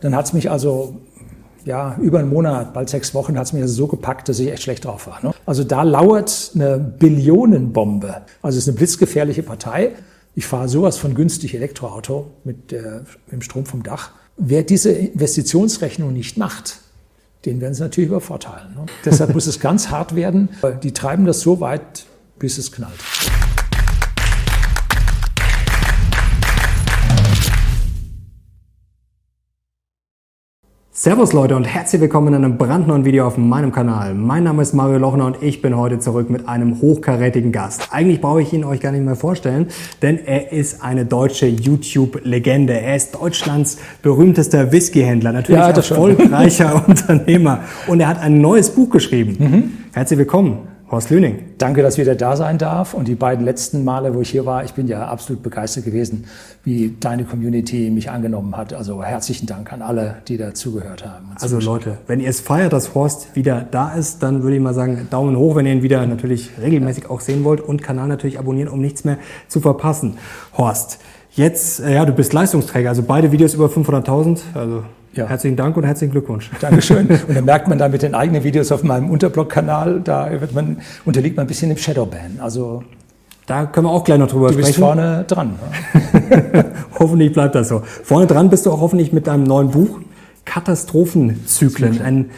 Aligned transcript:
dann 0.00 0.14
hat 0.14 0.26
es 0.26 0.32
mich 0.32 0.50
also 0.50 1.00
ja, 1.66 1.96
über 2.00 2.20
einen 2.20 2.30
Monat, 2.30 2.72
bald 2.72 2.88
sechs 2.88 3.12
Wochen, 3.12 3.36
hat 3.36 3.46
es 3.46 3.52
mir 3.52 3.66
so 3.66 3.88
gepackt, 3.88 4.28
dass 4.28 4.38
ich 4.38 4.50
echt 4.50 4.62
schlecht 4.62 4.84
drauf 4.84 5.08
war. 5.08 5.18
Ne? 5.22 5.32
Also 5.44 5.64
da 5.64 5.82
lauert 5.82 6.52
eine 6.54 6.78
Billionenbombe. 6.78 8.22
Also 8.40 8.56
es 8.56 8.64
ist 8.64 8.68
eine 8.68 8.78
blitzgefährliche 8.78 9.42
Partei. 9.42 9.92
Ich 10.36 10.46
fahre 10.46 10.68
sowas 10.68 10.96
von 10.96 11.14
günstig 11.14 11.54
Elektroauto 11.54 12.30
mit, 12.44 12.72
äh, 12.72 13.00
mit 13.26 13.32
dem 13.32 13.42
Strom 13.42 13.66
vom 13.66 13.82
Dach. 13.82 14.10
Wer 14.36 14.62
diese 14.62 14.92
Investitionsrechnung 14.92 16.12
nicht 16.12 16.36
macht, 16.36 16.78
den 17.44 17.60
werden 17.60 17.74
sie 17.74 17.82
natürlich 17.82 18.10
übervorteilen. 18.10 18.74
Ne? 18.74 18.86
Deshalb 19.04 19.34
muss 19.34 19.46
es 19.46 19.58
ganz 19.60 19.90
hart 19.90 20.14
werden. 20.14 20.50
Die 20.82 20.92
treiben 20.92 21.26
das 21.26 21.40
so 21.40 21.60
weit, 21.60 22.06
bis 22.38 22.58
es 22.58 22.70
knallt. 22.70 23.00
Servus 30.98 31.34
Leute 31.34 31.54
und 31.56 31.64
herzlich 31.64 32.00
willkommen 32.00 32.28
in 32.28 32.36
einem 32.36 32.56
brandneuen 32.56 33.04
Video 33.04 33.26
auf 33.26 33.36
meinem 33.36 33.70
Kanal. 33.70 34.14
Mein 34.14 34.44
Name 34.44 34.62
ist 34.62 34.72
Mario 34.72 34.96
Lochner 34.96 35.26
und 35.26 35.42
ich 35.42 35.60
bin 35.60 35.76
heute 35.76 35.98
zurück 35.98 36.30
mit 36.30 36.48
einem 36.48 36.80
hochkarätigen 36.80 37.52
Gast. 37.52 37.88
Eigentlich 37.90 38.22
brauche 38.22 38.40
ich 38.40 38.50
ihn 38.54 38.64
euch 38.64 38.80
gar 38.80 38.92
nicht 38.92 39.04
mehr 39.04 39.14
vorstellen, 39.14 39.66
denn 40.00 40.18
er 40.24 40.52
ist 40.52 40.82
eine 40.82 41.04
deutsche 41.04 41.48
YouTube-Legende. 41.48 42.80
Er 42.80 42.96
ist 42.96 43.14
Deutschlands 43.14 43.76
berühmtester 44.00 44.72
Whiskyhändler, 44.72 45.32
natürlich 45.32 45.60
ja, 45.60 45.68
erfolgreicher 45.68 46.82
Unternehmer 46.88 47.60
und 47.88 48.00
er 48.00 48.08
hat 48.08 48.18
ein 48.18 48.40
neues 48.40 48.70
Buch 48.70 48.88
geschrieben. 48.88 49.36
Mhm. 49.38 49.72
Herzlich 49.92 50.18
willkommen. 50.18 50.75
Horst 50.88 51.10
Lüning. 51.10 51.40
Danke, 51.58 51.82
dass 51.82 51.94
ich 51.94 52.00
wieder 52.00 52.14
da 52.14 52.36
sein 52.36 52.58
darf. 52.58 52.94
Und 52.94 53.08
die 53.08 53.16
beiden 53.16 53.44
letzten 53.44 53.82
Male, 53.82 54.14
wo 54.14 54.20
ich 54.20 54.30
hier 54.30 54.46
war, 54.46 54.62
ich 54.62 54.72
bin 54.74 54.86
ja 54.86 55.08
absolut 55.08 55.42
begeistert 55.42 55.84
gewesen, 55.84 56.26
wie 56.62 56.94
deine 57.00 57.24
Community 57.24 57.90
mich 57.90 58.08
angenommen 58.08 58.56
hat. 58.56 58.72
Also 58.72 59.02
herzlichen 59.02 59.46
Dank 59.46 59.72
an 59.72 59.82
alle, 59.82 60.18
die 60.28 60.36
dazugehört 60.36 61.04
haben. 61.04 61.32
Also 61.40 61.58
Leute, 61.58 61.98
wenn 62.06 62.20
ihr 62.20 62.30
es 62.30 62.40
feiert, 62.40 62.72
dass 62.72 62.94
Horst 62.94 63.34
wieder 63.34 63.66
da 63.68 63.94
ist, 63.94 64.22
dann 64.22 64.44
würde 64.44 64.56
ich 64.56 64.62
mal 64.62 64.74
sagen, 64.74 65.08
Daumen 65.10 65.36
hoch, 65.36 65.56
wenn 65.56 65.66
ihr 65.66 65.72
ihn 65.72 65.82
wieder 65.82 66.06
natürlich 66.06 66.52
regelmäßig 66.62 67.10
auch 67.10 67.20
sehen 67.20 67.42
wollt 67.42 67.60
und 67.60 67.82
Kanal 67.82 68.06
natürlich 68.06 68.38
abonnieren, 68.38 68.68
um 68.68 68.80
nichts 68.80 69.02
mehr 69.02 69.18
zu 69.48 69.60
verpassen. 69.60 70.18
Horst, 70.56 71.00
jetzt, 71.32 71.80
äh, 71.80 71.94
ja, 71.94 72.04
du 72.04 72.12
bist 72.12 72.32
Leistungsträger, 72.32 72.90
also 72.90 73.02
beide 73.02 73.32
Videos 73.32 73.54
über 73.54 73.66
500.000, 73.66 74.38
also 74.54 74.84
ja. 75.16 75.26
Herzlichen 75.26 75.56
Dank 75.56 75.76
und 75.76 75.84
herzlichen 75.84 76.12
Glückwunsch. 76.12 76.50
Dankeschön. 76.60 77.08
Und 77.28 77.34
dann 77.34 77.44
merkt 77.44 77.68
man 77.68 77.78
da 77.78 77.88
mit 77.88 78.02
den 78.02 78.14
eigenen 78.14 78.44
Videos 78.44 78.70
auf 78.72 78.82
meinem 78.82 79.10
Unterblog-Kanal, 79.10 80.00
da 80.02 80.30
wird 80.40 80.54
man, 80.54 80.78
unterliegt 81.04 81.36
man 81.36 81.46
ein 81.46 81.48
bisschen 81.48 81.70
im 81.70 81.76
Shadowban. 81.76 82.38
Also 82.40 82.82
da 83.46 83.64
können 83.64 83.86
wir 83.86 83.90
auch 83.90 84.04
gleich 84.04 84.18
noch 84.18 84.28
drüber 84.28 84.52
sprechen. 84.52 84.62
Du 84.62 84.66
bist 84.66 84.78
vorne 84.78 85.24
dran. 85.26 85.54
Ne? 86.12 86.64
hoffentlich 86.98 87.32
bleibt 87.32 87.54
das 87.54 87.68
so. 87.68 87.82
Vorne 88.02 88.26
dran 88.26 88.50
bist 88.50 88.66
du 88.66 88.72
auch 88.72 88.80
hoffentlich 88.80 89.12
mit 89.12 89.26
deinem 89.26 89.44
neuen 89.44 89.70
Buch. 89.70 90.00
Katastrophenzyklen. 90.44 92.00
Ein, 92.00 92.30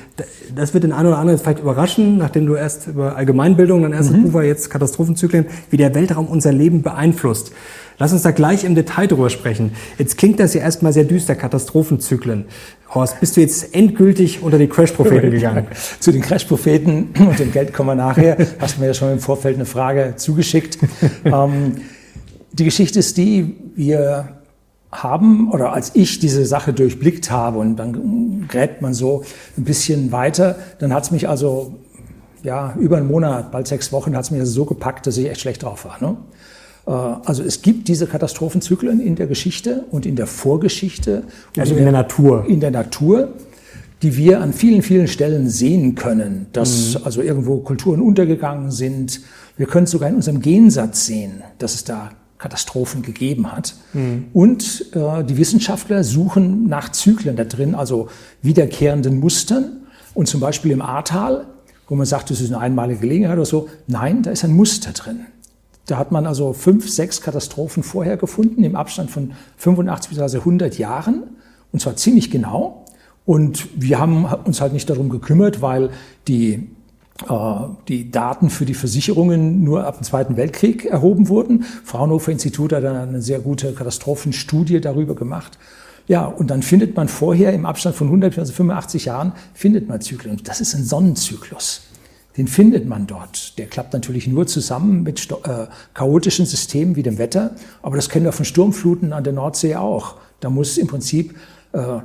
das 0.55 0.75
wird 0.75 0.85
den 0.85 0.93
einen 0.93 1.09
oder 1.09 1.19
anderen 1.19 1.39
vielleicht 1.39 1.61
überraschen, 1.61 2.17
nachdem 2.17 2.47
du 2.47 2.55
erst 2.55 2.89
über 2.89 3.17
Allgemeinbildung, 3.17 3.83
dein 3.83 3.93
erstes 3.93 4.17
mhm. 4.17 4.25
Buch 4.25 4.33
war 4.35 4.45
jetzt 4.45 4.71
Katastrophenzyklen, 4.71 5.47
wie 5.71 5.77
der 5.77 5.95
Weltraum 5.95 6.27
unser 6.27 6.53
Leben 6.53 6.83
beeinflusst. 6.83 7.53
Lass 7.99 8.13
uns 8.13 8.23
da 8.23 8.31
gleich 8.31 8.63
im 8.65 8.77
Detail 8.77 9.09
drüber 9.09 9.29
sprechen. 9.29 9.73
Jetzt 9.99 10.19
klingt 10.19 10.39
das 10.39 10.55
ja 10.55 10.61
erstmal 10.61 10.93
sehr 10.93 11.05
düster, 11.05 11.35
Katastrophenzyklen. 11.35 12.45
Horst, 12.95 13.19
bist 13.19 13.37
du 13.37 13.41
jetzt 13.41 13.75
endgültig 13.75 14.43
unter 14.43 14.57
die 14.57 14.69
Crash-Propheten 14.69 15.31
gegangen? 15.31 15.67
Zu 16.01 16.13
den 16.13 16.23
Crash-Propheten 16.23 17.09
und 17.19 17.39
dem 17.39 17.53
Geld 17.53 17.75
kommen 17.75 17.91
wir 17.91 17.95
nachher. 17.97 18.39
Hast 18.61 18.77
du 18.77 18.81
mir 18.81 18.87
ja 18.87 18.95
schon 18.95 19.13
im 19.13 19.19
Vorfeld 19.19 19.57
eine 19.57 19.67
Frage 19.67 20.15
zugeschickt. 20.17 20.79
ähm, 21.25 21.79
die 22.53 22.65
Geschichte 22.65 23.01
ist 23.01 23.17
die, 23.17 23.57
wir 23.75 24.39
haben 24.91 25.51
oder 25.51 25.73
als 25.73 25.95
ich 25.95 26.19
diese 26.19 26.47
Sache 26.47 26.73
durchblickt 26.73 27.31
habe 27.31 27.59
und 27.59 27.77
dann 27.77 28.47
gräbt 28.49 28.81
man 28.81 28.95
so 28.95 29.23
ein 29.57 29.65
bisschen 29.65 30.13
weiter, 30.13 30.57
dann 30.79 30.95
hat 30.95 31.03
es 31.03 31.11
mich 31.11 31.29
also 31.29 31.75
ja 32.43 32.75
über 32.79 32.97
einen 32.97 33.09
Monat, 33.09 33.53
bald 33.53 33.67
sechs 33.67 33.93
Wochen, 33.93 34.17
hat 34.17 34.25
es 34.25 34.31
mich 34.31 34.41
also 34.41 34.53
so 34.53 34.65
gepackt, 34.65 35.07
dass 35.07 35.19
ich 35.19 35.29
echt 35.29 35.41
schlecht 35.41 35.63
drauf 35.63 35.85
war. 35.85 35.99
Ne? 36.01 36.17
Äh, 36.89 36.91
also 36.91 37.43
es 37.43 37.63
gibt 37.63 37.89
diese 37.89 38.07
Katastrophenzyklen 38.07 39.01
in 39.01 39.15
der 39.17 39.27
Geschichte 39.27 39.85
und 39.91 40.07
in 40.07 40.17
der 40.17 40.27
Vorgeschichte. 40.27 41.25
Also 41.57 41.75
in 41.75 41.83
der, 41.85 41.93
Natur. 41.93 42.47
In 42.49 42.61
der 42.61 42.71
Natur, 42.71 43.35
die 44.03 44.17
wir 44.17 44.41
an 44.41 44.53
vielen, 44.53 44.83
vielen 44.83 45.09
Stellen 45.09 45.49
sehen 45.49 45.95
können, 45.95 46.47
dass 46.53 46.95
mhm. 46.95 47.05
also 47.05 47.23
irgendwo 47.23 47.59
Kulturen 47.59 48.01
untergegangen 48.01 48.71
sind. 48.71 49.21
Wir 49.57 49.67
können 49.67 49.85
es 49.85 49.91
sogar 49.91 50.09
in 50.09 50.17
unserem 50.17 50.41
Gensatz 50.41 51.07
sehen, 51.07 51.43
dass 51.59 51.75
es 51.75 51.85
da 51.85 52.11
Katastrophen 52.39 53.03
gegeben 53.03 53.51
hat. 53.53 53.75
Mhm. 53.93 54.27
Und 54.33 54.87
äh, 54.95 55.25
die 55.25 55.37
Wissenschaftler 55.37 56.05
suchen 56.05 56.69
nach 56.69 56.93
Zyklen 56.93 57.35
da 57.37 57.45
drin, 57.45 57.75
also 57.75 58.09
wiederkehrenden 58.43 59.19
Mustern. 59.19 59.83
Und 60.15 60.29
zum 60.29 60.41
Beispiel 60.41 60.71
im 60.71 60.81
Ahrtal, 60.81 61.47
wo 61.89 61.97
man 61.97 62.07
sagt, 62.07 62.31
das 62.31 62.41
ist 62.41 62.53
eine 62.53 62.61
einmalige 62.61 63.01
Gelegenheit 63.01 63.37
oder 63.37 63.47
so, 63.47 63.69
nein, 63.89 64.23
da 64.23 64.31
ist 64.31 64.45
ein 64.45 64.53
Muster 64.53 64.93
drin. 64.93 65.27
Da 65.89 65.97
hat 65.97 66.13
man 66.13 66.27
also 66.27 66.53
fünf, 66.53 66.89
sechs 66.89 67.23
Katastrophen 67.23 67.83
vorher 67.83 68.19
gefunden, 68.19 68.63
im 68.63 68.77
Abstand 68.77 69.11
von 69.11 69.33
85 69.57 70.19
bis 70.19 70.35
100 70.35 70.77
Jahren, 70.77 71.23
und 71.73 71.81
zwar 71.81 71.97
ziemlich 71.97 72.31
genau. 72.31 72.85
Und 73.25 73.69
wir 73.75 73.99
haben 73.99 74.27
uns 74.45 74.61
halt 74.61 74.75
nicht 74.75 74.89
darum 74.91 75.09
gekümmert, 75.09 75.63
weil 75.63 75.89
die 76.29 76.69
äh, 77.27 77.35
die 77.89 78.11
Daten 78.11 78.51
für 78.51 78.67
die 78.67 78.75
Versicherungen 78.75 79.65
nur 79.65 79.87
ab 79.87 79.97
dem 79.99 80.05
Zweiten 80.05 80.37
Weltkrieg 80.37 80.85
erhoben 80.85 81.29
wurden. 81.29 81.65
Fraunhofer 81.85 82.33
Institut 82.33 82.75
hat 82.75 82.85
dann 82.85 82.97
eine 82.97 83.23
sehr 83.23 83.41
gute 83.41 83.73
Katastrophenstudie 83.73 84.83
darüber 84.83 85.15
gemacht. 85.15 85.59
Ja, 86.07 86.27
und 86.27 86.51
dann 86.51 86.63
findet 86.63 86.97
man 86.97 87.09
vorher 87.09 87.55
im 87.55 87.65
Abstand 87.65 87.97
von 87.97 88.09
100 88.09 88.37
bis 88.37 88.51
85 88.51 89.07
Jahren, 89.07 89.33
findet 89.55 89.89
man 89.89 90.03
Zyklen. 90.03 90.39
Das 90.45 90.61
ist 90.61 90.75
ein 90.75 90.85
Sonnenzyklus 90.85 91.88
den 92.39 92.47
findet 92.47 92.87
man 92.87 93.07
dort. 93.07 93.59
Der 93.59 93.67
klappt 93.67 93.93
natürlich 93.93 94.29
nur 94.29 94.47
zusammen 94.47 95.03
mit 95.03 95.29
äh, 95.31 95.67
chaotischen 95.93 96.47
Systemen 96.47 96.95
wie 96.95 97.03
dem 97.03 97.19
Wetter, 97.19 97.57
aber 97.83 97.97
das 97.97 98.09
kennen 98.09 98.25
wir 98.25 98.33
von 98.33 98.45
Sturmfluten 98.45 99.13
an 99.13 99.25
der 99.25 99.33
Nordsee 99.33 99.75
auch. 99.75 100.15
Da 100.39 100.49
muss 100.49 100.79
im 100.79 100.87
Prinzip 100.87 101.35
äh, 101.73 101.99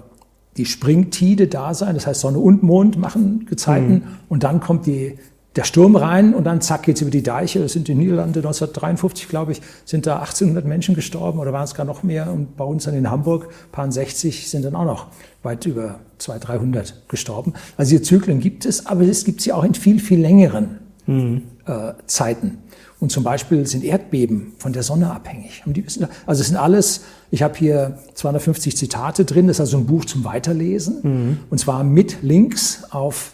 die 0.58 0.66
Springtide 0.66 1.48
da 1.48 1.76
sein, 1.76 1.94
das 1.94 2.08
heißt 2.08 2.22
Sonne 2.22 2.40
und 2.40 2.64
Mond 2.64 2.98
machen 2.98 3.46
Gezeiten 3.46 3.94
mhm. 3.94 4.04
und 4.28 4.44
dann 4.44 4.60
kommt 4.60 4.88
die, 4.88 5.18
der 5.56 5.64
Sturm 5.64 5.96
rein 5.96 6.34
und 6.34 6.46
dann 6.46 6.62
zack 6.62 6.84
geht's 6.84 7.02
über 7.02 7.12
die 7.12 7.22
Deiche. 7.22 7.60
Das 7.60 7.74
sind 7.74 7.88
in 7.88 7.98
den 7.98 8.06
Niederlande 8.06 8.40
1953, 8.40 9.28
glaube 9.28 9.52
ich, 9.52 9.62
sind 9.86 10.08
da 10.08 10.16
1800 10.20 10.66
Menschen 10.66 10.96
gestorben 10.96 11.40
oder 11.40 11.54
waren 11.54 11.64
es 11.66 11.76
gar 11.76 11.86
noch 11.86 12.04
mehr 12.04 12.32
und 12.32 12.58
bei 12.58 12.64
uns 12.64 12.86
dann 12.86 12.96
in 12.96 13.10
Hamburg, 13.10 13.50
paar 13.72 13.92
60 13.92 14.50
sind 14.50 14.66
dann 14.66 14.76
auch 14.76 14.86
noch 14.86 15.08
weit 15.44 15.66
über 15.66 16.00
200, 16.18 16.48
300 16.48 17.10
gestorben. 17.10 17.54
Also 17.78 17.92
diese 17.92 18.02
Zyklen 18.02 18.40
gibt 18.40 18.66
es, 18.66 18.86
aber 18.86 19.02
es 19.04 19.26
gibt 19.26 19.42
sie 19.42 19.54
auch 19.54 19.64
in 19.64 19.76
viel, 19.76 20.00
viel 20.00 20.20
längeren 20.20 20.80
mhm. 21.06 21.44
äh, 21.66 21.94
Zeiten. 22.08 22.60
Und 23.00 23.12
zum 23.12 23.24
Beispiel 23.26 23.68
sind 23.68 23.84
Erdbeben 23.84 24.54
von 24.58 24.72
der 24.72 24.82
Sonne 24.82 25.12
abhängig. 25.12 25.62
Also 26.26 26.40
es 26.40 26.48
sind 26.48 26.56
alles, 26.56 27.02
ich 27.32 27.44
habe 27.44 27.58
hier 27.58 28.00
250 28.14 28.78
Zitate 28.78 29.26
drin, 29.26 29.48
das 29.48 29.58
ist 29.58 29.62
also 29.62 29.78
ein 29.78 29.86
Buch 29.86 30.06
zum 30.06 30.24
Weiterlesen. 30.24 31.00
Mhm. 31.04 31.38
Und 31.50 31.58
zwar 31.58 31.84
mit 31.84 32.24
Links 32.24 32.86
auf 32.92 33.34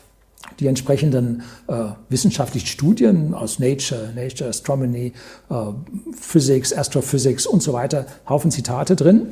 die 0.60 0.68
entsprechenden 0.68 1.44
äh, 1.68 1.86
wissenschaftlichen 2.10 2.68
Studien 2.68 3.34
aus 3.34 3.60
Nature, 3.60 4.12
Nature 4.16 4.50
Astronomy, 4.50 5.14
äh, 5.50 5.56
Physics, 6.20 6.74
Astrophysics 6.74 7.46
und 7.46 7.64
so 7.64 7.74
weiter, 7.74 8.06
Haufen 8.28 8.52
Zitate 8.52 8.96
drin. 8.96 9.28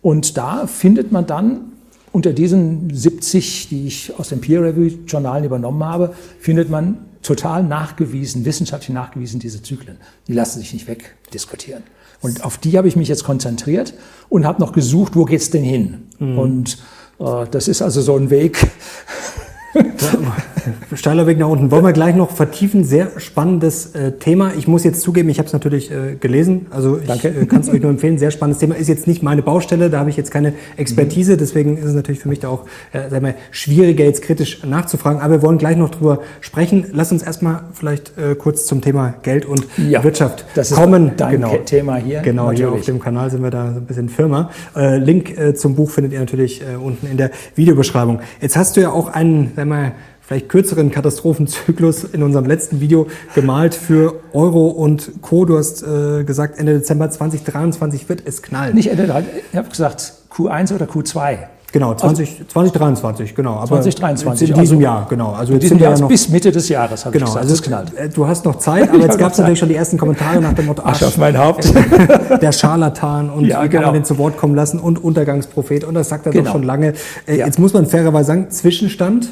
Und 0.00 0.36
da 0.36 0.66
findet 0.66 1.12
man 1.12 1.26
dann 1.26 1.72
unter 2.10 2.32
diesen 2.32 2.94
70, 2.94 3.68
die 3.68 3.86
ich 3.86 4.12
aus 4.18 4.28
den 4.28 4.40
Peer-Review-Journalen 4.40 5.44
übernommen 5.44 5.84
habe, 5.84 6.14
findet 6.38 6.68
man 6.68 6.98
total 7.22 7.62
nachgewiesen, 7.62 8.44
wissenschaftlich 8.44 8.92
nachgewiesen 8.94 9.40
diese 9.40 9.62
Zyklen. 9.62 9.96
Die 10.26 10.34
lassen 10.34 10.58
sich 10.58 10.72
nicht 10.72 10.88
wegdiskutieren. 10.88 11.82
Und 12.20 12.44
auf 12.44 12.58
die 12.58 12.76
habe 12.76 12.86
ich 12.86 12.96
mich 12.96 13.08
jetzt 13.08 13.24
konzentriert 13.24 13.94
und 14.28 14.44
habe 14.44 14.60
noch 14.60 14.72
gesucht, 14.72 15.16
wo 15.16 15.24
geht's 15.24 15.50
denn 15.50 15.64
hin? 15.64 16.02
Mhm. 16.18 16.38
Und 16.38 16.78
äh, 17.18 17.46
das 17.50 17.68
ist 17.68 17.82
also 17.82 18.00
so 18.00 18.16
ein 18.16 18.30
Weg, 18.30 18.58
Steiler 20.94 21.26
Weg 21.26 21.38
nach 21.38 21.48
unten. 21.48 21.70
Wollen 21.70 21.84
wir 21.84 21.92
gleich 21.92 22.14
noch 22.14 22.30
vertiefen. 22.30 22.84
Sehr 22.84 23.08
spannendes 23.18 23.94
äh, 23.94 24.12
Thema. 24.12 24.52
Ich 24.56 24.68
muss 24.68 24.84
jetzt 24.84 25.00
zugeben, 25.02 25.28
ich 25.28 25.38
habe 25.38 25.46
es 25.46 25.52
natürlich 25.52 25.90
äh, 25.90 26.16
gelesen. 26.18 26.66
Also 26.70 26.98
ich 26.98 27.24
äh, 27.24 27.46
kann 27.46 27.60
es 27.60 27.68
euch 27.68 27.80
nur 27.80 27.90
empfehlen. 27.90 28.18
Sehr 28.18 28.30
spannendes 28.30 28.60
Thema. 28.60 28.76
Ist 28.76 28.88
jetzt 28.88 29.06
nicht 29.06 29.22
meine 29.22 29.42
Baustelle. 29.42 29.90
Da 29.90 29.98
habe 29.98 30.10
ich 30.10 30.16
jetzt 30.16 30.30
keine 30.30 30.54
Expertise. 30.76 31.36
Deswegen 31.36 31.76
ist 31.76 31.84
es 31.84 31.94
natürlich 31.94 32.20
für 32.20 32.28
mich 32.28 32.40
da 32.40 32.48
auch 32.48 32.66
äh, 32.92 33.08
sagen 33.08 33.24
wir, 33.24 33.34
schwieriger, 33.50 34.04
jetzt 34.04 34.22
kritisch 34.22 34.62
nachzufragen. 34.64 35.20
Aber 35.20 35.34
wir 35.34 35.42
wollen 35.42 35.58
gleich 35.58 35.76
noch 35.76 35.90
drüber 35.90 36.20
sprechen. 36.40 36.86
Lass 36.92 37.12
uns 37.12 37.22
erstmal 37.22 37.60
vielleicht 37.72 38.16
äh, 38.18 38.34
kurz 38.34 38.66
zum 38.66 38.80
Thema 38.80 39.14
Geld 39.22 39.46
und 39.46 39.66
ja, 39.76 40.02
Wirtschaft 40.04 40.44
das 40.54 40.70
ist 40.70 40.76
kommen. 40.76 41.12
Dein 41.16 41.32
genau. 41.32 41.56
Thema 41.64 41.96
hier. 41.96 42.20
Genau, 42.20 42.46
natürlich. 42.46 42.60
hier 42.60 42.72
auf 42.72 42.84
dem 42.84 43.00
Kanal 43.00 43.30
sind 43.30 43.42
wir 43.42 43.50
da 43.50 43.72
so 43.72 43.78
ein 43.78 43.86
bisschen 43.86 44.08
Firma. 44.08 44.50
Äh, 44.76 44.98
Link 44.98 45.38
äh, 45.38 45.54
zum 45.54 45.74
Buch 45.74 45.90
findet 45.90 46.12
ihr 46.12 46.20
natürlich 46.20 46.62
äh, 46.62 46.76
unten 46.76 47.06
in 47.06 47.16
der 47.16 47.30
Videobeschreibung. 47.54 48.20
Jetzt 48.40 48.56
hast 48.56 48.76
du 48.76 48.80
ja 48.80 48.90
auch 48.90 49.08
einen 49.08 49.52
sagen 49.56 49.70
wir, 49.70 49.92
vielleicht 50.26 50.48
kürzeren 50.48 50.90
Katastrophenzyklus 50.90 52.04
in 52.04 52.22
unserem 52.22 52.46
letzten 52.46 52.80
Video 52.80 53.06
gemalt 53.34 53.74
für 53.74 54.14
Euro 54.32 54.68
und 54.68 55.10
Co. 55.22 55.44
Du 55.44 55.58
hast 55.58 55.82
äh, 55.82 56.24
gesagt, 56.24 56.58
Ende 56.58 56.74
Dezember 56.74 57.10
2023 57.10 58.08
wird 58.08 58.22
es 58.24 58.42
knallen. 58.42 58.74
Nicht 58.74 58.88
Ende, 58.90 59.24
ich 59.50 59.58
habe 59.58 59.68
gesagt 59.68 60.12
Q1 60.34 60.74
oder 60.74 60.86
Q2. 60.86 61.38
Genau, 61.72 61.94
20, 61.94 62.48
2023, 62.48 63.34
genau. 63.34 63.52
Aber 63.54 63.66
2023, 63.80 64.50
in 64.50 64.60
diesem 64.60 64.76
also 64.76 64.82
Jahr, 64.82 65.06
genau. 65.08 65.32
Also 65.32 65.54
jetzt 65.54 65.68
sind 65.68 65.80
wir 65.80 65.88
ja 65.88 65.98
noch, 65.98 66.06
bis 66.06 66.28
Mitte 66.28 66.52
des 66.52 66.68
Jahres, 66.68 67.06
habe 67.06 67.14
genau, 67.18 67.24
ich 67.24 67.32
gesagt. 67.32 67.44
also 67.50 67.54
das 67.56 67.62
knallt. 67.62 67.94
äh, 67.96 68.08
du 68.10 68.26
hast 68.26 68.44
noch 68.44 68.56
Zeit, 68.58 68.88
aber 68.92 68.98
jetzt 68.98 69.16
gab 69.16 69.32
es 69.32 69.38
natürlich 69.38 69.58
schon 69.58 69.70
die 69.70 69.74
ersten 69.76 69.96
Kommentare 69.96 70.38
nach 70.42 70.52
dem 70.52 70.66
Motto, 70.66 70.82
Asche 70.82 71.06
ach, 71.06 71.08
auf 71.08 71.16
mein 71.16 71.38
Haupt. 71.38 71.72
der 72.42 72.52
Scharlatan 72.52 73.30
und 73.30 73.46
Ja, 73.46 73.56
wie 73.56 73.60
kann 73.62 73.70
genau. 73.70 73.84
man 73.86 73.94
den 73.94 74.04
zu 74.04 74.18
Wort 74.18 74.36
kommen 74.36 74.54
lassen 74.54 74.80
und 74.80 75.02
Untergangsprophet 75.02 75.84
und 75.84 75.94
das 75.94 76.10
sagt 76.10 76.26
er 76.26 76.32
Genau. 76.32 76.44
doch 76.44 76.52
schon 76.52 76.62
lange. 76.62 76.92
Äh, 77.26 77.38
Ja. 77.38 77.46
Jetzt 77.46 77.58
muss 77.58 77.72
man 77.72 77.86
fairerweise 77.86 78.26
sagen, 78.26 78.50
Zwischenstand, 78.50 79.30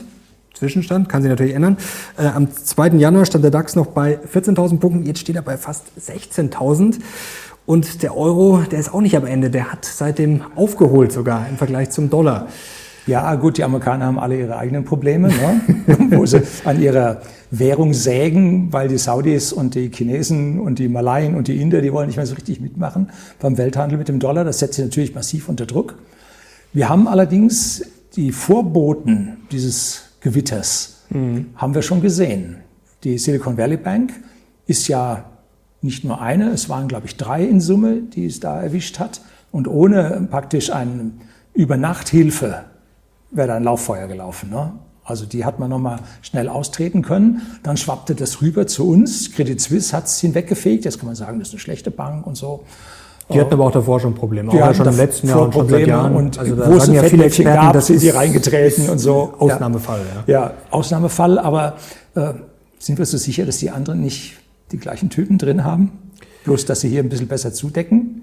Zwischenstand, 0.61 1.09
kann 1.09 1.23
sich 1.23 1.31
natürlich 1.31 1.55
ändern. 1.55 1.79
Äh, 2.19 2.27
am 2.27 2.55
2. 2.55 2.89
Januar 2.99 3.25
stand 3.25 3.43
der 3.43 3.51
DAX 3.51 3.77
noch 3.77 3.87
bei 3.87 4.19
14.000 4.19 4.79
Punkten, 4.79 5.07
jetzt 5.07 5.21
steht 5.21 5.37
er 5.37 5.43
bei 5.43 5.57
fast 5.57 5.87
16.000. 5.99 6.99
Und 7.65 8.03
der 8.03 8.15
Euro, 8.15 8.63
der 8.71 8.79
ist 8.79 8.93
auch 8.93 9.01
nicht 9.01 9.17
am 9.17 9.25
Ende, 9.25 9.49
der 9.49 9.73
hat 9.73 9.87
seitdem 9.87 10.43
aufgeholt 10.57 11.13
sogar 11.13 11.49
im 11.49 11.57
Vergleich 11.57 11.91
zum 11.91 12.11
Dollar. 12.11 12.49
Ja, 13.07 13.35
gut, 13.37 13.57
die 13.57 13.65
Amerikaner 13.65 14.05
haben 14.05 14.19
alle 14.19 14.39
ihre 14.39 14.59
eigenen 14.59 14.85
Probleme, 14.85 15.29
ne? 15.29 15.61
wo 16.11 16.27
sie 16.27 16.43
an 16.65 16.81
ihrer 16.81 17.23
Währung 17.51 17.95
sägen, 17.95 18.71
weil 18.71 18.89
die 18.89 18.99
Saudis 18.99 19.55
und 19.55 19.75
die 19.75 19.91
Chinesen 19.91 20.61
und 20.61 20.79
die 20.79 20.89
Malaien 20.89 21.35
und 21.37 21.49
die 21.49 21.61
Inder, 21.61 21.81
die 21.81 21.91
wollen 21.93 22.09
nicht 22.09 22.17
mehr 22.17 22.27
so 22.27 22.35
richtig 22.35 22.61
mitmachen 22.61 23.09
beim 23.41 23.57
Welthandel 23.57 23.97
mit 23.97 24.09
dem 24.09 24.19
Dollar. 24.19 24.45
Das 24.45 24.59
setzt 24.59 24.75
sie 24.75 24.83
natürlich 24.83 25.15
massiv 25.15 25.49
unter 25.49 25.65
Druck. 25.65 25.95
Wir 26.75 26.91
haben 26.91 27.09
allerdings 27.09 27.83
die 28.17 28.33
Vorboten 28.33 29.39
dieses 29.51 30.10
Gewitters, 30.21 31.05
haben 31.57 31.75
wir 31.75 31.83
schon 31.83 32.01
gesehen. 32.01 32.59
Die 33.05 33.19
Silicon 33.19 33.57
Valley 33.57 33.77
Bank 33.77 34.13
ist 34.67 34.87
ja 34.89 35.25
nicht 35.83 36.05
nur 36.05 36.21
eine, 36.21 36.51
es 36.51 36.69
waren, 36.69 36.89
glaube 36.89 37.07
ich, 37.07 37.17
drei 37.17 37.43
in 37.43 37.61
Summe, 37.61 38.03
die 38.03 38.27
es 38.27 38.41
da 38.41 38.63
erwischt 38.63 38.99
hat. 38.99 39.23
Und 39.51 39.67
ohne 39.67 40.29
praktisch 40.31 40.71
eine 40.71 41.13
Übernachthilfe 41.55 42.65
wäre 43.31 43.49
da 43.49 43.57
ein 43.57 43.65
Lauffeuer 43.65 44.07
gelaufen. 44.07 44.51
Ne? 44.51 44.73
Also 45.05 45.27
die 45.27 45.45
hat 45.45 45.59
man 45.59 45.71
nochmal 45.71 46.01
schnell 46.23 46.49
austreten 46.49 47.03
können. 47.03 47.43
Dann 47.63 47.77
schwappte 47.77 48.15
das 48.15 48.43
rüber 48.43 48.67
zu 48.67 48.89
uns. 48.89 49.33
Credit 49.33 49.61
Suisse 49.61 49.97
hat 49.97 50.07
es 50.07 50.21
hinweggefegt. 50.21 50.85
Jetzt 50.85 50.99
kann 50.99 51.07
man 51.07 51.17
sagen, 51.17 51.39
das 51.39 51.49
ist 51.49 51.55
eine 51.55 51.61
schlechte 51.61 51.91
Bank 51.91 52.27
und 52.27 52.37
so. 52.37 52.65
Die 53.33 53.41
hatten 53.41 53.53
aber 53.53 53.65
auch 53.65 53.73
davor 53.73 54.01
schon 54.01 54.15
Probleme. 54.15 54.51
Die 54.51 54.57
auch 54.61 54.67
ja 54.67 54.75
schon 54.75 54.89
im 54.89 54.97
letzten 54.97 55.29
Jahr 55.29 55.43
und 55.43 55.55
schon 55.55 55.69
seit 55.69 55.87
Jahren. 55.87 56.17
und 56.17 56.39
also 56.39 56.55
da 56.55 56.71
wo 56.71 56.77
es 56.77 56.85
sagen 56.85 56.95
ja 56.95 57.03
ein 57.03 57.11
viele 57.11 57.25
Experten, 57.25 57.61
gab, 57.61 57.73
das 57.73 57.91
ist 57.91 58.03
die 58.03 58.11
reingetreten 58.11 58.89
und 58.89 58.99
so. 58.99 59.33
Ja. 59.33 59.39
Ausnahmefall, 59.39 60.01
ja. 60.27 60.33
Ja, 60.33 60.55
Ausnahmefall, 60.71 61.39
aber 61.39 61.77
äh, 62.15 62.33
sind 62.79 62.99
wir 62.99 63.07
so 63.07 63.17
sicher, 63.17 63.47
dass 63.47 63.59
die 63.59 63.71
anderen 63.71 64.01
nicht 64.01 64.37
die 64.73 64.79
gleichen 64.79 65.11
Typen 65.11 65.39
drin 65.39 65.65
haben? 65.65 65.93
Bloß, 66.45 66.65
dass 66.65 66.81
sie 66.81 66.89
hier 66.89 67.01
ein 67.01 67.09
bisschen 67.09 67.29
besser 67.29 67.53
zudecken? 67.53 68.23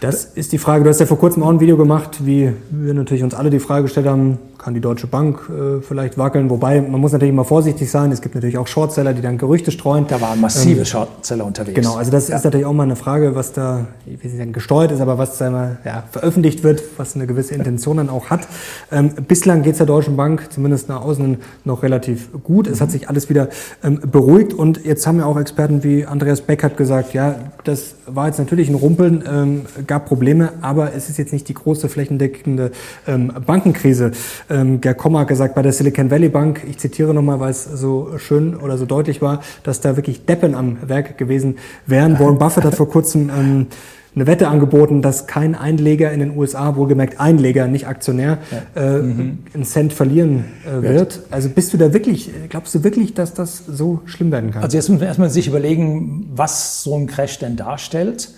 Das 0.00 0.24
ist 0.24 0.52
die 0.52 0.58
Frage. 0.58 0.82
Du 0.82 0.90
hast 0.90 0.98
ja 0.98 1.06
vor 1.06 1.18
kurzem 1.18 1.42
auch 1.42 1.50
ein 1.50 1.60
Video 1.60 1.76
gemacht, 1.76 2.24
wie 2.24 2.52
wir 2.70 2.94
natürlich 2.94 3.22
uns 3.22 3.34
alle 3.34 3.50
die 3.50 3.60
Frage 3.60 3.84
gestellt 3.84 4.06
haben, 4.06 4.38
kann 4.60 4.74
die 4.74 4.80
Deutsche 4.80 5.06
Bank 5.06 5.40
äh, 5.48 5.80
vielleicht 5.80 6.18
wackeln? 6.18 6.50
Wobei, 6.50 6.82
man 6.82 7.00
muss 7.00 7.12
natürlich 7.12 7.32
immer 7.32 7.46
vorsichtig 7.46 7.90
sein. 7.90 8.12
Es 8.12 8.20
gibt 8.20 8.34
natürlich 8.34 8.58
auch 8.58 8.66
Shortseller, 8.66 9.14
die 9.14 9.22
dann 9.22 9.38
Gerüchte 9.38 9.70
streuen. 9.70 10.06
Da 10.06 10.20
waren 10.20 10.40
massive 10.40 10.84
Shortseller 10.84 11.46
unterwegs. 11.46 11.74
Genau, 11.74 11.96
also 11.96 12.10
das 12.10 12.28
ist 12.28 12.44
natürlich 12.44 12.66
auch 12.66 12.72
mal 12.74 12.82
eine 12.82 12.96
Frage, 12.96 13.34
was 13.34 13.52
da, 13.52 13.86
ich 14.04 14.22
will 14.22 14.30
nicht 14.30 14.38
sagen 14.38 14.52
gesteuert 14.52 14.92
ist, 14.92 15.00
aber 15.00 15.16
was 15.16 15.38
da 15.38 15.48
immer 15.48 15.76
ja, 15.84 16.04
veröffentlicht 16.10 16.62
wird, 16.62 16.82
was 16.98 17.14
eine 17.14 17.26
gewisse 17.26 17.54
Intention 17.54 17.96
dann 17.96 18.10
auch 18.10 18.28
hat. 18.28 18.46
Ähm, 18.92 19.10
bislang 19.26 19.62
geht 19.62 19.72
es 19.72 19.78
der 19.78 19.86
Deutschen 19.86 20.16
Bank 20.16 20.48
zumindest 20.50 20.88
nach 20.88 21.02
außen 21.02 21.38
noch 21.64 21.82
relativ 21.82 22.28
gut. 22.44 22.66
Es 22.66 22.82
hat 22.82 22.90
sich 22.90 23.08
alles 23.08 23.30
wieder 23.30 23.48
ähm, 23.82 24.00
beruhigt 24.10 24.52
und 24.52 24.84
jetzt 24.84 25.06
haben 25.06 25.18
ja 25.18 25.24
auch 25.24 25.38
Experten 25.38 25.82
wie 25.82 26.04
Andreas 26.04 26.42
Beck 26.42 26.62
hat 26.62 26.76
gesagt, 26.76 27.14
ja, 27.14 27.36
das 27.64 27.94
war 28.06 28.26
jetzt 28.26 28.38
natürlich 28.38 28.68
ein 28.68 28.74
Rumpeln, 28.74 29.24
ähm, 29.26 29.62
gab 29.86 30.06
Probleme, 30.06 30.52
aber 30.60 30.94
es 30.94 31.08
ist 31.08 31.18
jetzt 31.18 31.32
nicht 31.32 31.48
die 31.48 31.54
große 31.54 31.88
flächendeckende 31.88 32.72
ähm, 33.06 33.32
Bankenkrise. 33.46 34.12
Ähm, 34.50 34.80
Gerd 34.80 34.98
Kommer 34.98 35.20
hat 35.20 35.28
gesagt, 35.28 35.54
bei 35.54 35.62
der 35.62 35.72
Silicon 35.72 36.10
Valley 36.10 36.28
Bank, 36.28 36.62
ich 36.68 36.78
zitiere 36.78 37.14
nochmal, 37.14 37.40
weil 37.40 37.50
es 37.50 37.64
so 37.64 38.18
schön 38.18 38.56
oder 38.56 38.76
so 38.76 38.84
deutlich 38.84 39.22
war, 39.22 39.40
dass 39.62 39.80
da 39.80 39.96
wirklich 39.96 40.26
Deppen 40.26 40.54
am 40.54 40.78
Werk 40.86 41.16
gewesen 41.16 41.56
wären. 41.86 42.18
Warren 42.18 42.38
Buffett 42.38 42.64
hat 42.64 42.74
vor 42.74 42.88
kurzem 42.88 43.30
ähm, 43.30 43.66
eine 44.14 44.26
Wette 44.26 44.48
angeboten, 44.48 45.02
dass 45.02 45.26
kein 45.26 45.54
Einleger 45.54 46.10
in 46.10 46.18
den 46.20 46.36
USA, 46.36 46.74
wohlgemerkt 46.74 47.20
Einleger, 47.20 47.68
nicht 47.68 47.86
Aktionär, 47.86 48.38
äh, 48.74 48.80
einen 48.80 49.64
Cent 49.64 49.92
verlieren 49.92 50.46
äh, 50.66 50.82
wird. 50.82 51.20
Also 51.30 51.48
bist 51.48 51.72
du 51.72 51.76
da 51.76 51.92
wirklich, 51.92 52.30
glaubst 52.48 52.74
du 52.74 52.82
wirklich, 52.82 53.14
dass 53.14 53.34
das 53.34 53.64
so 53.66 54.00
schlimm 54.06 54.32
werden 54.32 54.50
kann? 54.50 54.62
Also 54.64 54.76
jetzt 54.76 54.88
muss 54.88 54.98
man 54.98 55.06
erstmal 55.06 55.30
sich 55.30 55.46
überlegen, 55.46 56.28
was 56.34 56.82
so 56.82 56.96
ein 56.96 57.06
Crash 57.06 57.38
denn 57.38 57.54
darstellt. 57.56 58.30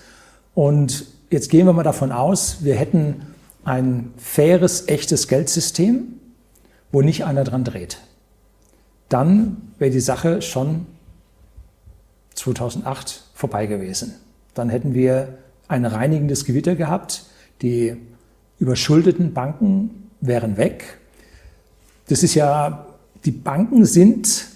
Und 0.54 1.06
jetzt 1.30 1.50
gehen 1.50 1.66
wir 1.66 1.72
mal 1.72 1.82
davon 1.82 2.12
aus, 2.12 2.58
wir 2.60 2.74
hätten 2.74 3.22
ein 3.64 4.12
faires, 4.16 4.88
echtes 4.88 5.28
Geldsystem, 5.28 6.20
wo 6.90 7.02
nicht 7.02 7.24
einer 7.24 7.44
dran 7.44 7.64
dreht. 7.64 7.98
Dann 9.08 9.56
wäre 9.78 9.90
die 9.90 10.00
Sache 10.00 10.42
schon 10.42 10.86
2008 12.34 13.24
vorbei 13.34 13.66
gewesen. 13.66 14.14
Dann 14.54 14.68
hätten 14.68 14.94
wir 14.94 15.38
ein 15.68 15.84
reinigendes 15.84 16.44
Gewitter 16.44 16.74
gehabt. 16.74 17.24
Die 17.62 17.96
überschuldeten 18.58 19.32
Banken 19.32 20.08
wären 20.20 20.56
weg. 20.56 20.98
Das 22.08 22.22
ist 22.22 22.34
ja, 22.34 22.86
die 23.24 23.30
Banken 23.30 23.84
sind 23.84 24.46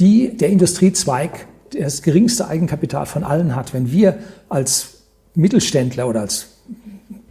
die, 0.00 0.36
der 0.36 0.48
Industriezweig, 0.48 1.46
der 1.72 1.84
das 1.84 2.02
geringste 2.02 2.48
Eigenkapital 2.48 3.06
von 3.06 3.24
allen 3.24 3.54
hat. 3.54 3.74
Wenn 3.74 3.90
wir 3.90 4.18
als 4.48 5.02
Mittelständler 5.34 6.08
oder 6.08 6.20
als 6.20 6.53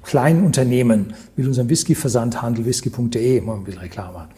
Kleinunternehmen 0.04 1.14
mit 1.36 1.48
unserem 1.48 1.70
Whisky-Versandhandel, 1.70 2.66
whisky.de, 2.66 3.42
mal 3.42 3.56
ein 3.56 3.64
bisschen 3.64 3.82
Reklame, 3.82 4.14
machen, 4.14 4.30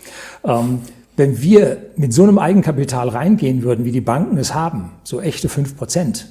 ähm, 0.44 0.80
wenn 1.18 1.42
wir 1.42 1.78
mit 1.96 2.14
so 2.14 2.24
einem 2.24 2.38
Eigenkapital 2.38 3.10
reingehen 3.10 3.64
würden, 3.64 3.86
wie 3.86 3.92
die 3.92 4.02
Banken 4.02 4.38
es 4.38 4.54
haben, 4.54 4.92
so 5.04 5.22
echte 5.22 5.48
5 5.48 5.78
Prozent, 5.78 6.28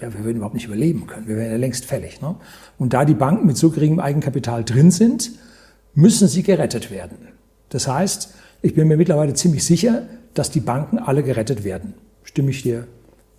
ja, 0.00 0.12
wir 0.12 0.24
würden 0.24 0.36
überhaupt 0.36 0.54
nicht 0.54 0.66
überleben 0.66 1.06
können. 1.06 1.26
Wir 1.26 1.36
wären 1.36 1.52
ja 1.52 1.56
längst 1.56 1.86
fällig. 1.86 2.20
Ne? 2.20 2.36
Und 2.78 2.92
da 2.92 3.04
die 3.04 3.14
Banken 3.14 3.46
mit 3.46 3.56
so 3.56 3.70
geringem 3.70 3.98
Eigenkapital 3.98 4.62
drin 4.62 4.90
sind, 4.90 5.32
müssen 5.94 6.28
sie 6.28 6.42
gerettet 6.42 6.90
werden. 6.90 7.16
Das 7.70 7.88
heißt, 7.88 8.34
ich 8.62 8.74
bin 8.74 8.88
mir 8.88 8.96
mittlerweile 8.96 9.34
ziemlich 9.34 9.64
sicher, 9.64 10.02
dass 10.34 10.50
die 10.50 10.60
Banken 10.60 10.98
alle 10.98 11.22
gerettet 11.22 11.64
werden. 11.64 11.94
Stimme 12.24 12.50
ich 12.50 12.62
dir 12.62 12.86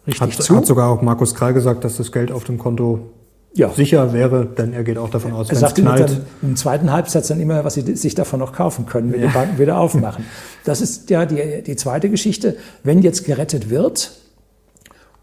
richtig 0.08 0.22
Hat, 0.22 0.34
zu? 0.34 0.56
hat 0.56 0.66
sogar 0.66 0.90
auch 0.90 1.02
Markus 1.02 1.36
Krall 1.36 1.54
gesagt, 1.54 1.84
dass 1.84 1.98
das 1.98 2.12
Geld 2.12 2.32
auf 2.32 2.44
dem 2.44 2.58
Konto 2.58 3.12
Ja. 3.58 3.70
sicher 3.72 4.14
wäre, 4.14 4.46
denn 4.46 4.74
er 4.74 4.84
geht 4.84 4.98
auch 4.98 5.10
davon 5.10 5.34
aus, 5.34 5.48
Er 5.48 5.52
wenn 5.52 5.56
es 5.56 5.62
sagt 5.62 5.76
knallt. 5.76 6.10
dann 6.10 6.26
im 6.42 6.56
zweiten 6.56 6.92
Halbsatz 6.92 7.28
dann 7.28 7.40
immer, 7.40 7.64
was 7.64 7.74
sie 7.74 7.96
sich 7.96 8.16
davon 8.16 8.40
noch 8.40 8.54
kaufen 8.54 8.86
können, 8.86 9.12
wenn 9.12 9.22
die 9.22 9.28
Banken 9.28 9.58
wieder 9.60 9.78
aufmachen. 9.80 10.26
Das 10.64 10.82
ist 10.82 11.10
ja 11.10 11.26
die, 11.26 11.64
die 11.64 11.76
zweite 11.76 12.10
Geschichte. 12.10 12.58
Wenn 12.84 13.02
jetzt 13.02 13.26
gerettet 13.26 13.70
wird 13.70 14.12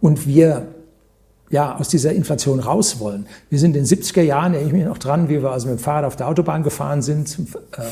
und 0.01 0.27
wir 0.27 0.67
ja, 1.51 1.77
aus 1.77 1.89
dieser 1.89 2.13
Inflation 2.13 2.59
raus 2.59 2.99
wollen. 2.99 3.27
Wir 3.51 3.59
sind 3.59 3.77
in 3.77 3.85
den 3.85 3.87
70er 3.87 4.23
Jahren, 4.23 4.55
erinnere 4.55 4.69
ich 4.69 4.73
mich 4.73 4.85
noch 4.87 4.99
dran, 4.99 5.29
wie 5.29 5.41
wir 5.43 5.51
also 5.51 5.69
mit 5.69 5.79
dem 5.79 5.83
Fahrrad 5.83 6.05
auf 6.05 6.17
der 6.17 6.27
Autobahn 6.27 6.65
gefahren 6.65 7.01
sind, 7.03 7.39
äh, 7.77 7.83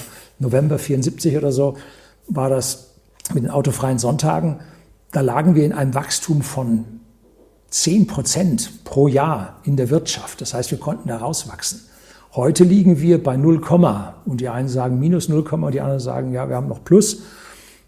November 0.40 0.78
74 0.78 1.36
oder 1.36 1.52
so, 1.52 1.76
war 2.26 2.48
das 2.48 2.88
mit 3.34 3.44
den 3.44 3.50
autofreien 3.50 3.98
Sonntagen. 3.98 4.60
Da 5.12 5.20
lagen 5.20 5.54
wir 5.54 5.64
in 5.64 5.72
einem 5.72 5.94
Wachstum 5.94 6.42
von 6.42 6.84
10 7.72 8.06
Prozent 8.06 8.84
pro 8.84 9.08
Jahr 9.08 9.56
in 9.64 9.76
der 9.76 9.88
Wirtschaft. 9.88 10.40
Das 10.42 10.52
heißt, 10.52 10.70
wir 10.70 10.78
konnten 10.78 11.08
da 11.08 11.16
rauswachsen. 11.16 11.80
Heute 12.34 12.64
liegen 12.64 13.00
wir 13.00 13.22
bei 13.22 13.36
0, 13.36 13.60
und 14.26 14.40
die 14.40 14.48
einen 14.48 14.68
sagen 14.68 14.98
minus 14.98 15.28
0, 15.28 15.40
und 15.40 15.74
die 15.74 15.80
anderen 15.80 16.00
sagen, 16.00 16.32
ja, 16.32 16.48
wir 16.48 16.56
haben 16.56 16.68
noch 16.68 16.84
Plus. 16.84 17.22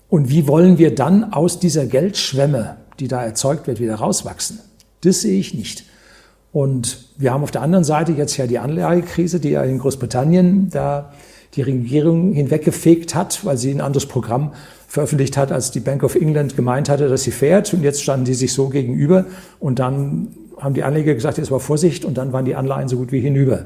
Und 0.09 0.31
wie 0.31 0.49
wollen 0.49 0.79
wir 0.79 0.95
dann 0.95 1.33
aus 1.33 1.61
dieser 1.61 1.87
Geldschwemme, 1.87 2.77
die 2.99 3.09
da 3.09 3.23
erzeugt 3.23 3.67
wird, 3.67 3.79
wieder 3.79 3.97
rauswachsen? 3.97 4.59
Das 5.03 5.21
sehe 5.21 5.39
ich 5.39 5.55
nicht. 5.55 5.85
Und 6.53 7.07
wir 7.19 7.33
haben 7.33 7.43
auf 7.43 7.51
der 7.51 7.63
anderen 7.63 7.85
Seite 7.85 8.13
jetzt 8.13 8.37
ja 8.37 8.47
die 8.47 8.59
Anlagekrise, 8.59 9.41
die 9.41 9.51
ja 9.51 9.63
in 9.65 9.79
Großbritannien 9.79 10.71
da 10.71 11.13
die 11.57 11.63
Regierung 11.63 12.33
hinweggefegt 12.33 13.15
hat, 13.15 13.45
weil 13.45 13.59
sie 13.59 13.71
ein 13.71 13.81
anderes 13.81 14.07
Programm 14.07 14.53
veröffentlicht 14.95 15.37
hat, 15.37 15.51
als 15.51 15.73
die 15.73 15.81
Bank 15.81 16.05
of 16.05 16.15
England 16.15 16.55
gemeint 16.55 16.89
hatte, 16.89 17.09
dass 17.09 17.25
sie 17.25 17.33
fährt. 17.33 17.75
Und 17.75 17.83
jetzt 17.83 18.01
standen 18.01 18.27
die 18.27 18.35
sich 18.35 18.53
so 18.53 18.69
gegenüber. 18.69 19.25
Und 19.59 19.81
dann 19.81 20.29
haben 20.61 20.75
die 20.75 20.85
Anleger 20.85 21.15
gesagt, 21.15 21.37
jetzt 21.37 21.51
war 21.51 21.59
Vorsicht. 21.59 22.05
Und 22.05 22.17
dann 22.17 22.33
waren 22.33 22.45
die 22.45 22.55
Anleihen 22.55 22.87
so 22.87 22.99
gut 22.99 23.11
wie 23.11 23.19
hinüber. 23.19 23.65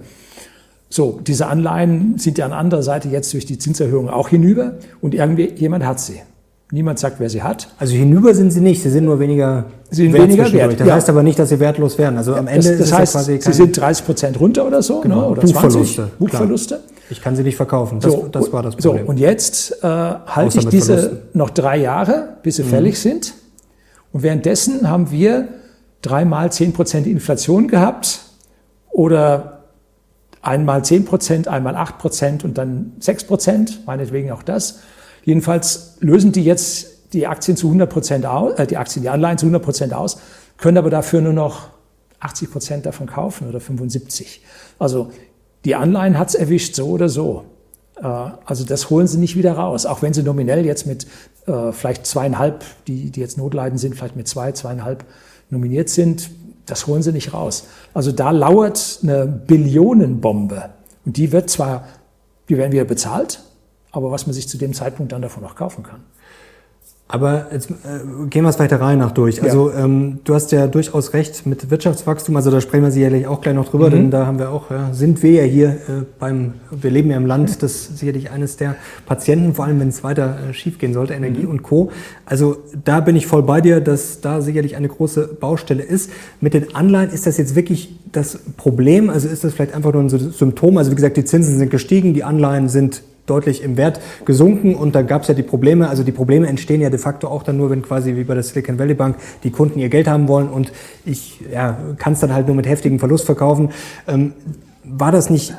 So, 0.89 1.21
diese 1.23 1.47
Anleihen 1.47 2.17
sind 2.17 2.39
ja 2.39 2.47
an 2.47 2.55
anderer 2.55 2.83
Seite 2.83 3.11
jetzt 3.11 3.35
durch 3.35 3.45
die 3.45 3.59
Zinserhöhung 3.59 4.09
auch 4.09 4.31
hinüber. 4.31 4.79
Und 5.03 5.15
irgendwie 5.15 5.53
jemand 5.55 5.85
hat 5.85 6.01
sie. 6.01 6.23
Niemand 6.71 6.99
sagt, 6.99 7.19
wer 7.19 7.31
sie 7.31 7.43
hat. 7.43 7.69
Also 7.79 7.95
hinüber 7.95 8.35
sind 8.35 8.51
sie 8.51 8.61
nicht, 8.61 8.83
sie 8.83 8.91
sind 8.91 9.05
nur 9.07 9.19
weniger 9.19 9.65
Sie 9.91 10.03
sind 10.03 10.13
wert 10.13 10.25
weniger 10.25 10.53
wert, 10.53 10.79
Das 10.81 10.87
ja. 10.87 10.95
heißt 10.97 11.09
aber 11.09 11.23
nicht, 11.23 11.39
dass 11.39 11.49
sie 11.49 11.59
wertlos 11.61 11.97
wären. 11.97 12.19
Also 12.19 12.35
am 12.35 12.45
Das, 12.45 12.55
Ende 12.57 12.69
ist 12.69 12.81
das 12.81 12.87
es 12.89 12.93
heißt, 12.95 13.15
ja 13.15 13.21
quasi 13.23 13.41
sie 13.41 13.53
sind 13.55 13.77
30 13.79 14.05
Prozent 14.05 14.39
runter 14.41 14.67
oder 14.67 14.83
so, 14.83 15.01
Genau, 15.01 15.21
ne? 15.23 15.29
oder 15.29 15.41
Buchverluste, 15.43 15.95
20 15.95 16.19
Buchverluste. 16.19 16.81
ich 17.09 17.23
kann 17.23 17.37
sie 17.37 17.43
nicht 17.43 17.57
verkaufen. 17.57 18.01
Das, 18.01 18.13
So, 18.13 18.29
das 18.31 18.53
war 18.53 18.63
das 18.63 18.75
So, 18.79 18.91
Problem. 18.91 19.07
und 19.09 19.19
jetzt 19.19 19.83
äh, 19.83 19.87
halte 19.87 20.59
ich 20.59 20.67
diese 20.69 20.95
Verlusten. 20.99 21.19
Mhm. 21.33 21.39
noch 21.39 21.51
drei 21.51 21.79
Jahre, 21.79 22.37
bis 22.43 22.57
sie 22.57 22.65
fällig 22.65 22.99
sind. 23.01 23.33
Und 24.13 24.23
währenddessen 24.23 24.91
haben 24.91 25.11
wir 25.11 25.49
dreimal 26.03 26.53
10 26.53 26.75
Prozent 26.75 27.07
Inflation 27.07 27.69
gehabt 27.69 28.21
oder 28.91 29.61
einmal 30.43 30.85
10 30.85 31.07
Prozent, 31.07 31.49
einmal 31.49 31.77
8 31.77 31.99
Prozent 31.99 32.45
und 32.45 32.59
dann 32.59 32.93
6 33.01 33.25
Prozent, 33.25 33.87
meinetwegen 33.87 34.31
auch 34.33 34.43
das. 34.43 34.81
Jedenfalls 35.25 35.97
lösen 36.01 36.33
die 36.33 36.45
jetzt 36.45 37.13
die 37.13 37.27
Aktien 37.27 37.57
zu 37.57 37.69
100 37.69 37.91
Prozent 37.91 38.27
aus, 38.27 38.59
äh, 38.59 38.67
die 38.67 38.77
Aktien, 38.77 39.03
die 39.03 39.09
Anleihen 39.09 39.39
zu 39.39 39.47
100 39.47 39.63
Prozent 39.63 39.95
aus, 39.95 40.19
können 40.57 40.79
aber 40.79 40.91
dafür 40.91 41.21
nur 41.21 41.33
noch 41.33 41.71
80 42.21 42.51
Prozent 42.51 42.87
davon 42.87 43.07
kaufen 43.07 43.49
oder 43.49 43.61
75. 43.61 44.43
Also 44.79 45.11
die 45.65 45.75
Anleihen 45.75 46.19
hat's 46.19 46.35
erwischt, 46.35 46.75
so 46.75 46.89
oder 46.89 47.09
so. 47.09 47.45
Äh, 47.97 48.07
also 48.45 48.65
das 48.65 48.91
holen 48.91 49.07
sie 49.07 49.19
nicht 49.19 49.37
wieder 49.37 49.53
raus, 49.53 49.87
auch 49.87 50.03
wenn 50.03 50.13
sie 50.13 50.23
nominell 50.23 50.65
jetzt 50.65 50.87
mit 50.87 51.07
äh, 51.47 51.73
vielleicht 51.73 52.07
zweieinhalb, 52.07 52.65
die, 52.87 53.11
die 53.11 53.21
jetzt 53.21 53.39
notleidend 53.39 53.81
sind, 53.81 53.95
vielleicht 53.95 54.17
mit 54.17 54.29
zwei, 54.29 54.53
zweieinhalb 54.53 55.05
nominiert 55.51 55.89
sind, 55.89 56.31
das 56.67 56.87
holen 56.87 57.03
sie 57.03 57.13
nicht 57.13 57.33
raus. 57.33 57.65
Also 57.95 58.13
da 58.13 58.31
lauert 58.31 59.01
eine 59.03 59.27
Billionenbombe. 59.27 60.71
Und 61.07 61.17
die 61.17 61.33
wird 61.33 61.49
zwar, 61.49 61.85
die 62.49 62.59
werden 62.59 62.73
wieder 62.73 62.85
bezahlt, 62.85 63.41
aber 63.99 64.11
was 64.11 64.27
man 64.27 64.35
sich 64.35 64.49
zu 64.49 64.57
dem 64.57 64.73
Zeitpunkt 64.73 65.13
dann 65.13 65.23
davon 65.23 65.43
noch 65.43 65.57
kaufen 65.57 65.83
kann. 65.83 66.01
Aber 67.11 67.47
jetzt 67.53 67.71
äh, 67.71 67.75
gehen 68.29 68.43
wir 68.45 68.51
es 68.51 68.59
weiter 68.59 68.83
rein 68.83 68.99
nach 68.99 69.13
durch. 69.13 69.43
Also 69.43 69.71
ja. 69.71 69.85
ähm, 69.85 70.19
du 70.25 70.35
hast 70.35 70.53
ja 70.53 70.67
durchaus 70.67 71.15
recht 71.15 71.47
mit 71.47 71.71
Wirtschaftswachstum, 71.71 72.37
also 72.37 72.51
da 72.51 72.61
sprechen 72.61 72.85
wir 72.85 72.91
sicherlich 72.91 73.27
auch 73.27 73.41
gleich 73.41 73.55
noch 73.55 73.71
drüber, 73.71 73.87
mhm. 73.87 73.93
denn 73.93 74.11
da 74.11 74.27
haben 74.27 74.39
wir 74.39 74.51
auch, 74.51 74.71
ja, 74.71 74.93
sind 74.93 75.23
wir 75.23 75.33
ja 75.33 75.43
hier 75.45 75.69
äh, 75.71 75.77
beim, 76.19 76.55
wir 76.71 76.91
leben 76.91 77.11
ja 77.11 77.17
im 77.17 77.25
Land, 77.25 77.63
das 77.63 77.73
ist 77.73 77.99
sicherlich 77.99 78.31
eines 78.31 78.59
der 78.59 78.77
Patienten, 79.07 79.55
vor 79.55 79.65
allem 79.65 79.81
wenn 79.81 79.89
es 79.89 80.05
weiter 80.05 80.37
äh, 80.51 80.53
schief 80.53 80.79
gehen 80.79 80.93
sollte, 80.93 81.15
Energie 81.15 81.45
mhm. 81.45 81.51
und 81.51 81.63
Co. 81.63 81.91
Also 82.27 82.59
da 82.85 83.01
bin 83.01 83.17
ich 83.17 83.27
voll 83.27 83.43
bei 83.43 83.63
dir, 83.63 83.81
dass 83.81 84.21
da 84.21 84.43
sicherlich 84.43 84.77
eine 84.77 84.89
große 84.89 85.29
Baustelle 85.41 85.83
ist. 85.83 86.11
Mit 86.43 86.53
den 86.53 86.75
Anleihen 86.75 87.09
ist 87.09 87.27
das 87.27 87.39
jetzt 87.39 87.55
wirklich 87.55 87.99
das 88.13 88.39
Problem? 88.59 89.09
Also 89.09 89.29
ist 89.29 89.45
das 89.45 89.55
vielleicht 89.55 89.73
einfach 89.73 89.95
nur 89.95 90.03
ein 90.03 90.11
Symptom? 90.11 90.77
Also 90.77 90.91
wie 90.91 90.97
gesagt, 90.97 91.17
die 91.17 91.25
Zinsen 91.25 91.59
sind 91.59 91.71
gestiegen, 91.71 92.13
die 92.13 92.25
Anleihen 92.25 92.69
sind 92.69 93.03
deutlich 93.29 93.63
im 93.63 93.77
Wert 93.77 94.01
gesunken 94.25 94.75
und 94.75 94.95
da 94.95 95.03
gab 95.03 95.23
es 95.23 95.29
ja 95.29 95.35
die 95.35 95.43
Probleme. 95.43 95.89
Also 95.89 96.03
die 96.03 96.13
Probleme 96.13 96.47
entstehen 96.47 96.81
ja 96.81 96.91
de 96.91 96.99
facto 96.99 97.29
auch 97.29 97.43
dann 97.43 97.57
nur, 97.57 97.71
wenn 97.71 97.83
quasi 97.83 98.17
wie 98.17 98.25
bei 98.25 98.35
der 98.35 98.43
Silicon 98.43 98.79
Valley 98.79 98.95
Bank 98.95 99.17
die 99.45 99.51
Kunden 99.51 99.79
ihr 99.79 99.89
Geld 99.89 100.09
haben 100.09 100.29
wollen 100.29 100.49
und 100.49 100.73
ich 101.05 101.41
ja, 101.53 101.79
kann 101.99 102.15
es 102.15 102.21
dann 102.21 102.33
halt 102.33 102.47
nur 102.47 102.57
mit 102.57 102.67
heftigem 102.67 102.99
Verlust 102.99 103.27
verkaufen. 103.27 103.71
Ähm, 104.07 104.33
war 104.85 105.13
das 105.13 105.31
nicht 105.31 105.55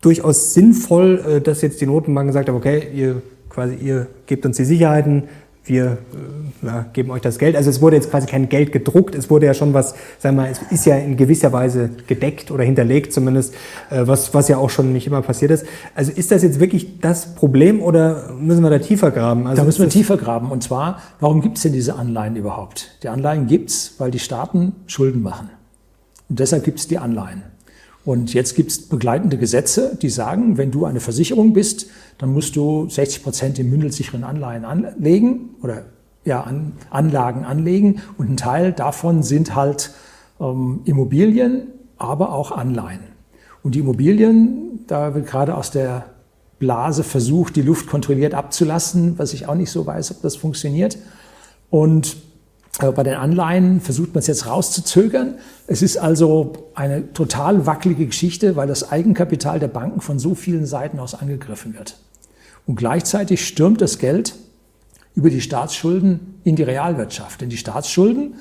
durchaus 0.00 0.52
sinnvoll, 0.54 1.24
äh, 1.26 1.40
dass 1.40 1.62
jetzt 1.62 1.80
die 1.80 1.86
Notenbank 1.86 2.28
gesagt 2.28 2.48
hat, 2.48 2.54
okay, 2.54 2.88
ihr 2.94 3.22
quasi 3.54 3.76
ihr 3.76 4.08
gebt 4.26 4.44
uns 4.44 4.56
die 4.56 4.64
Sicherheiten, 4.64 5.24
wir 5.64 5.98
äh, 6.62 6.66
ja, 6.66 6.86
geben 6.92 7.10
euch 7.10 7.22
das 7.22 7.38
Geld. 7.38 7.56
Also 7.56 7.70
es 7.70 7.80
wurde 7.80 7.96
jetzt 7.96 8.10
quasi 8.10 8.26
kein 8.26 8.48
Geld 8.48 8.72
gedruckt, 8.72 9.14
es 9.14 9.30
wurde 9.30 9.46
ja 9.46 9.54
schon 9.54 9.74
was, 9.74 9.94
sagen 10.18 10.36
wir 10.36 10.42
mal, 10.42 10.50
es 10.50 10.60
ist 10.70 10.86
ja 10.86 10.96
in 10.96 11.16
gewisser 11.16 11.52
Weise 11.52 11.90
gedeckt 12.06 12.50
oder 12.50 12.64
hinterlegt 12.64 13.12
zumindest, 13.12 13.54
äh, 13.90 14.06
was, 14.06 14.34
was 14.34 14.48
ja 14.48 14.58
auch 14.58 14.70
schon 14.70 14.92
nicht 14.92 15.06
immer 15.06 15.22
passiert 15.22 15.50
ist. 15.50 15.66
Also 15.94 16.12
ist 16.12 16.30
das 16.30 16.42
jetzt 16.42 16.60
wirklich 16.60 17.00
das 17.00 17.34
Problem 17.34 17.82
oder 17.82 18.32
müssen 18.38 18.62
wir 18.62 18.70
da 18.70 18.78
tiefer 18.78 19.10
graben? 19.10 19.46
Also 19.46 19.62
da 19.62 19.64
müssen 19.64 19.82
wir 19.82 19.88
tiefer 19.88 20.16
graben. 20.16 20.50
Und 20.50 20.62
zwar, 20.62 21.00
warum 21.20 21.40
gibt 21.40 21.56
es 21.56 21.62
denn 21.62 21.72
diese 21.72 21.94
Anleihen 21.94 22.36
überhaupt? 22.36 22.98
Die 23.02 23.08
Anleihen 23.08 23.46
gibt's, 23.46 23.94
weil 23.98 24.10
die 24.10 24.18
Staaten 24.18 24.72
Schulden 24.86 25.22
machen. 25.22 25.50
Und 26.28 26.40
deshalb 26.40 26.64
gibt 26.64 26.78
es 26.78 26.88
die 26.88 26.98
Anleihen. 26.98 27.42
Und 28.04 28.34
jetzt 28.34 28.54
gibt 28.54 28.70
es 28.70 28.88
begleitende 28.88 29.38
Gesetze, 29.38 29.96
die 30.00 30.10
sagen, 30.10 30.58
wenn 30.58 30.70
du 30.70 30.84
eine 30.84 31.00
Versicherung 31.00 31.54
bist, 31.54 31.86
dann 32.18 32.32
musst 32.32 32.54
du 32.54 32.88
60 32.88 33.22
Prozent 33.22 33.58
in 33.58 33.70
mündelsicheren 33.70 34.24
Anleihen 34.24 34.64
anlegen 34.64 35.50
oder 35.62 35.84
ja, 36.24 36.42
an, 36.42 36.72
Anlagen 36.90 37.44
anlegen. 37.44 38.02
Und 38.18 38.30
ein 38.30 38.36
Teil 38.36 38.72
davon 38.72 39.22
sind 39.22 39.54
halt 39.54 39.92
ähm, 40.40 40.80
Immobilien, 40.84 41.68
aber 41.96 42.32
auch 42.32 42.52
Anleihen. 42.52 43.00
Und 43.62 43.74
die 43.74 43.80
Immobilien, 43.80 44.84
da 44.86 45.14
wird 45.14 45.26
gerade 45.26 45.54
aus 45.54 45.70
der 45.70 46.04
Blase 46.58 47.04
versucht, 47.04 47.56
die 47.56 47.62
Luft 47.62 47.86
kontrolliert 47.86 48.34
abzulassen, 48.34 49.18
was 49.18 49.32
ich 49.32 49.48
auch 49.48 49.54
nicht 49.54 49.70
so 49.70 49.86
weiß, 49.86 50.12
ob 50.12 50.22
das 50.22 50.36
funktioniert. 50.36 50.98
Und 51.70 52.16
bei 52.78 53.02
den 53.04 53.14
Anleihen 53.14 53.80
versucht 53.80 54.14
man 54.14 54.18
es 54.18 54.26
jetzt 54.26 54.46
rauszuzögern. 54.46 55.36
Es 55.66 55.80
ist 55.80 55.96
also 55.96 56.70
eine 56.74 57.12
total 57.12 57.66
wackelige 57.66 58.06
Geschichte, 58.06 58.56
weil 58.56 58.66
das 58.66 58.90
Eigenkapital 58.90 59.60
der 59.60 59.68
Banken 59.68 60.00
von 60.00 60.18
so 60.18 60.34
vielen 60.34 60.66
Seiten 60.66 60.98
aus 60.98 61.14
angegriffen 61.14 61.74
wird. 61.74 61.96
Und 62.66 62.76
gleichzeitig 62.76 63.46
stürmt 63.46 63.80
das 63.80 63.98
Geld 63.98 64.34
über 65.14 65.30
die 65.30 65.40
Staatsschulden 65.40 66.40
in 66.42 66.56
die 66.56 66.64
Realwirtschaft. 66.64 67.40
Denn 67.40 67.48
die 67.48 67.56
Staatsschulden, 67.56 68.34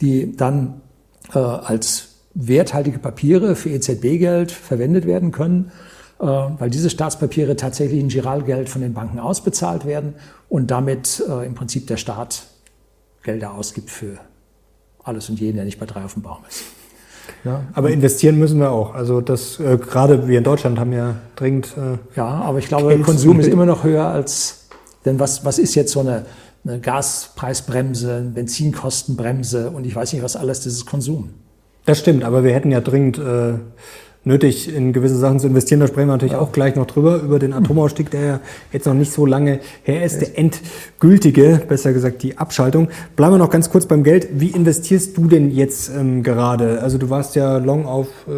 die 0.00 0.36
dann 0.36 0.80
äh, 1.32 1.38
als 1.38 2.16
werthaltige 2.34 2.98
Papiere 2.98 3.54
für 3.54 3.70
EZB-Geld 3.70 4.50
verwendet 4.50 5.06
werden 5.06 5.30
können, 5.30 5.70
äh, 6.18 6.24
weil 6.24 6.70
diese 6.70 6.90
Staatspapiere 6.90 7.54
tatsächlich 7.54 8.00
in 8.00 8.08
Giralgeld 8.08 8.68
von 8.68 8.82
den 8.82 8.94
Banken 8.94 9.20
ausbezahlt 9.20 9.84
werden 9.84 10.14
und 10.48 10.70
damit 10.70 11.22
äh, 11.28 11.46
im 11.46 11.54
Prinzip 11.54 11.86
der 11.86 11.96
Staat 11.96 12.46
Gelder 13.22 13.54
ausgibt 13.54 13.90
für 13.90 14.18
alles 15.02 15.28
und 15.28 15.40
jeden, 15.40 15.56
der 15.56 15.64
nicht 15.64 15.78
bei 15.78 15.86
drei 15.86 16.04
auf 16.04 16.14
dem 16.14 16.22
Baum 16.22 16.38
ist. 16.48 16.64
Ja, 17.44 17.64
aber 17.74 17.90
investieren 17.90 18.38
müssen 18.38 18.58
wir 18.58 18.70
auch. 18.70 18.94
Also 18.94 19.20
das 19.20 19.60
äh, 19.60 19.76
gerade 19.76 20.28
wir 20.28 20.38
in 20.38 20.44
Deutschland 20.44 20.78
haben 20.78 20.92
ja 20.92 21.16
dringend. 21.36 21.74
Äh, 21.76 21.98
ja, 22.16 22.26
aber 22.26 22.58
ich 22.58 22.68
glaube, 22.68 22.88
der 22.88 23.00
Konsum 23.00 23.40
ist 23.40 23.48
immer 23.48 23.66
noch 23.66 23.84
höher 23.84 24.06
als. 24.06 24.68
Denn 25.04 25.20
was, 25.20 25.44
was 25.44 25.58
ist 25.58 25.74
jetzt 25.74 25.92
so 25.92 26.00
eine, 26.00 26.26
eine 26.64 26.80
Gaspreisbremse, 26.80 28.16
eine 28.16 28.30
Benzinkostenbremse 28.30 29.70
und 29.70 29.86
ich 29.86 29.94
weiß 29.94 30.12
nicht 30.12 30.22
was 30.22 30.36
alles, 30.36 30.66
ist 30.66 30.86
Konsum. 30.86 31.30
Das 31.84 32.00
stimmt, 32.00 32.24
aber 32.24 32.44
wir 32.44 32.52
hätten 32.52 32.70
ja 32.70 32.80
dringend 32.80 33.18
äh, 33.18 33.54
nötig, 34.28 34.72
in 34.72 34.92
gewisse 34.92 35.16
Sachen 35.16 35.40
zu 35.40 35.46
investieren. 35.46 35.80
Da 35.80 35.88
sprechen 35.88 36.08
wir 36.08 36.12
natürlich 36.12 36.34
ja. 36.34 36.40
auch 36.40 36.52
gleich 36.52 36.76
noch 36.76 36.86
drüber, 36.86 37.16
über 37.16 37.38
den 37.38 37.52
Atomausstieg, 37.52 38.10
der 38.10 38.20
ja 38.20 38.40
jetzt 38.72 38.86
noch 38.86 38.94
nicht 38.94 39.10
so 39.10 39.26
lange 39.26 39.58
her 39.82 40.04
ist. 40.04 40.20
Der 40.20 40.38
endgültige, 40.38 41.62
besser 41.66 41.92
gesagt 41.92 42.22
die 42.22 42.36
Abschaltung. 42.36 42.88
Bleiben 43.16 43.34
wir 43.34 43.38
noch 43.38 43.50
ganz 43.50 43.70
kurz 43.70 43.86
beim 43.86 44.04
Geld. 44.04 44.28
Wie 44.32 44.48
investierst 44.48 45.16
du 45.16 45.26
denn 45.26 45.50
jetzt 45.50 45.90
ähm, 45.90 46.22
gerade? 46.22 46.82
Also 46.82 46.98
du 46.98 47.08
warst 47.10 47.36
ja 47.36 47.56
long 47.56 47.86
auf 47.86 48.06
äh, 48.28 48.30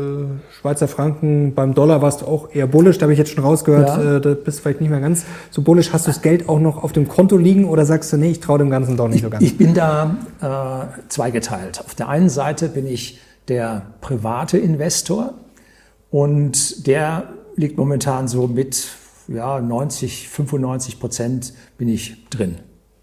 Schweizer 0.60 0.86
Franken, 0.86 1.54
beim 1.54 1.74
Dollar 1.74 2.00
warst 2.00 2.22
du 2.22 2.26
auch 2.26 2.54
eher 2.54 2.68
bullisch, 2.68 2.98
da 2.98 3.04
habe 3.04 3.12
ich 3.12 3.18
jetzt 3.18 3.32
schon 3.32 3.42
rausgehört, 3.42 3.88
ja. 3.88 4.16
äh, 4.16 4.20
da 4.20 4.34
bist 4.34 4.58
du 4.58 4.62
vielleicht 4.62 4.80
nicht 4.80 4.90
mehr 4.90 5.00
ganz 5.00 5.24
so 5.50 5.62
bullisch. 5.62 5.92
Hast 5.92 6.06
du 6.06 6.10
das 6.10 6.22
Geld 6.22 6.48
auch 6.48 6.60
noch 6.60 6.84
auf 6.84 6.92
dem 6.92 7.08
Konto 7.08 7.36
liegen 7.36 7.64
oder 7.64 7.84
sagst 7.84 8.12
du, 8.12 8.16
nee, 8.16 8.30
ich 8.30 8.40
traue 8.40 8.58
dem 8.58 8.70
Ganzen 8.70 8.96
doch 8.96 9.08
nicht 9.08 9.16
ich, 9.16 9.22
so 9.22 9.30
ganz? 9.30 9.42
Ich 9.42 9.58
bin 9.58 9.74
da 9.74 10.16
äh, 10.40 11.08
zweigeteilt. 11.08 11.80
Auf 11.84 11.96
der 11.96 12.08
einen 12.08 12.28
Seite 12.28 12.68
bin 12.68 12.86
ich 12.86 13.18
der 13.48 13.82
private 14.00 14.56
Investor, 14.56 15.34
und 16.10 16.86
der 16.86 17.34
liegt 17.56 17.76
momentan 17.76 18.28
so 18.28 18.46
mit 18.46 18.88
ja, 19.28 19.60
90, 19.60 20.28
95 20.28 20.98
Prozent 20.98 21.52
bin 21.78 21.88
ich 21.88 22.28
drin. 22.30 22.56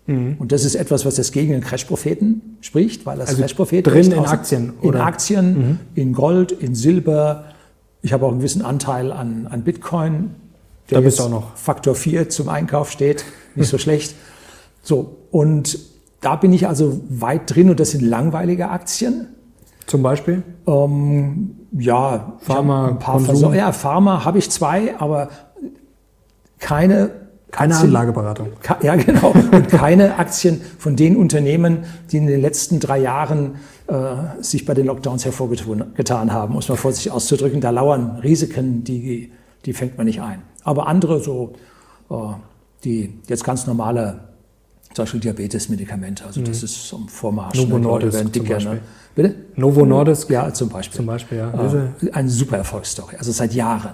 Mhm. 0.07 0.35
Und 0.39 0.51
das 0.51 0.65
ist 0.65 0.75
etwas, 0.75 1.05
was 1.05 1.15
das 1.15 1.31
gegen 1.31 1.51
den 1.51 1.61
Crash-Propheten 1.61 2.57
spricht, 2.61 3.05
weil 3.05 3.17
das 3.17 3.29
also 3.29 3.41
Crash-Prophet 3.41 3.87
drin 3.87 4.11
in 4.11 4.25
Aktien 4.25 4.73
oder? 4.81 4.99
in 4.99 5.05
Aktien, 5.05 5.57
mhm. 5.57 5.79
in 5.95 6.13
Gold, 6.13 6.51
in 6.51 6.75
Silber. 6.75 7.45
Ich 8.01 8.13
habe 8.13 8.25
auch 8.25 8.29
einen 8.29 8.39
gewissen 8.39 8.61
Anteil 8.61 9.11
an, 9.11 9.47
an 9.47 9.63
Bitcoin, 9.63 10.31
der 10.89 10.99
da 10.99 11.03
bist 11.03 11.21
auch 11.21 11.29
noch. 11.29 11.55
Faktor 11.55 11.95
4 11.95 12.29
zum 12.29 12.49
Einkauf 12.49 12.91
steht, 12.91 13.25
nicht 13.55 13.69
so 13.69 13.77
schlecht. 13.77 14.15
So 14.81 15.17
und 15.31 15.77
da 16.21 16.35
bin 16.35 16.51
ich 16.53 16.67
also 16.67 17.01
weit 17.09 17.53
drin 17.53 17.69
und 17.69 17.79
das 17.79 17.91
sind 17.91 18.01
langweilige 18.01 18.69
Aktien. 18.69 19.27
Zum 19.87 20.03
Beispiel? 20.03 20.43
Ähm, 20.67 21.55
ja, 21.71 22.33
Pharma, 22.39 22.89
ein 22.89 22.99
paar 22.99 23.21
Konsum. 23.21 23.53
Ja, 23.53 23.71
Pharma 23.71 24.23
habe 24.23 24.37
ich 24.37 24.51
zwei, 24.51 24.97
aber 24.99 25.29
keine 26.59 27.11
keine 27.51 27.73
Aktien, 27.73 27.95
Anlageberatung. 27.95 28.49
Ja, 28.81 28.95
genau. 28.95 29.29
Und 29.29 29.69
keine 29.69 30.17
Aktien 30.19 30.61
von 30.77 30.95
den 30.97 31.15
Unternehmen, 31.15 31.85
die 32.11 32.17
in 32.17 32.27
den 32.27 32.41
letzten 32.41 32.79
drei 32.79 32.99
Jahren 32.99 33.55
äh, 33.87 33.93
sich 34.41 34.65
bei 34.65 34.73
den 34.73 34.85
Lockdowns 34.85 35.23
hervorgetan 35.23 36.33
haben, 36.33 36.53
muss 36.53 36.67
man 36.67 36.77
vorsichtig 36.77 37.11
auszudrücken. 37.13 37.61
Da 37.61 37.69
lauern 37.69 38.19
Risiken, 38.21 38.83
die, 38.83 39.31
die 39.65 39.73
fängt 39.73 39.97
man 39.97 40.07
nicht 40.07 40.21
ein. 40.21 40.41
Aber 40.63 40.87
andere, 40.87 41.21
so 41.21 41.53
äh, 42.09 42.15
die 42.83 43.17
jetzt 43.27 43.45
ganz 43.45 43.65
normale, 43.65 44.26
zum 44.97 45.03
Beispiel 45.03 45.19
Diabetes-Medikamente, 45.19 46.25
also 46.25 46.41
das 46.41 46.59
mhm. 46.59 46.65
ist 46.65 46.93
am 46.93 47.07
Vormarsch. 47.07 47.55
Novo 47.55 47.77
Nordisk 47.77 48.13
werden 48.13 48.31
dicker, 48.31 48.59
ne? 48.59 48.79
Bitte? 49.15 49.35
Novo 49.55 49.85
Nordisk? 49.85 50.29
Ja, 50.31 50.51
zum 50.51 50.69
Beispiel. 50.69 50.97
Zum 50.97 51.05
Beispiel, 51.05 51.37
ja. 51.37 51.53
Äh, 51.53 52.11
eine 52.11 52.29
super 52.29 52.57
Erfolgsstory, 52.57 53.15
also 53.17 53.31
seit 53.31 53.53
Jahren. 53.53 53.91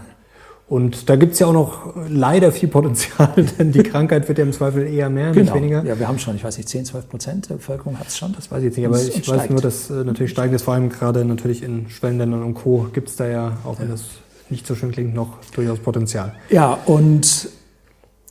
Und 0.70 1.10
da 1.10 1.18
gibt 1.18 1.34
es 1.34 1.40
ja 1.40 1.48
auch 1.48 1.54
noch 1.54 1.94
leider 2.08 2.54
viel 2.54 2.70
Potenzial, 2.70 3.34
denn 3.60 3.74
die 3.74 3.84
Krankheit 3.84 4.30
wird 4.30 4.38
ja 4.38 4.46
im 4.46 4.54
Zweifel 4.54 4.88
eher 4.88 5.10
mehr, 5.10 5.32
genau. 5.32 5.44
nicht 5.44 5.54
weniger. 5.54 5.84
Ja, 5.84 6.00
wir 6.00 6.08
haben 6.08 6.20
schon, 6.20 6.38
ich 6.38 6.44
weiß 6.44 6.56
nicht, 6.56 6.70
10, 6.70 6.86
12 6.86 7.10
Prozent 7.10 7.50
der 7.50 7.56
Bevölkerung 7.56 8.00
hat 8.00 8.08
es 8.08 8.18
schon. 8.18 8.34
Das 8.34 8.50
weiß 8.50 8.60
ich 8.60 8.66
jetzt 8.66 8.78
nicht, 8.78 8.88
aber 8.88 8.98
ich 8.98 9.14
weiß 9.14 9.24
steigt. 9.26 9.52
nur, 9.52 9.62
dass 9.62 9.90
äh, 9.90 10.06
natürlich 10.06 10.32
steigend 10.32 10.56
ist, 10.56 10.64
vor 10.64 10.74
allem 10.74 10.88
gerade 10.88 11.26
natürlich 11.26 11.64
in 11.64 11.90
Schwellenländern 11.90 12.44
und 12.44 12.54
Co. 12.54 12.88
gibt 12.94 13.10
es 13.10 13.18
da 13.18 13.28
ja, 13.28 13.58
auch 13.66 13.80
wenn 13.80 13.88
ja. 13.88 13.96
das 13.96 14.06
nicht 14.50 14.66
so 14.66 14.76
schön 14.76 14.92
klingt, 14.92 15.14
noch 15.14 15.38
durchaus 15.54 15.80
Potenzial. 15.80 16.34
Ja, 16.50 16.78
und 16.86 17.50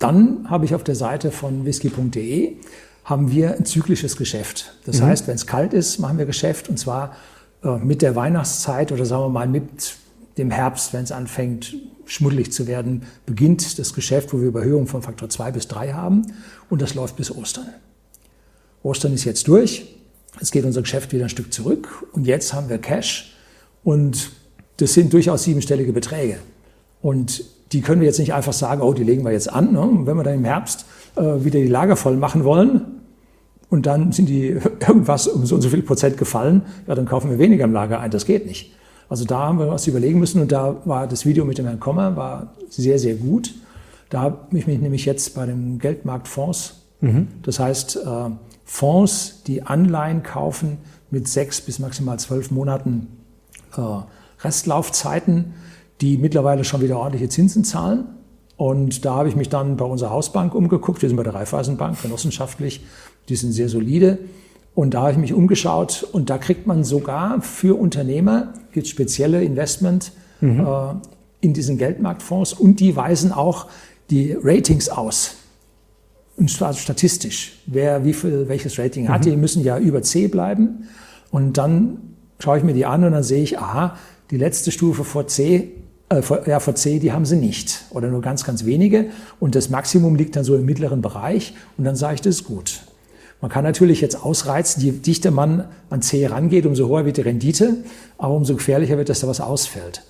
dann 0.02 0.50
habe 0.50 0.64
ich 0.64 0.74
auf 0.74 0.84
der 0.84 0.94
Seite 0.94 1.30
von 1.30 1.64
whisky.de 1.64 2.56
haben 3.04 3.30
wir 3.30 3.56
ein 3.56 3.64
zyklisches 3.64 4.16
Geschäft. 4.16 4.74
Das 4.84 5.00
mhm. 5.00 5.06
heißt, 5.06 5.26
wenn 5.26 5.34
es 5.34 5.46
kalt 5.46 5.72
ist, 5.72 5.98
machen 5.98 6.18
wir 6.18 6.26
Geschäft 6.26 6.68
und 6.68 6.78
zwar 6.78 7.16
äh, 7.64 7.76
mit 7.76 8.02
der 8.02 8.14
Weihnachtszeit 8.14 8.92
oder 8.92 9.04
sagen 9.04 9.24
wir 9.24 9.28
mal 9.28 9.48
mit 9.48 9.96
dem 10.38 10.50
Herbst, 10.50 10.92
wenn 10.92 11.04
es 11.04 11.12
anfängt, 11.12 11.74
schmuddelig 12.06 12.52
zu 12.52 12.66
werden, 12.66 13.02
beginnt 13.26 13.78
das 13.78 13.94
Geschäft, 13.94 14.32
wo 14.32 14.40
wir 14.40 14.48
Überhöhungen 14.48 14.86
von 14.86 15.02
Faktor 15.02 15.28
2 15.28 15.52
bis 15.52 15.68
3 15.68 15.92
haben. 15.92 16.26
Und 16.70 16.82
das 16.82 16.94
läuft 16.94 17.16
bis 17.16 17.30
Ostern. 17.30 17.68
Ostern 18.82 19.12
ist 19.12 19.24
jetzt 19.24 19.46
durch. 19.48 19.96
Jetzt 20.40 20.50
geht 20.50 20.64
unser 20.64 20.82
Geschäft 20.82 21.12
wieder 21.12 21.24
ein 21.24 21.28
Stück 21.28 21.52
zurück. 21.52 22.06
Und 22.12 22.26
jetzt 22.26 22.52
haben 22.52 22.68
wir 22.68 22.78
Cash. 22.78 23.36
Und 23.84 24.30
das 24.78 24.94
sind 24.94 25.12
durchaus 25.12 25.44
siebenstellige 25.44 25.92
Beträge. 25.92 26.38
Und 27.00 27.44
die 27.72 27.80
können 27.80 28.00
wir 28.00 28.08
jetzt 28.08 28.18
nicht 28.18 28.34
einfach 28.34 28.52
sagen, 28.52 28.82
oh, 28.82 28.92
die 28.92 29.04
legen 29.04 29.24
wir 29.24 29.32
jetzt 29.32 29.52
an. 29.52 29.72
Ne? 29.72 29.80
Und 29.80 30.06
wenn 30.06 30.16
wir 30.16 30.22
dann 30.22 30.34
im 30.34 30.44
Herbst 30.44 30.86
äh, 31.16 31.22
wieder 31.44 31.60
die 31.60 31.68
Lager 31.68 31.96
voll 31.96 32.16
machen 32.16 32.44
wollen 32.44 32.82
und 33.70 33.86
dann 33.86 34.12
sind 34.12 34.28
die 34.28 34.48
irgendwas 34.80 35.26
um 35.26 35.46
so 35.46 35.54
und 35.54 35.62
so 35.62 35.68
viel 35.68 35.82
Prozent 35.82 36.16
gefallen, 36.16 36.62
ja, 36.86 36.94
dann 36.94 37.06
kaufen 37.06 37.30
wir 37.30 37.38
weniger 37.38 37.64
im 37.64 37.72
Lager 37.72 38.00
ein. 38.00 38.10
Das 38.10 38.26
geht 38.26 38.46
nicht. 38.46 38.72
Also 39.08 39.24
da 39.24 39.40
haben 39.40 39.58
wir 39.58 39.68
was 39.68 39.86
überlegen 39.86 40.18
müssen 40.18 40.40
und 40.40 40.52
da 40.52 40.76
war 40.84 41.06
das 41.06 41.26
Video 41.26 41.44
mit 41.44 41.58
dem 41.58 41.66
Herrn 41.66 41.80
Kommer 41.80 42.16
war 42.16 42.54
sehr, 42.70 42.98
sehr 42.98 43.14
gut. 43.14 43.54
Da 44.08 44.20
habe 44.20 44.56
ich 44.56 44.66
mich 44.66 44.80
nämlich 44.80 45.04
jetzt 45.04 45.34
bei 45.34 45.46
den 45.46 45.78
Geldmarktfonds, 45.78 46.76
mhm. 47.00 47.28
das 47.42 47.58
heißt 47.58 47.96
äh, 47.96 48.30
Fonds, 48.64 49.42
die 49.46 49.62
Anleihen 49.62 50.22
kaufen 50.22 50.78
mit 51.10 51.28
sechs 51.28 51.60
bis 51.60 51.78
maximal 51.78 52.18
zwölf 52.18 52.50
Monaten 52.50 53.08
äh, 53.76 53.80
Restlaufzeiten, 54.40 55.52
die 56.02 56.18
mittlerweile 56.18 56.64
schon 56.64 56.82
wieder 56.82 56.98
ordentliche 56.98 57.28
Zinsen 57.28 57.64
zahlen. 57.64 58.04
Und 58.56 59.04
da 59.04 59.14
habe 59.14 59.28
ich 59.28 59.36
mich 59.36 59.48
dann 59.48 59.76
bei 59.76 59.84
unserer 59.84 60.10
Hausbank 60.10 60.54
umgeguckt. 60.54 61.00
Wir 61.00 61.08
sind 61.08 61.16
bei 61.16 61.22
der 61.22 61.34
Raiffeisenbank, 61.34 62.02
genossenschaftlich. 62.02 62.84
Die 63.28 63.36
sind 63.36 63.52
sehr 63.52 63.68
solide. 63.68 64.18
Und 64.74 64.94
da 64.94 65.02
habe 65.02 65.12
ich 65.12 65.18
mich 65.18 65.32
umgeschaut 65.32 66.06
und 66.12 66.30
da 66.30 66.38
kriegt 66.38 66.66
man 66.66 66.82
sogar 66.82 67.40
für 67.42 67.78
Unternehmer, 67.78 68.54
gibt 68.72 68.86
spezielle 68.86 69.44
Investment 69.44 70.12
mhm. 70.40 70.60
äh, 70.60 70.94
in 71.40 71.52
diesen 71.52 71.76
Geldmarktfonds 71.76 72.54
und 72.54 72.80
die 72.80 72.96
weisen 72.96 73.32
auch 73.32 73.66
die 74.10 74.36
Ratings 74.42 74.88
aus. 74.88 75.36
Und 76.36 76.50
zwar 76.50 76.72
statistisch, 76.72 77.58
wer 77.66 78.04
wie 78.04 78.14
viel, 78.14 78.48
welches 78.48 78.78
Rating 78.78 79.08
hat. 79.08 79.26
Mhm. 79.26 79.30
Die 79.30 79.36
müssen 79.36 79.62
ja 79.62 79.78
über 79.78 80.02
C 80.02 80.28
bleiben. 80.28 80.88
Und 81.30 81.58
dann 81.58 81.98
schaue 82.38 82.58
ich 82.58 82.64
mir 82.64 82.72
die 82.72 82.86
an 82.86 83.04
und 83.04 83.12
dann 83.12 83.22
sehe 83.22 83.42
ich, 83.42 83.58
aha, 83.58 83.96
die 84.30 84.38
letzte 84.38 84.70
Stufe 84.70 85.04
vor 85.04 85.26
C, 85.26 85.70
äh, 86.12 86.22
vor, 86.22 86.46
ja, 86.46 86.60
vor 86.60 86.74
C, 86.74 86.98
die 86.98 87.12
haben 87.12 87.24
sie 87.24 87.36
nicht. 87.36 87.84
Oder 87.90 88.08
nur 88.08 88.20
ganz, 88.20 88.44
ganz 88.44 88.64
wenige. 88.64 89.06
Und 89.40 89.54
das 89.54 89.70
Maximum 89.70 90.14
liegt 90.14 90.36
dann 90.36 90.44
so 90.44 90.54
im 90.56 90.64
mittleren 90.64 91.02
Bereich. 91.02 91.54
Und 91.76 91.84
dann 91.84 91.96
sage 91.96 92.16
ich, 92.16 92.20
das 92.20 92.36
ist 92.36 92.44
gut. 92.44 92.82
Man 93.40 93.50
kann 93.50 93.64
natürlich 93.64 94.00
jetzt 94.00 94.22
ausreizen, 94.22 94.82
je 94.82 94.92
dichter 94.92 95.32
man 95.32 95.64
an 95.90 96.00
C 96.00 96.26
rangeht, 96.26 96.64
umso 96.64 96.88
höher 96.88 97.04
wird 97.04 97.16
die 97.16 97.22
Rendite, 97.22 97.78
aber 98.16 98.34
umso 98.34 98.54
gefährlicher 98.54 98.96
wird, 98.96 99.08
dass 99.08 99.20
da 99.20 99.26
was 99.26 99.40
ausfällt. 99.40 100.04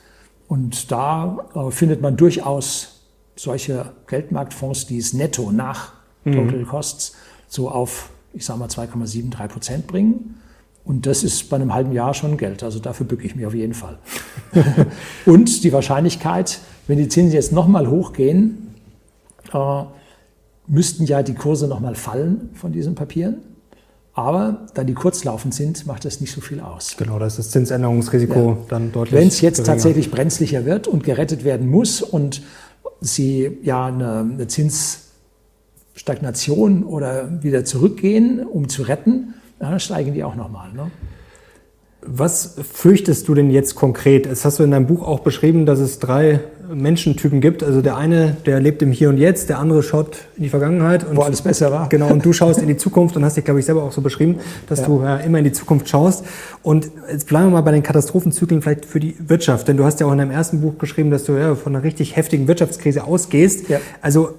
Und 0.49 0.93
da 0.93 1.47
äh, 1.55 1.71
findet 1.71 2.03
man 2.03 2.19
durchaus 2.19 3.01
solche 3.35 3.87
Geldmarktfonds, 4.07 4.87
die 4.87 4.99
es 4.99 5.15
netto 5.15 5.51
nach 5.51 5.95
mhm. 6.25 6.35
Total 6.35 6.65
Costs 6.65 7.15
so 7.49 7.71
auf, 7.71 8.11
ich 8.35 8.45
sage 8.45 8.59
mal, 8.59 8.69
2,73 8.69 9.49
Prozent 9.49 9.87
bringen. 9.87 10.42
Und 10.85 11.07
das 11.07 11.23
ist 11.23 11.49
bei 11.49 11.57
einem 11.57 11.73
halben 11.73 11.93
Jahr 11.93 12.13
schon 12.13 12.37
Geld. 12.37 12.63
Also 12.63 12.81
dafür 12.81 13.07
bücke 13.07 13.25
ich 13.25 13.37
mich 13.37 13.47
auf 13.47 13.55
jeden 13.55 13.75
Fall. 13.75 13.99
Und 15.27 15.63
die 15.63 15.73
Wahrscheinlichkeit, 15.73 16.59
wenn 16.89 16.99
die 16.99 17.09
Zinsen 17.09 17.33
jetzt 17.33 17.53
nochmal 17.53 17.89
hochgehen, 17.89 18.75
äh, 19.53 19.83
müssten 20.67 21.05
ja 21.05 21.23
die 21.23 21.35
Kurse 21.35 21.69
nochmal 21.69 21.95
fallen 21.95 22.51
von 22.55 22.73
diesen 22.73 22.95
Papieren. 22.95 23.37
Aber 24.15 24.67
da 24.75 24.85
die 24.85 24.93
kurzlaufend 24.93 25.55
sind, 25.55 25.87
macht 25.87 26.05
das 26.05 26.21
nicht 26.21 26.33
so 26.33 26.43
viel 26.43 26.61
aus. 26.61 26.97
Genau, 26.99 27.19
da 27.19 27.27
ist 27.27 27.39
das 27.39 27.51
Zinsänderungsrisiko 27.51 28.51
ja. 28.51 28.59
dann 28.69 28.93
deutlich. 28.93 29.19
Wenn 29.19 29.29
es 29.29 29.41
jetzt 29.41 29.59
geringer. 29.59 29.75
tatsächlich 29.75 30.11
brenzlicher 30.11 30.67
wird 30.67 30.87
und 30.87 31.05
gerettet 31.05 31.45
werden 31.45 31.69
muss 31.69 32.03
und 32.03 32.43
Sie 33.05 33.59
ja 33.63 33.87
eine, 33.87 34.21
eine 34.21 34.47
Zinsstagnation 34.47 36.85
oder 36.85 37.43
wieder 37.43 37.65
zurückgehen, 37.65 38.47
um 38.47 38.69
zu 38.69 38.83
retten, 38.83 39.35
dann 39.71 39.81
steigen 39.81 40.13
die 40.13 40.25
auch 40.25 40.35
nochmal. 40.35 40.73
Ne? 40.73 40.91
Was 42.05 42.57
fürchtest 42.73 43.29
du 43.29 43.35
denn 43.35 43.51
jetzt 43.51 43.77
konkret? 43.77 44.27
Es 44.27 44.45
hast 44.45 44.59
du 44.59 44.65
in 44.65 44.73
deinem 44.73 44.87
Buch 44.87 45.07
auch 45.07 45.21
beschrieben, 45.21 45.67
dass 45.67 45.79
es 45.79 46.01
drei 46.01 46.41
Menschentypen 46.75 47.41
gibt. 47.41 47.63
Also 47.63 47.81
der 47.81 47.97
eine, 47.97 48.37
der 48.45 48.59
lebt 48.59 48.83
im 48.83 48.91
Hier 48.91 49.09
und 49.09 49.19
Jetzt, 49.19 49.49
der 49.49 49.61
andere 49.61 49.85
schaut 49.85 50.17
in 50.37 50.43
die 50.43 50.49
Vergangenheit. 50.49 51.09
Und, 51.09 51.17
Wo 51.17 51.21
alles 51.21 51.43
besser 51.43 51.71
war. 51.71 51.89
Genau, 51.89 52.09
und 52.09 52.25
du 52.25 52.33
schaust 52.33 52.61
in 52.61 52.67
die 52.67 52.77
Zukunft 52.77 53.17
und 53.17 53.25
hast 53.25 53.37
dich, 53.37 53.45
glaube 53.45 53.61
ich, 53.61 53.67
selber 53.67 53.85
auch 53.85 53.93
so 53.93 54.01
beschrieben, 54.01 54.41
dass 54.69 54.81
ja. 54.81 54.87
du 54.87 55.03
ja, 55.03 55.17
immer 55.19 55.39
in 55.39 55.45
die 55.45 55.53
Zukunft 55.53 55.89
schaust. 55.89 56.25
Und 56.63 56.91
jetzt 57.09 57.29
bleiben 57.29 57.47
wir 57.47 57.51
mal 57.53 57.61
bei 57.61 57.73
den 57.73 57.85
Katastrophenzyklen 57.85 58.63
vielleicht 58.63 58.85
für 58.85 58.99
die 58.99 59.15
Wirtschaft. 59.29 59.69
Denn 59.69 59.77
du 59.77 59.85
hast 59.85 60.01
ja 60.01 60.07
auch 60.07 60.13
in 60.13 60.19
deinem 60.19 60.33
ersten 60.33 60.61
Buch 60.61 60.79
geschrieben, 60.79 61.13
dass 61.13 61.23
du 61.23 61.35
ja 61.35 61.55
von 61.55 61.77
einer 61.77 61.85
richtig 61.85 62.17
heftigen 62.17 62.49
Wirtschaftskrise 62.49 63.05
ausgehst. 63.05 63.69
Ja. 63.69 63.79
Also 64.01 64.31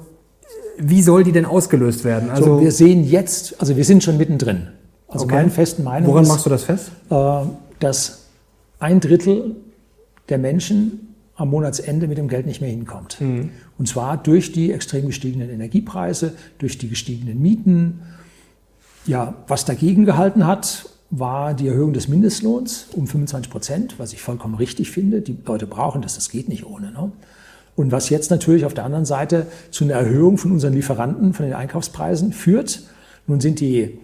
wie 0.78 1.02
soll 1.02 1.24
die 1.24 1.32
denn 1.32 1.46
ausgelöst 1.46 2.04
werden? 2.04 2.30
Also 2.30 2.58
so, 2.58 2.62
wir 2.62 2.72
sehen 2.72 3.06
jetzt, 3.06 3.62
also 3.62 3.78
wir 3.78 3.86
sind 3.86 4.04
schon 4.04 4.18
mittendrin. 4.18 4.68
Also 5.14 5.26
okay. 5.26 5.36
meine 5.36 5.50
festen 5.52 5.84
Meinung 5.84 6.10
Woran 6.10 6.24
ist, 6.24 6.30
machst 6.30 6.46
du 6.46 6.50
das 6.50 6.64
fest? 6.64 6.92
Äh, 7.10 7.42
dass 7.80 8.26
ein 8.80 9.00
Drittel 9.00 9.56
der 10.30 10.38
Menschen 10.38 11.16
am 11.36 11.50
Monatsende 11.50 12.08
mit 12.08 12.18
dem 12.18 12.28
Geld 12.28 12.46
nicht 12.46 12.62
mehr 12.62 12.70
hinkommt. 12.70 13.20
Mhm. 13.20 13.50
Und 13.78 13.88
zwar 13.88 14.18
durch 14.18 14.52
die 14.52 14.72
extrem 14.72 15.08
gestiegenen 15.08 15.50
Energiepreise, 15.50 16.34
durch 16.58 16.78
die 16.78 16.90
gestiegenen 16.90 17.42
Mieten. 17.42 18.02
Ja, 19.06 19.36
was 19.48 19.66
dagegen 19.66 20.06
gehalten 20.06 20.46
hat, 20.46 20.90
war 21.10 21.54
die 21.54 21.68
Erhöhung 21.68 21.94
des 21.94 22.08
Mindestlohns 22.08 22.88
um 22.94 23.08
25 23.08 23.52
Prozent, 23.52 23.96
was 24.00 24.14
ich 24.14 24.22
vollkommen 24.22 24.56
richtig 24.56 24.92
finde. 24.92 25.22
Die 25.22 25.38
Leute 25.46 25.68
brauchen 25.68 26.02
das, 26.02 26.16
das 26.16 26.30
geht 26.30 26.50
nicht 26.50 26.66
ohne. 26.66 26.92
Ne? 26.92 27.12
Und 27.76 27.92
was 27.92 28.10
jetzt 28.10 28.32
natürlich 28.32 28.66
auf 28.66 28.74
der 28.74 28.86
anderen 28.86 29.06
Seite 29.06 29.48
zu 29.72 29.84
einer 29.84 29.94
Erhöhung 29.94 30.38
von 30.38 30.52
unseren 30.52 30.74
Lieferanten, 30.74 31.34
von 31.34 31.46
den 31.46 31.56
Einkaufspreisen 31.56 32.34
führt. 32.34 32.84
Nun 33.26 33.42
sind 33.42 33.60
die 33.60 33.98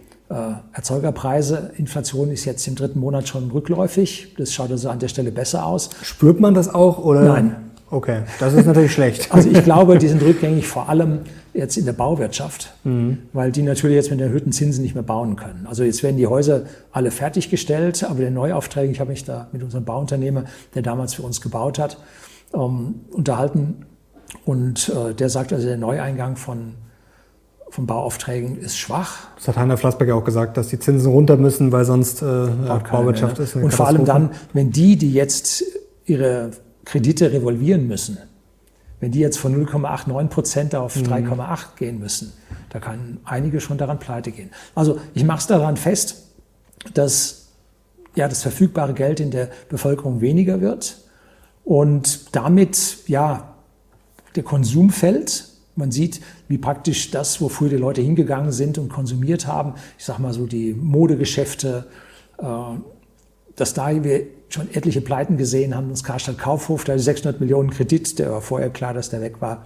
Erzeugerpreise. 0.72 1.72
Inflation 1.76 2.30
ist 2.30 2.44
jetzt 2.44 2.66
im 2.68 2.76
dritten 2.76 3.00
Monat 3.00 3.26
schon 3.26 3.50
rückläufig. 3.50 4.34
Das 4.38 4.52
schaut 4.52 4.70
also 4.70 4.88
an 4.88 5.00
der 5.00 5.08
Stelle 5.08 5.32
besser 5.32 5.66
aus. 5.66 5.90
Spürt 6.02 6.38
man 6.38 6.54
das 6.54 6.72
auch 6.72 6.98
oder? 6.98 7.22
Nein. 7.22 7.56
Okay, 7.90 8.22
das 8.38 8.54
ist 8.54 8.66
natürlich 8.66 8.92
schlecht. 8.94 9.32
Also 9.34 9.50
ich 9.50 9.64
glaube, 9.64 9.98
die 9.98 10.06
sind 10.06 10.22
rückgängig 10.22 10.68
vor 10.68 10.88
allem 10.88 11.20
jetzt 11.52 11.76
in 11.76 11.84
der 11.84 11.92
Bauwirtschaft, 11.92 12.72
mhm. 12.84 13.18
weil 13.32 13.50
die 13.50 13.62
natürlich 13.62 13.96
jetzt 13.96 14.10
mit 14.12 14.20
erhöhten 14.20 14.52
Zinsen 14.52 14.82
nicht 14.82 14.94
mehr 14.94 15.02
bauen 15.02 15.34
können. 15.34 15.66
Also 15.68 15.82
jetzt 15.82 16.04
werden 16.04 16.16
die 16.16 16.28
Häuser 16.28 16.62
alle 16.92 17.10
fertiggestellt, 17.10 18.04
aber 18.04 18.20
der 18.20 18.30
Neuaufträge, 18.30 18.92
ich 18.92 19.00
habe 19.00 19.10
mich 19.10 19.24
da 19.24 19.48
mit 19.50 19.64
unserem 19.64 19.84
Bauunternehmer, 19.84 20.44
der 20.76 20.82
damals 20.82 21.14
für 21.14 21.22
uns 21.22 21.40
gebaut 21.40 21.80
hat, 21.80 21.98
ähm, 22.54 23.00
unterhalten 23.10 23.86
und 24.44 24.88
äh, 24.90 25.12
der 25.12 25.28
sagt 25.28 25.52
also, 25.52 25.66
der 25.66 25.76
Neueingang 25.76 26.36
von 26.36 26.74
von 27.70 27.86
Bauaufträgen 27.86 28.58
ist 28.58 28.76
schwach. 28.76 29.28
Das 29.36 29.48
hat 29.48 29.56
Heiner 29.56 29.76
Flassberg 29.76 30.08
ja 30.08 30.14
auch 30.14 30.24
gesagt, 30.24 30.56
dass 30.56 30.68
die 30.68 30.78
Zinsen 30.78 31.10
runter 31.10 31.36
müssen, 31.36 31.72
weil 31.72 31.84
sonst 31.84 32.20
äh, 32.20 32.24
Bauwirtschaft 32.90 33.38
mehr. 33.38 33.46
ist. 33.46 33.56
Und 33.56 33.72
vor 33.72 33.86
allem 33.86 34.04
dann, 34.04 34.30
wenn 34.52 34.72
die, 34.72 34.96
die 34.96 35.12
jetzt 35.12 35.64
ihre 36.04 36.50
Kredite 36.84 37.32
revolvieren 37.32 37.86
müssen, 37.86 38.18
wenn 38.98 39.12
die 39.12 39.20
jetzt 39.20 39.38
von 39.38 39.66
0,89 39.66 40.26
Prozent 40.28 40.74
auf 40.74 40.96
3,8 40.96 41.20
mhm. 41.22 41.56
gehen 41.76 41.98
müssen, 42.00 42.32
da 42.70 42.80
kann 42.80 43.18
einige 43.24 43.60
schon 43.60 43.78
daran 43.78 43.98
pleite 43.98 44.32
gehen. 44.32 44.50
Also 44.74 44.98
ich 45.14 45.24
mache 45.24 45.38
es 45.38 45.46
daran 45.46 45.76
fest, 45.76 46.26
dass 46.94 47.48
ja, 48.14 48.28
das 48.28 48.42
verfügbare 48.42 48.94
Geld 48.94 49.20
in 49.20 49.30
der 49.30 49.48
Bevölkerung 49.68 50.20
weniger 50.20 50.60
wird 50.60 50.98
und 51.64 52.34
damit 52.34 52.98
ja, 53.06 53.54
der 54.34 54.42
Konsum 54.42 54.90
fällt 54.90 55.49
man 55.76 55.90
sieht, 55.90 56.20
wie 56.48 56.58
praktisch 56.58 57.10
das, 57.10 57.40
wo 57.40 57.48
früher 57.48 57.70
die 57.70 57.76
Leute 57.76 58.00
hingegangen 58.00 58.52
sind 58.52 58.78
und 58.78 58.88
konsumiert 58.88 59.46
haben, 59.46 59.74
ich 59.98 60.04
sage 60.04 60.22
mal 60.22 60.32
so 60.32 60.46
die 60.46 60.74
Modegeschäfte, 60.74 61.86
äh, 62.38 62.44
dass 63.56 63.74
da 63.74 64.02
wir 64.02 64.26
schon 64.48 64.72
etliche 64.74 65.00
Pleiten 65.00 65.36
gesehen 65.36 65.74
haben, 65.74 65.90
das 65.90 66.02
Karstadt 66.02 66.38
Kaufhof, 66.38 66.84
da 66.84 66.98
600 66.98 67.40
Millionen 67.40 67.70
Kredit, 67.70 68.18
der 68.18 68.32
war 68.32 68.40
vorher 68.40 68.70
klar, 68.70 68.94
dass 68.94 69.10
der 69.10 69.20
weg 69.20 69.40
war, 69.40 69.64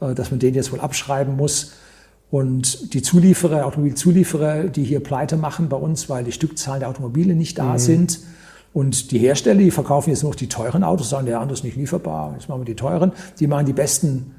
äh, 0.00 0.14
dass 0.14 0.30
man 0.30 0.40
den 0.40 0.54
jetzt 0.54 0.72
wohl 0.72 0.80
abschreiben 0.80 1.36
muss. 1.36 1.72
Und 2.30 2.94
die 2.94 3.02
Zulieferer, 3.02 3.66
Automobilzulieferer, 3.66 4.64
die 4.64 4.84
hier 4.84 5.00
Pleite 5.00 5.36
machen 5.36 5.68
bei 5.68 5.76
uns, 5.76 6.08
weil 6.08 6.22
die 6.22 6.32
Stückzahlen 6.32 6.80
der 6.80 6.88
Automobile 6.88 7.34
nicht 7.34 7.58
da 7.58 7.72
mhm. 7.72 7.78
sind. 7.78 8.20
Und 8.72 9.10
die 9.10 9.18
Hersteller, 9.18 9.58
die 9.58 9.72
verkaufen 9.72 10.10
jetzt 10.10 10.22
nur 10.22 10.30
noch 10.30 10.36
die 10.36 10.48
teuren 10.48 10.84
Autos, 10.84 11.10
sagen, 11.10 11.26
der 11.26 11.40
andere 11.40 11.54
ist 11.54 11.64
nicht 11.64 11.76
lieferbar, 11.76 12.34
jetzt 12.34 12.48
machen 12.48 12.60
wir 12.60 12.66
die 12.66 12.76
teuren. 12.76 13.10
Die 13.40 13.48
machen 13.48 13.66
die 13.66 13.72
besten 13.72 14.36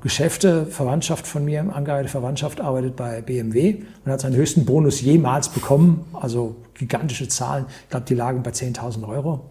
Geschäfte, 0.00 0.66
Verwandtschaft 0.66 1.26
von 1.26 1.44
mir, 1.44 1.60
angehörige 1.74 2.08
Verwandtschaft, 2.08 2.60
arbeitet 2.60 2.94
bei 2.94 3.20
BMW 3.20 3.82
und 4.04 4.12
hat 4.12 4.20
seinen 4.20 4.36
höchsten 4.36 4.64
Bonus 4.64 5.00
jemals 5.00 5.48
bekommen, 5.48 6.04
also 6.12 6.56
gigantische 6.74 7.26
Zahlen. 7.28 7.66
Ich 7.84 7.90
glaube, 7.90 8.06
die 8.06 8.14
lagen 8.14 8.42
bei 8.42 8.50
10.000 8.50 9.08
Euro. 9.08 9.50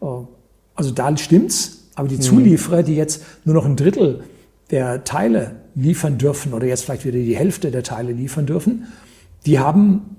Äh, 0.00 0.26
also 0.74 0.90
da 0.90 1.16
stimmt's, 1.16 1.88
aber 1.94 2.06
die 2.08 2.16
mhm. 2.16 2.20
Zulieferer, 2.20 2.82
die 2.82 2.94
jetzt 2.94 3.24
nur 3.44 3.54
noch 3.54 3.64
ein 3.64 3.76
Drittel 3.76 4.24
der 4.70 5.04
Teile 5.04 5.56
liefern 5.74 6.18
dürfen 6.18 6.52
oder 6.52 6.66
jetzt 6.66 6.84
vielleicht 6.84 7.04
wieder 7.04 7.18
die 7.18 7.36
Hälfte 7.36 7.70
der 7.70 7.82
Teile 7.82 8.12
liefern 8.12 8.46
dürfen, 8.46 8.86
die 9.46 9.58
haben 9.58 10.16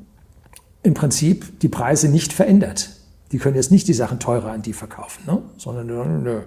im 0.84 0.94
Prinzip 0.94 1.60
die 1.60 1.70
Preise 1.70 2.10
nicht 2.10 2.34
verändert. 2.34 2.90
Die 3.32 3.38
können 3.38 3.56
jetzt 3.56 3.72
nicht 3.72 3.88
die 3.88 3.94
Sachen 3.94 4.20
teurer 4.20 4.52
an 4.52 4.62
die 4.62 4.74
verkaufen, 4.74 5.24
ne? 5.26 5.42
sondern 5.58 6.24
nö. 6.24 6.42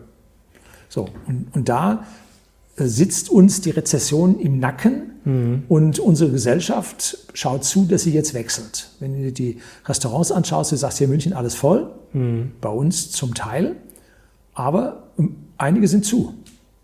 So, 0.88 1.08
und, 1.26 1.54
und 1.54 1.68
da 1.68 1.92
äh, 1.94 2.29
sitzt 2.76 3.30
uns 3.30 3.60
die 3.60 3.70
Rezession 3.70 4.38
im 4.38 4.58
Nacken 4.58 5.12
mhm. 5.24 5.62
und 5.68 5.98
unsere 5.98 6.30
Gesellschaft 6.30 7.18
schaut 7.34 7.64
zu, 7.64 7.84
dass 7.84 8.02
sie 8.02 8.12
jetzt 8.12 8.34
wechselt. 8.34 8.90
Wenn 9.00 9.22
du 9.22 9.32
die 9.32 9.58
Restaurants 9.86 10.32
anschaust, 10.32 10.72
du 10.72 10.76
sagst 10.76 10.98
hier 10.98 11.06
in 11.06 11.10
München 11.10 11.32
alles 11.32 11.54
voll, 11.54 11.90
mhm. 12.12 12.52
bei 12.60 12.70
uns 12.70 13.10
zum 13.10 13.34
Teil, 13.34 13.76
aber 14.54 15.04
ähm, 15.18 15.36
einige 15.58 15.88
sind 15.88 16.04
zu. 16.04 16.34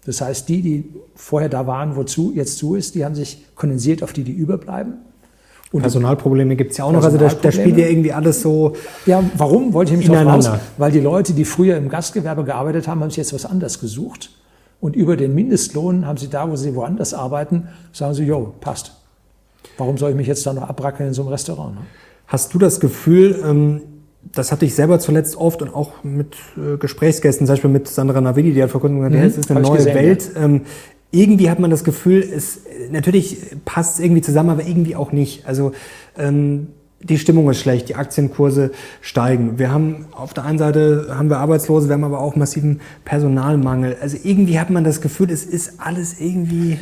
Das 0.05 0.21
heißt, 0.21 0.49
die, 0.49 0.63
die 0.63 0.85
vorher 1.15 1.49
da 1.49 1.67
waren, 1.67 1.97
wozu 1.97 2.33
jetzt 2.35 2.59
zu 2.59 2.77
ist, 2.77 2.95
die 2.95 3.05
haben 3.05 3.15
sich 3.15 3.45
kondensiert 3.57 4.03
auf 4.03 4.13
die, 4.13 4.23
die 4.23 4.33
überbleiben. 4.33 4.95
Und 5.73 5.83
Personalprobleme 5.83 6.55
gibt 6.55 6.71
es 6.71 6.77
ja 6.79 6.85
auch 6.85 6.93
noch. 6.93 7.03
Also 7.03 7.19
da, 7.19 7.29
da 7.29 7.51
spielt 7.51 7.77
ja 7.77 7.89
irgendwie 7.89 8.13
alles 8.13 8.41
so. 8.41 8.75
Ja, 9.05 9.23
warum 9.37 9.73
wollte 9.73 9.93
ich 9.93 9.99
mich 9.99 10.07
drauf 10.07 10.25
raus? 10.25 10.49
Weil 10.79 10.93
die 10.93 11.01
Leute, 11.01 11.33
die 11.33 11.45
früher 11.45 11.77
im 11.77 11.89
Gastgewerbe 11.89 12.45
gearbeitet 12.45 12.87
haben, 12.87 13.01
haben 13.01 13.11
sich 13.11 13.17
jetzt 13.17 13.35
was 13.35 13.45
anderes 13.45 13.81
gesucht. 13.81 14.31
Und 14.81 14.95
über 14.95 15.17
den 15.17 15.35
Mindestlohn 15.35 16.07
haben 16.07 16.19
sie 16.19 16.29
da, 16.29 16.51
wo 16.51 16.57
sie 16.57 16.75
woanders 16.75 17.15
arbeiten, 17.15 17.69
sagen 17.93 18.15
sie, 18.15 18.25
jo, 18.25 18.55
passt. 18.61 18.93
Warum 19.79 19.99
soll 19.99 20.11
ich 20.11 20.17
mich 20.17 20.27
jetzt 20.27 20.47
da 20.47 20.53
noch 20.53 20.69
abrackeln 20.69 21.09
in 21.09 21.15
so 21.15 21.23
einem 21.23 21.31
Restaurant? 21.31 21.75
Ne? 21.75 21.81
Hast 22.27 22.53
du 22.55 22.59
das 22.59 22.81
Gefühl, 22.81 23.43
ähm, 23.45 23.83
das 24.33 24.53
hatte 24.53 24.65
ich 24.65 24.75
selber 24.75 24.99
zuletzt 24.99 25.37
oft 25.37 25.63
und 25.63 25.75
auch 25.75 26.03
mit 26.03 26.35
äh, 26.57 26.77
Gesprächsgästen, 26.77 27.47
zum 27.47 27.55
Beispiel 27.55 27.71
mit 27.71 27.89
Sandra 27.89 28.21
Navidi, 28.21 28.53
die 28.53 28.63
hat 28.63 28.71
vor 28.71 28.81
kurzem 28.81 28.99
gesagt, 28.99 29.15
mhm, 29.15 29.23
es 29.23 29.39
ist 29.39 29.51
eine 29.51 29.61
neue 29.61 29.77
gesehen, 29.77 29.95
Welt. 29.95 30.31
Ja. 30.35 30.45
Ähm, 30.45 30.63
irgendwie 31.13 31.49
hat 31.51 31.59
man 31.61 31.71
das 31.71 31.85
Gefühl, 31.85 32.21
es 32.21 32.61
natürlich 32.91 33.39
passt 33.65 33.95
es 33.95 34.05
irgendwie 34.05 34.23
zusammen, 34.23 34.51
aber 34.51 34.67
irgendwie 34.67 34.97
auch 34.97 35.13
nicht. 35.13 35.47
Also 35.47 35.73
ähm, 36.19 36.69
die 37.01 37.19
Stimmung 37.19 37.49
ist 37.51 37.61
schlecht, 37.61 37.89
die 37.89 37.95
Aktienkurse 37.95 38.71
steigen. 39.01 39.59
Wir 39.59 39.71
haben 39.71 40.07
auf 40.13 40.35
der 40.35 40.45
einen 40.45 40.59
Seite 40.59 41.09
haben 41.11 41.29
wir 41.29 41.39
Arbeitslose, 41.39 41.89
wir 41.89 41.95
haben 41.95 42.05
aber 42.05 42.21
auch 42.21 42.37
massiven 42.37 42.81
Personalmangel. 43.05 43.97
Also 44.01 44.17
irgendwie 44.23 44.59
hat 44.59 44.71
man 44.71 44.83
das 44.83 45.01
Gefühl, 45.01 45.31
es 45.31 45.45
ist 45.45 45.75
alles 45.79 46.21
irgendwie 46.21 46.79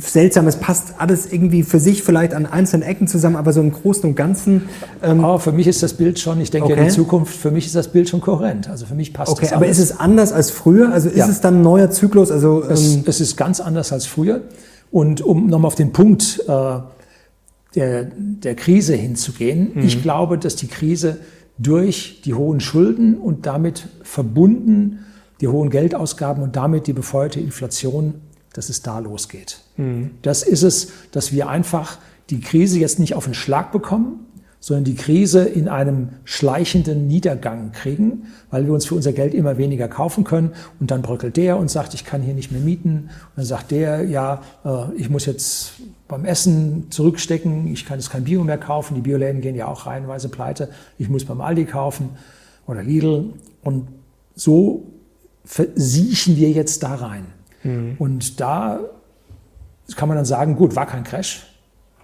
seltsam. 0.00 0.46
Es 0.48 0.56
passt 0.56 0.94
alles 0.98 1.32
irgendwie 1.32 1.62
für 1.62 1.78
sich 1.78 2.02
vielleicht 2.02 2.34
an 2.34 2.46
einzelnen 2.46 2.82
Ecken 2.82 3.06
zusammen, 3.06 3.36
aber 3.36 3.52
so 3.52 3.60
im 3.60 3.72
Großen 3.72 4.08
und 4.08 4.16
Ganzen. 4.16 4.68
Ähm 5.02 5.24
oh, 5.24 5.38
für 5.38 5.52
mich 5.52 5.66
ist 5.66 5.82
das 5.82 5.94
Bild 5.94 6.18
schon, 6.18 6.40
ich 6.40 6.50
denke 6.50 6.72
okay. 6.72 6.80
in 6.80 6.88
die 6.88 6.92
Zukunft, 6.92 7.34
für 7.34 7.50
mich 7.50 7.66
ist 7.66 7.76
das 7.76 7.88
Bild 7.88 8.08
schon 8.08 8.20
kohärent. 8.20 8.68
Also 8.68 8.86
für 8.86 8.94
mich 8.94 9.12
passt 9.12 9.32
okay, 9.32 9.42
das. 9.42 9.50
Okay, 9.50 9.56
aber 9.56 9.66
ist 9.66 9.78
es 9.78 9.98
anders 9.98 10.32
als 10.32 10.50
früher? 10.50 10.92
Also 10.92 11.08
ist 11.08 11.16
ja. 11.16 11.28
es 11.28 11.40
dann 11.40 11.58
ein 11.58 11.62
neuer 11.62 11.90
Zyklus? 11.90 12.30
Also, 12.30 12.62
es, 12.68 12.96
ähm 12.96 13.04
es, 13.06 13.20
ist 13.20 13.36
ganz 13.36 13.60
anders 13.60 13.92
als 13.92 14.06
früher. 14.06 14.42
Und 14.90 15.20
um 15.22 15.46
nochmal 15.46 15.68
auf 15.68 15.74
den 15.74 15.92
Punkt 15.92 16.42
äh, 16.48 16.78
der, 17.74 18.04
der 18.14 18.54
Krise 18.54 18.94
hinzugehen, 18.94 19.72
mhm. 19.74 19.82
ich 19.82 20.02
glaube, 20.02 20.38
dass 20.38 20.56
die 20.56 20.68
Krise 20.68 21.18
durch 21.58 22.22
die 22.24 22.34
hohen 22.34 22.60
Schulden 22.60 23.16
und 23.16 23.46
damit 23.46 23.88
verbunden 24.02 25.06
die 25.40 25.48
hohen 25.48 25.70
Geldausgaben 25.70 26.42
und 26.42 26.56
damit 26.56 26.86
die 26.86 26.92
befeuerte 26.92 27.40
Inflation 27.40 28.14
dass 28.52 28.68
es 28.68 28.82
da 28.82 28.98
losgeht. 28.98 29.60
Mhm. 29.76 30.10
Das 30.22 30.42
ist 30.42 30.62
es, 30.62 30.92
dass 31.10 31.32
wir 31.32 31.48
einfach 31.48 31.98
die 32.30 32.40
Krise 32.40 32.78
jetzt 32.78 32.98
nicht 32.98 33.14
auf 33.14 33.24
den 33.24 33.34
Schlag 33.34 33.72
bekommen, 33.72 34.26
sondern 34.62 34.84
die 34.84 34.94
Krise 34.94 35.44
in 35.44 35.68
einem 35.68 36.10
schleichenden 36.22 37.08
Niedergang 37.08 37.72
kriegen, 37.72 38.28
weil 38.48 38.64
wir 38.64 38.72
uns 38.72 38.86
für 38.86 38.94
unser 38.94 39.12
Geld 39.12 39.34
immer 39.34 39.58
weniger 39.58 39.88
kaufen 39.88 40.22
können. 40.22 40.52
Und 40.78 40.92
dann 40.92 41.02
bröckelt 41.02 41.36
der 41.36 41.56
und 41.56 41.68
sagt, 41.68 41.94
ich 41.94 42.04
kann 42.04 42.22
hier 42.22 42.32
nicht 42.32 42.52
mehr 42.52 42.60
mieten. 42.60 43.10
Und 43.10 43.38
dann 43.38 43.44
sagt 43.44 43.72
der, 43.72 44.04
ja, 44.04 44.40
äh, 44.64 44.94
ich 44.94 45.10
muss 45.10 45.26
jetzt 45.26 45.72
beim 46.06 46.24
Essen 46.24 46.92
zurückstecken, 46.92 47.66
ich 47.66 47.84
kann 47.84 47.98
jetzt 47.98 48.10
kein 48.10 48.22
Bio 48.22 48.44
mehr 48.44 48.56
kaufen. 48.56 48.94
Die 48.94 49.00
Bioläden 49.00 49.40
gehen 49.40 49.56
ja 49.56 49.66
auch 49.66 49.86
reihenweise 49.86 50.28
pleite. 50.28 50.68
Ich 50.96 51.08
muss 51.08 51.24
beim 51.24 51.40
Aldi 51.40 51.64
kaufen 51.64 52.10
oder 52.68 52.84
Lidl. 52.84 53.32
Und 53.64 53.88
so 54.36 54.84
versiechen 55.44 56.36
wir 56.36 56.50
jetzt 56.50 56.84
da 56.84 56.94
rein. 56.94 57.26
Mhm. 57.64 57.96
Und 57.98 58.38
da 58.38 58.78
kann 59.96 60.08
man 60.08 60.16
dann 60.16 60.24
sagen, 60.24 60.54
gut, 60.54 60.76
war 60.76 60.86
kein 60.86 61.02
Crash. 61.02 61.48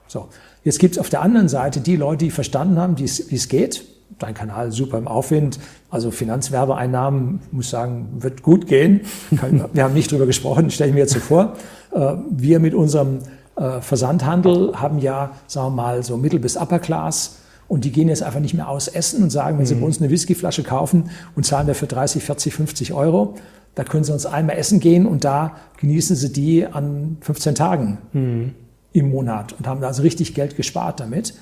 So, 0.09 0.29
jetzt 0.69 0.81
gibt 0.81 0.97
es 0.97 0.99
auf 0.99 1.09
der 1.09 1.23
anderen 1.23 1.49
Seite 1.49 1.81
die 1.81 1.97
Leute, 1.97 2.27
die 2.27 2.31
verstanden 2.31 2.79
haben, 2.79 2.99
wie 2.99 3.05
es 3.05 3.49
geht. 3.49 3.87
Dein 4.19 4.35
Kanal 4.35 4.71
super 4.71 4.99
im 4.99 5.09
Aufwind, 5.09 5.59
also 5.89 6.11
Finanzwerbeeinnahmen, 6.11 7.41
muss 7.53 7.71
sagen, 7.71 8.09
wird 8.19 8.43
gut 8.43 8.67
gehen. 8.67 9.01
Wir 9.73 9.85
haben 9.85 9.95
nicht 9.95 10.13
drüber 10.13 10.27
gesprochen, 10.27 10.71
stelle 10.71 10.91
ich 10.91 10.95
mir 10.95 11.01
jetzt 11.01 11.15
so 11.15 11.21
vor. 11.21 11.55
Äh, 11.93 12.17
wir 12.29 12.61
mit 12.61 12.75
unserem 12.75 13.21
äh, 13.57 13.81
Versandhandel 13.81 14.79
haben 14.79 14.99
ja, 14.99 15.31
sagen 15.47 15.69
wir 15.69 15.83
mal, 15.83 16.03
so 16.03 16.19
Mittel- 16.19 16.39
bis 16.39 16.59
Upper 16.59 16.81
Class. 16.81 17.39
Und 17.67 17.85
die 17.85 17.93
gehen 17.93 18.09
jetzt 18.09 18.23
einfach 18.23 18.41
nicht 18.41 18.55
mehr 18.55 18.69
aus 18.69 18.89
essen 18.89 19.23
und 19.23 19.31
sagen, 19.31 19.59
wenn 19.59 19.65
sie 19.65 19.75
mhm. 19.75 19.81
bei 19.81 19.87
uns 19.87 20.01
eine 20.01 20.11
Whiskyflasche 20.11 20.65
kaufen 20.65 21.11
und 21.35 21.47
zahlen 21.47 21.67
dafür 21.67 21.89
30, 21.89 22.23
40, 22.23 22.55
50 22.55 22.93
Euro, 22.93 23.37
da 23.75 23.85
können 23.85 24.05
Sie 24.05 24.13
uns 24.13 24.27
einmal 24.27 24.57
essen 24.57 24.81
gehen 24.81 25.07
und 25.07 25.25
da 25.25 25.53
genießen 25.79 26.17
Sie 26.17 26.33
die 26.33 26.67
an 26.67 27.17
15 27.21 27.55
Tagen 27.55 27.99
mhm. 28.13 28.55
Im 28.99 29.11
Monat 29.11 29.53
und 29.53 29.67
haben 29.67 29.83
also 29.83 30.03
richtig 30.03 30.35
Geld 30.35 30.57
gespart 30.57 31.01
damit. 31.01 31.35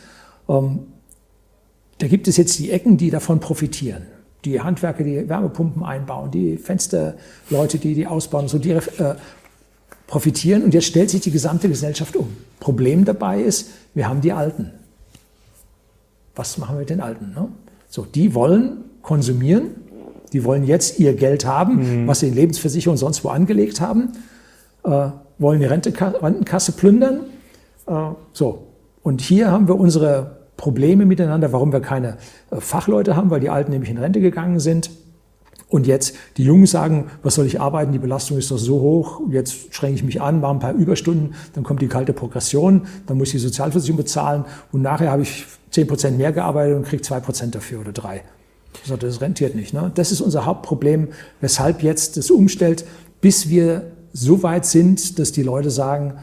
Ähm, 0.48 0.80
da 1.98 2.08
gibt 2.08 2.28
es 2.28 2.36
jetzt 2.36 2.58
die 2.58 2.70
Ecken, 2.70 2.96
die 2.96 3.10
davon 3.10 3.40
profitieren. 3.40 4.02
Die 4.44 4.60
Handwerker, 4.60 5.02
die 5.02 5.28
Wärmepumpen 5.28 5.82
einbauen, 5.82 6.30
die 6.30 6.56
Fensterleute, 6.56 7.78
die 7.78 7.94
die 7.94 8.06
ausbauen, 8.06 8.48
so 8.48 8.58
die 8.58 8.70
äh, 8.70 8.80
profitieren. 10.06 10.62
Und 10.62 10.74
jetzt 10.74 10.86
stellt 10.86 11.10
sich 11.10 11.22
die 11.22 11.30
gesamte 11.30 11.68
Gesellschaft 11.68 12.16
um. 12.16 12.36
Problem 12.60 13.04
dabei 13.04 13.40
ist, 13.40 13.70
wir 13.94 14.08
haben 14.08 14.20
die 14.20 14.32
Alten. 14.32 14.70
Was 16.34 16.58
machen 16.58 16.76
wir 16.76 16.80
mit 16.80 16.90
den 16.90 17.00
Alten? 17.00 17.32
Ne? 17.34 17.48
So, 17.88 18.04
die 18.04 18.34
wollen 18.34 18.84
konsumieren 19.02 19.70
die 20.32 20.44
wollen 20.44 20.64
jetzt 20.64 20.98
ihr 20.98 21.14
Geld 21.14 21.46
haben, 21.46 22.02
mhm. 22.02 22.06
was 22.06 22.20
sie 22.20 22.28
in 22.28 22.34
Lebensversicherung 22.34 22.96
sonst 22.96 23.24
wo 23.24 23.28
angelegt 23.28 23.80
haben, 23.80 24.12
äh, 24.84 25.08
wollen 25.38 25.60
die 25.60 25.66
Rentenkasse 25.66 26.72
plündern. 26.72 27.20
Äh, 27.86 27.92
so. 28.32 28.66
Und 29.02 29.20
hier 29.20 29.50
haben 29.50 29.68
wir 29.68 29.78
unsere 29.78 30.36
Probleme 30.56 31.06
miteinander, 31.06 31.52
warum 31.52 31.72
wir 31.72 31.80
keine 31.80 32.16
äh, 32.50 32.60
Fachleute 32.60 33.16
haben, 33.16 33.30
weil 33.30 33.40
die 33.40 33.50
Alten 33.50 33.70
nämlich 33.70 33.90
in 33.90 33.98
Rente 33.98 34.20
gegangen 34.20 34.58
sind. 34.58 34.90
Und 35.68 35.86
jetzt 35.86 36.14
die 36.36 36.44
Jungen 36.44 36.66
sagen, 36.66 37.10
was 37.24 37.34
soll 37.34 37.46
ich 37.46 37.60
arbeiten? 37.60 37.90
Die 37.92 37.98
Belastung 37.98 38.38
ist 38.38 38.52
doch 38.52 38.58
so 38.58 38.80
hoch. 38.80 39.20
Jetzt 39.30 39.74
schränke 39.74 39.96
ich 39.96 40.04
mich 40.04 40.22
an, 40.22 40.40
mache 40.40 40.52
ein 40.52 40.58
paar 40.60 40.72
Überstunden, 40.74 41.34
dann 41.54 41.64
kommt 41.64 41.82
die 41.82 41.88
kalte 41.88 42.12
Progression, 42.12 42.86
dann 43.06 43.18
muss 43.18 43.28
ich 43.28 43.32
die 43.32 43.38
Sozialversicherung 43.38 43.96
bezahlen 43.96 44.44
und 44.70 44.82
nachher 44.82 45.10
habe 45.10 45.22
ich 45.22 45.44
zehn 45.70 45.88
Prozent 45.88 46.18
mehr 46.18 46.30
gearbeitet 46.30 46.76
und 46.76 46.84
kriege 46.84 47.02
zwei 47.02 47.18
Prozent 47.18 47.56
dafür 47.56 47.80
oder 47.80 47.92
drei. 47.92 48.22
Das 49.00 49.20
rentiert 49.20 49.56
nicht. 49.56 49.74
Ne? 49.74 49.90
Das 49.94 50.12
ist 50.12 50.20
unser 50.20 50.46
Hauptproblem, 50.46 51.08
weshalb 51.40 51.82
jetzt 51.82 52.16
das 52.16 52.30
umstellt, 52.30 52.84
bis 53.20 53.48
wir 53.48 53.90
so 54.12 54.42
weit 54.42 54.66
sind, 54.66 55.18
dass 55.18 55.32
die 55.32 55.42
Leute 55.42 55.70
sagen, 55.70 56.14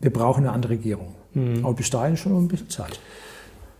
wir 0.00 0.12
brauchen 0.12 0.44
eine 0.44 0.52
andere 0.52 0.72
Regierung. 0.72 1.14
Mhm. 1.34 1.64
Aber 1.64 1.74
bis 1.74 1.90
dahin 1.90 2.16
schon 2.16 2.36
ein 2.36 2.48
bisschen 2.48 2.70
Zeit. 2.70 2.98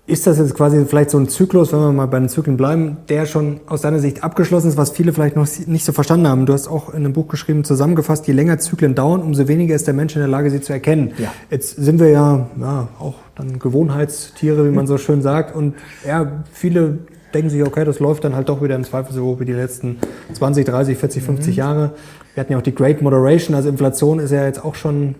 Ist 0.06 0.26
das 0.26 0.38
jetzt 0.38 0.54
quasi 0.54 0.84
vielleicht 0.86 1.10
so 1.10 1.18
ein 1.18 1.28
Zyklus, 1.28 1.72
wenn 1.72 1.78
wir 1.78 1.92
mal 1.92 2.06
bei 2.06 2.18
den 2.18 2.28
Zyklen 2.28 2.56
bleiben, 2.56 2.96
der 3.08 3.26
schon 3.26 3.60
aus 3.68 3.82
deiner 3.82 4.00
Sicht 4.00 4.24
abgeschlossen 4.24 4.68
ist, 4.68 4.76
was 4.76 4.90
viele 4.90 5.12
vielleicht 5.12 5.36
noch 5.36 5.46
nicht 5.66 5.84
so 5.84 5.92
verstanden 5.92 6.26
haben? 6.26 6.46
Du 6.46 6.52
hast 6.52 6.66
auch 6.66 6.88
in 6.88 6.96
einem 6.96 7.12
Buch 7.12 7.28
geschrieben, 7.28 7.62
zusammengefasst, 7.62 8.26
je 8.26 8.32
länger 8.32 8.58
Zyklen 8.58 8.96
dauern, 8.96 9.22
umso 9.22 9.46
weniger 9.46 9.76
ist 9.76 9.86
der 9.86 9.94
Mensch 9.94 10.16
in 10.16 10.20
der 10.20 10.28
Lage, 10.28 10.50
sie 10.50 10.60
zu 10.60 10.72
erkennen. 10.72 11.12
Ja. 11.18 11.32
Jetzt 11.48 11.76
sind 11.76 12.00
wir 12.00 12.08
ja, 12.08 12.48
ja 12.60 12.88
auch 12.98 13.14
dann 13.36 13.60
Gewohnheitstiere, 13.60 14.66
wie 14.66 14.74
man 14.74 14.88
so 14.88 14.98
schön 14.98 15.22
sagt. 15.22 15.54
Und 15.54 15.74
ja, 16.04 16.42
viele 16.50 16.98
denken 17.32 17.50
sich, 17.50 17.62
okay, 17.62 17.84
das 17.84 18.00
läuft 18.00 18.24
dann 18.24 18.34
halt 18.34 18.48
doch 18.48 18.62
wieder 18.62 18.74
im 18.74 18.82
Zweifel 18.82 19.12
so 19.12 19.38
wie 19.38 19.44
die 19.44 19.52
letzten 19.52 19.98
20, 20.32 20.66
30, 20.66 20.98
40, 20.98 21.22
50 21.22 21.46
mhm. 21.48 21.58
Jahre. 21.58 21.90
Wir 22.34 22.40
hatten 22.40 22.52
ja 22.52 22.58
auch 22.58 22.62
die 22.62 22.74
Great 22.74 23.00
Moderation, 23.00 23.54
also 23.54 23.68
Inflation 23.68 24.18
ist 24.18 24.32
ja 24.32 24.44
jetzt 24.44 24.64
auch 24.64 24.74
schon 24.74 25.14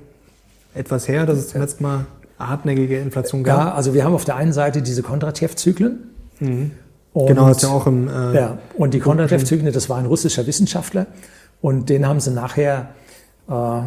etwas 0.75 1.09
her, 1.09 1.27
dass 1.27 1.39
es 1.39 1.49
zum 1.49 1.61
letzten 1.61 1.83
Mal 1.83 2.07
hartnäckige 2.39 2.99
Inflation 2.99 3.45
gab. 3.45 3.59
Ja, 3.59 3.75
also 3.75 3.95
wir 3.95 4.05
haben 4.05 4.15
auf 4.15 4.25
der 4.25 4.37
einen 4.37 4.53
Seite 4.53 4.83
diese 4.83 5.03
Kondratjew-Zyklen. 5.03 6.11
Mhm. 6.41 6.71
genau, 7.15 7.49
das 7.49 7.59
ist 7.59 7.63
ja 7.65 7.69
auch 7.71 7.87
im. 7.87 8.09
Äh, 8.09 8.35
ja, 8.35 8.59
und 8.77 8.95
die 8.95 9.01
Kondratjew-Zyklen, 9.01 9.73
das 9.73 9.89
war 9.89 9.99
ein 9.99 10.07
russischer 10.07 10.47
Wissenschaftler 10.47 11.07
und 11.61 11.89
den 11.91 12.07
haben 12.07 12.21
sie 12.21 12.31
nachher 12.31 12.91
äh, 13.49 13.83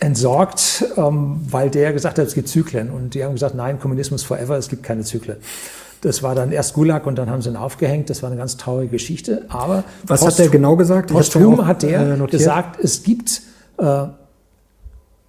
entsorgt, 0.00 0.84
ähm, 0.96 1.40
weil 1.48 1.70
der 1.70 1.92
gesagt 1.92 2.18
hat, 2.18 2.26
es 2.26 2.34
gibt 2.34 2.48
Zyklen. 2.48 2.90
Und 2.90 3.14
die 3.14 3.24
haben 3.24 3.32
gesagt, 3.32 3.54
nein, 3.54 3.78
Kommunismus 3.78 4.22
forever, 4.24 4.56
es 4.56 4.68
gibt 4.68 4.82
keine 4.82 5.02
Zyklen. 5.02 5.36
Das 6.00 6.24
war 6.24 6.34
dann 6.34 6.50
erst 6.50 6.74
Gulag 6.74 7.06
und 7.06 7.16
dann 7.16 7.30
haben 7.30 7.42
sie 7.42 7.50
ihn 7.50 7.56
aufgehängt. 7.56 8.10
Das 8.10 8.22
war 8.22 8.30
eine 8.30 8.36
ganz 8.36 8.56
traurige 8.56 8.90
Geschichte. 8.90 9.44
Aber 9.48 9.84
was 10.04 10.20
Post, 10.20 10.32
hat 10.32 10.38
der 10.40 10.48
genau 10.48 10.76
gesagt? 10.76 11.12
Posthum 11.12 11.64
hat 11.64 11.82
der 11.84 12.18
äh, 12.18 12.26
gesagt, 12.26 12.82
es 12.82 13.04
gibt 13.04 13.42
äh, 13.78 14.06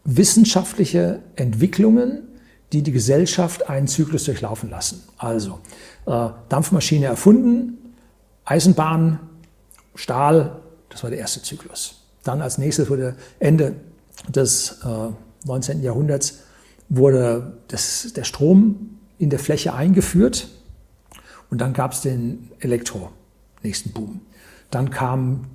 wissenschaftliche 0.06 1.22
Entwicklungen, 1.36 2.24
die 2.72 2.82
die 2.82 2.92
Gesellschaft 2.92 3.70
einen 3.70 3.88
Zyklus 3.88 4.26
durchlaufen 4.26 4.70
lassen. 4.70 5.04
Also 5.18 5.60
äh, 6.06 6.30
Dampfmaschine 6.50 7.06
erfunden, 7.06 7.96
Eisenbahn, 8.46 9.20
Stahl, 9.96 10.60
das 10.90 11.04
war 11.04 11.10
der 11.10 11.20
erste 11.20 11.42
Zyklus. 11.42 12.02
Dann 12.24 12.42
als 12.42 12.58
nächstes 12.58 12.90
wurde 12.90 13.16
Ende 13.40 13.76
des 14.28 14.80
äh, 14.84 15.48
19. 15.48 15.84
Jahrhunderts 15.84 16.40
wurde 16.90 17.58
das, 17.68 18.14
der 18.14 18.24
Strom 18.24 19.00
in 19.18 19.30
der 19.30 19.40
Fläche 19.40 19.74
eingeführt. 19.74 20.50
Und 21.50 21.62
dann 21.62 21.74
gab 21.74 21.94
es 21.94 22.02
den 22.02 22.50
Elektro, 22.60 23.12
nächsten 23.62 23.92
Boom. 23.92 24.22
Dann 24.72 24.90
kam, 24.90 25.46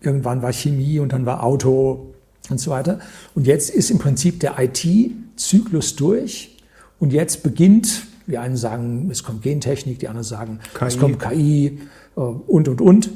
irgendwann 0.00 0.42
war 0.42 0.52
Chemie 0.52 1.00
und 1.00 1.12
dann 1.12 1.26
war 1.26 1.42
Auto 1.42 2.09
und 2.50 2.58
so 2.58 2.70
weiter. 2.70 3.00
Und 3.34 3.46
jetzt 3.46 3.70
ist 3.70 3.90
im 3.90 3.98
Prinzip 3.98 4.40
der 4.40 4.56
IT-Zyklus 4.58 5.96
durch. 5.96 6.56
Und 6.98 7.12
jetzt 7.12 7.42
beginnt, 7.42 8.02
die 8.26 8.38
einen 8.38 8.56
sagen, 8.56 9.08
es 9.10 9.24
kommt 9.24 9.42
Gentechnik, 9.42 9.98
die 9.98 10.08
anderen 10.08 10.24
sagen, 10.24 10.60
KI. 10.74 10.84
es 10.86 10.98
kommt 10.98 11.18
KI 11.18 11.78
äh, 12.16 12.20
und, 12.20 12.68
und, 12.68 12.80
und. 12.80 13.10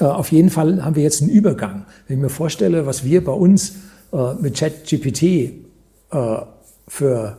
Äh, 0.00 0.04
auf 0.04 0.32
jeden 0.32 0.50
Fall 0.50 0.84
haben 0.84 0.96
wir 0.96 1.02
jetzt 1.02 1.22
einen 1.22 1.30
Übergang. 1.30 1.86
Wenn 2.06 2.18
ich 2.18 2.22
mir 2.22 2.30
vorstelle, 2.30 2.86
was 2.86 3.04
wir 3.04 3.24
bei 3.24 3.32
uns 3.32 3.74
äh, 4.12 4.34
mit 4.40 4.56
ChatGPT 4.56 5.52
für 6.88 7.36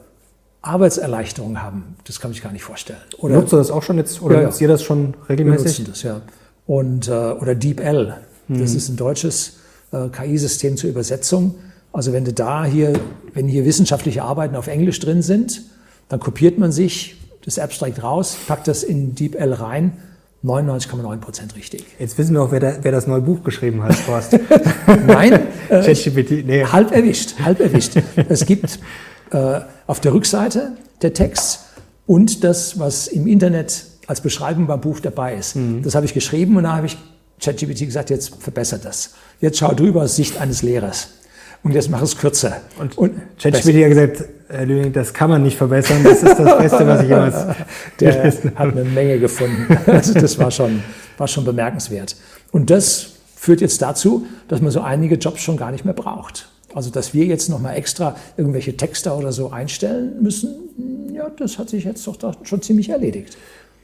Arbeitserleichterungen 0.62 1.62
haben, 1.62 1.98
das 2.06 2.22
kann 2.22 2.32
ich 2.32 2.42
gar 2.42 2.54
nicht 2.54 2.64
vorstellen. 2.64 3.02
Oder, 3.18 3.36
Nutzt 3.36 3.52
du 3.52 3.58
das 3.58 3.70
auch 3.70 3.84
schon 3.84 3.98
jetzt 3.98 4.22
oder 4.22 4.40
ja, 4.40 4.46
nutzt 4.46 4.62
ihr 4.62 4.70
das 4.70 4.82
schon 4.82 5.16
regelmäßig? 5.28 5.66
Wir 5.66 5.70
nutzen 5.72 5.86
das, 5.90 6.04
ja. 6.04 6.22
Und, 6.68 7.10
oder 7.10 7.54
DeepL, 7.54 8.14
mhm. 8.48 8.62
das 8.62 8.76
ist 8.76 8.88
ein 8.88 8.96
deutsches 8.96 9.58
äh, 9.92 10.10
KI-System 10.10 10.78
zur 10.78 10.90
Übersetzung. 10.90 11.56
Also 11.94 12.14
wenn 12.14 12.26
du 12.26 12.34
da 12.34 12.66
hier, 12.66 12.94
wenn 13.34 13.48
hier 13.48 13.66
wissenschaftliche 13.66 14.24
Arbeiten 14.24 14.56
auf 14.56 14.68
Englisch 14.68 15.00
drin 15.00 15.22
sind, 15.22 15.64
dann 16.10 16.20
kopiert 16.20 16.58
man 16.58 16.72
sich 16.72 17.18
das 17.44 17.60
Abstract 17.60 18.04
raus, 18.04 18.38
packt 18.48 18.68
das 18.68 18.84
in 18.84 19.16
DeepL 19.16 19.54
rein 19.54 19.94
99,9 20.44 21.18
Prozent 21.18 21.56
richtig. 21.56 21.86
Jetzt 22.00 22.18
wissen 22.18 22.34
wir 22.34 22.42
auch, 22.42 22.52
wer, 22.52 22.60
der, 22.60 22.84
wer, 22.84 22.92
das 22.92 23.06
neue 23.06 23.22
Buch 23.22 23.44
geschrieben 23.44 23.84
hat, 23.84 23.96
Horst. 24.08 24.40
Nein, 25.08 25.34
äh, 25.70 25.96
nee. 26.44 26.66
halb 26.66 26.92
erwischt, 26.92 27.36
halb 27.44 27.60
erwischt. 27.60 27.94
Es 28.28 28.46
gibt 28.48 28.80
äh, 29.32 29.60
auf 29.86 30.00
der 30.00 30.14
Rückseite 30.14 30.74
der 31.04 31.14
Text 31.14 31.66
und 32.08 32.44
das, 32.44 32.80
was 32.80 33.08
im 33.08 33.28
Internet 33.28 33.86
als 34.08 34.22
Beschreibung 34.22 34.66
beim 34.66 34.82
Buch 34.82 35.00
dabei 35.00 35.36
ist. 35.36 35.56
Mhm. 35.56 35.84
Das 35.84 35.94
habe 35.94 36.06
ich 36.08 36.14
geschrieben 36.16 36.58
und 36.58 36.64
da 36.64 36.76
habe 36.76 36.88
ich 36.88 36.98
ChatGPT 37.44 37.80
gesagt, 37.86 38.10
jetzt 38.10 38.36
verbessert 38.40 38.86
das. 38.86 39.12
Jetzt 39.40 39.58
schau 39.58 39.74
drüber 39.74 40.04
aus 40.04 40.16
Sicht 40.16 40.40
eines 40.40 40.62
Lehrers. 40.62 41.10
Und 41.64 41.74
jetzt 41.74 41.90
mach 41.90 42.02
es 42.02 42.18
kürzer. 42.18 42.62
Und, 42.80 42.98
und 42.98 43.14
ChatGPT 43.40 43.84
hat 43.84 43.90
gesagt, 43.90 44.24
Herr 44.48 44.66
Lüning, 44.66 44.92
das 44.94 45.14
kann 45.14 45.30
man 45.30 45.44
nicht 45.44 45.58
verbessern. 45.58 46.04
Das 46.04 46.24
ist 46.24 46.38
das 46.38 46.58
Beste, 46.58 46.88
was 46.88 47.04
ich 47.04 47.10
jemals 47.10 47.36
Der 48.00 48.26
hat 48.26 48.56
eine 48.56 48.84
Menge 48.84 49.20
gefunden. 49.20 49.78
Also 49.86 50.14
das 50.14 50.38
war 50.40 50.52
schon, 50.52 50.84
war 51.18 51.28
schon 51.28 51.46
bemerkenswert. 51.46 52.16
Und 52.52 52.70
das 52.70 53.14
führt 53.36 53.62
jetzt 53.62 53.82
dazu, 53.82 54.26
dass 54.48 54.62
man 54.62 54.72
so 54.72 54.82
einige 54.82 55.16
Jobs 55.16 55.42
schon 55.42 55.58
gar 55.58 55.72
nicht 55.72 55.86
mehr 55.86 55.94
braucht. 55.94 56.50
Also, 56.74 56.90
dass 56.90 57.14
wir 57.14 57.26
jetzt 57.26 57.50
nochmal 57.50 57.76
extra 57.76 58.16
irgendwelche 58.38 58.78
Texte 58.78 59.12
oder 59.12 59.32
so 59.32 59.52
einstellen 59.52 60.22
müssen, 60.22 61.12
ja, 61.14 61.30
das 61.30 61.58
hat 61.58 61.70
sich 61.70 61.84
jetzt 61.84 62.08
doch 62.08 62.18
schon 62.44 62.62
ziemlich 62.62 62.90
erledigt. 62.90 63.38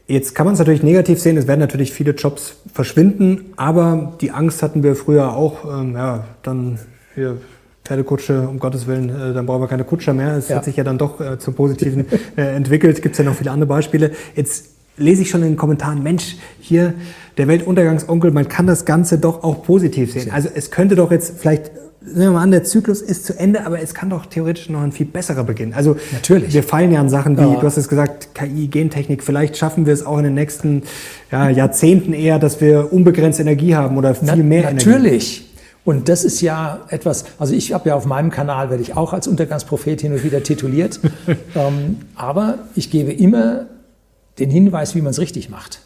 Jetzt 0.08 0.36
kann 0.36 0.46
man 0.46 0.54
es 0.54 0.60
natürlich 0.60 0.84
negativ 0.84 1.20
sehen, 1.20 1.36
es 1.36 1.48
werden 1.48 1.60
natürlich 1.60 1.92
viele 1.92 2.12
Jobs 2.12 2.56
verschwinden, 2.74 3.54
aber 3.58 4.14
die 4.22 4.32
Angst 4.32 4.64
hatten 4.64 4.82
wir 4.82 4.96
früher 4.96 5.36
auch, 5.36 5.66
ähm, 5.82 5.96
ja, 5.96 6.24
dann 6.44 6.80
hier 7.14 7.38
Pferdekutsche, 7.84 8.48
um 8.48 8.60
Gottes 8.60 8.88
Willen, 8.88 9.10
äh, 9.10 9.34
dann 9.34 9.46
brauchen 9.46 9.62
wir 9.62 9.68
keine 9.68 9.84
Kutscher 9.84 10.14
mehr. 10.14 10.38
Es 10.38 10.50
ja. 10.50 10.58
hat 10.58 10.66
sich 10.66 10.76
ja 10.78 10.84
dann 10.84 10.98
doch 10.98 11.20
äh, 11.20 11.40
zum 11.40 11.56
Positiven 11.56 12.06
äh, 12.38 12.56
entwickelt. 12.56 13.02
Gibt 13.02 13.14
es 13.14 13.20
ja 13.20 13.26
noch 13.26 13.36
viele 13.36 13.52
andere 13.52 13.68
Beispiele. 13.68 14.12
Jetzt 14.36 14.68
lese 14.98 15.22
ich 15.22 15.30
schon 15.30 15.42
in 15.42 15.50
den 15.50 15.58
Kommentaren, 15.58 16.04
Mensch, 16.04 16.36
hier 16.60 16.94
der 17.38 17.48
Weltuntergangsonkel, 17.48 18.32
man 18.32 18.48
kann 18.48 18.66
das 18.68 18.86
Ganze 18.86 19.20
doch 19.20 19.44
auch 19.44 19.64
positiv 19.64 20.12
sehen. 20.12 20.32
Also 20.32 20.50
es 20.54 20.72
könnte 20.72 20.96
doch 20.96 21.12
jetzt 21.12 21.40
vielleicht, 21.40 21.72
nehmen 22.08 22.20
wir 22.20 22.32
mal 22.32 22.44
an, 22.44 22.52
der 22.52 22.64
Zyklus 22.64 23.02
ist 23.02 23.26
zu 23.26 23.38
Ende, 23.38 23.66
aber 23.66 23.82
es 23.82 23.94
kann 23.94 24.10
doch 24.10 24.26
theoretisch 24.26 24.70
noch 24.70 24.82
ein 24.82 24.92
viel 24.92 25.06
besserer 25.06 25.44
Beginn. 25.44 25.74
Also 25.74 25.98
Natürlich. 26.12 26.54
wir 26.54 26.64
fallen 26.64 26.92
ja 26.92 27.00
an 27.00 27.10
Sachen 27.10 27.38
wie, 27.38 27.42
ja. 27.42 27.60
du 27.60 27.64
hast 27.64 27.78
es 27.78 27.88
gesagt, 27.88 28.34
KI, 28.34 28.68
Gentechnik, 28.68 29.24
vielleicht 29.24 29.58
schaffen 29.58 29.86
wir 29.86 29.94
es 29.94 30.06
auch 30.06 30.18
in 30.18 30.26
den 30.26 30.34
nächsten 30.34 30.84
ja, 31.32 31.50
Jahrzehnten 31.50 32.14
eher, 32.14 32.40
dass 32.40 32.62
wir 32.62 32.92
unbegrenzt 32.92 33.40
Energie 33.40 33.76
haben 33.76 33.98
oder 33.98 34.16
viel 34.16 34.28
Na, 34.28 34.36
mehr 34.36 34.64
natürlich. 34.64 34.86
Energie. 34.86 34.92
Natürlich. 34.92 35.44
Und 35.88 36.10
das 36.10 36.26
ist 36.26 36.42
ja 36.42 36.82
etwas, 36.90 37.24
also 37.40 37.54
ich 37.54 37.72
habe 37.72 37.88
ja 37.88 37.96
auf 37.96 38.06
meinem 38.06 38.30
Kanal, 38.30 38.70
werde 38.70 38.84
ich 38.84 38.98
auch 38.98 39.14
als 39.14 39.26
Untergangsprophet 39.26 40.02
hin 40.02 40.12
und 40.12 40.24
wieder 40.24 40.44
tituliert, 40.44 41.00
ähm, 41.56 42.00
aber 42.14 42.60
ich 42.76 42.92
gebe 42.92 43.14
immer 43.14 43.68
den 44.38 44.50
Hinweis, 44.50 44.96
wie 44.96 45.02
man 45.02 45.12
es 45.12 45.20
richtig 45.20 45.50
macht. 45.50 45.80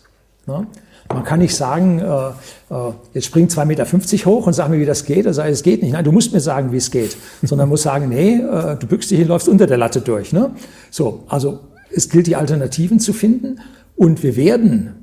Ne? 0.47 0.65
Man 1.13 1.23
kann 1.23 1.39
nicht 1.39 1.55
sagen, 1.55 1.99
äh, 1.99 2.73
äh, 2.73 2.93
jetzt 3.13 3.25
springt 3.25 3.51
2,50 3.51 3.65
Meter 3.65 3.85
hoch 4.25 4.47
und 4.47 4.53
sag 4.53 4.69
mir, 4.69 4.79
wie 4.79 4.85
das 4.85 5.05
geht. 5.05 5.25
Er 5.25 5.33
sagt, 5.33 5.49
es 5.49 5.63
geht 5.63 5.81
nicht. 5.81 5.93
Nein, 5.93 6.03
du 6.03 6.11
musst 6.11 6.33
mir 6.33 6.39
sagen, 6.39 6.71
wie 6.71 6.77
es 6.77 6.91
geht. 6.91 7.15
Sondern 7.43 7.69
muss 7.69 7.83
sagen, 7.83 8.09
nee, 8.09 8.35
äh, 8.35 8.77
du 8.77 8.87
bückst 8.87 9.11
dich 9.11 9.19
hin, 9.19 9.27
läufst 9.27 9.47
unter 9.47 9.67
der 9.67 9.77
Latte 9.77 10.01
durch. 10.01 10.33
Ne? 10.33 10.51
So, 10.89 11.23
also 11.27 11.59
es 11.91 12.09
gilt, 12.09 12.27
die 12.27 12.35
Alternativen 12.35 12.99
zu 12.99 13.13
finden. 13.13 13.59
Und 13.95 14.23
wir 14.23 14.35
werden 14.35 14.95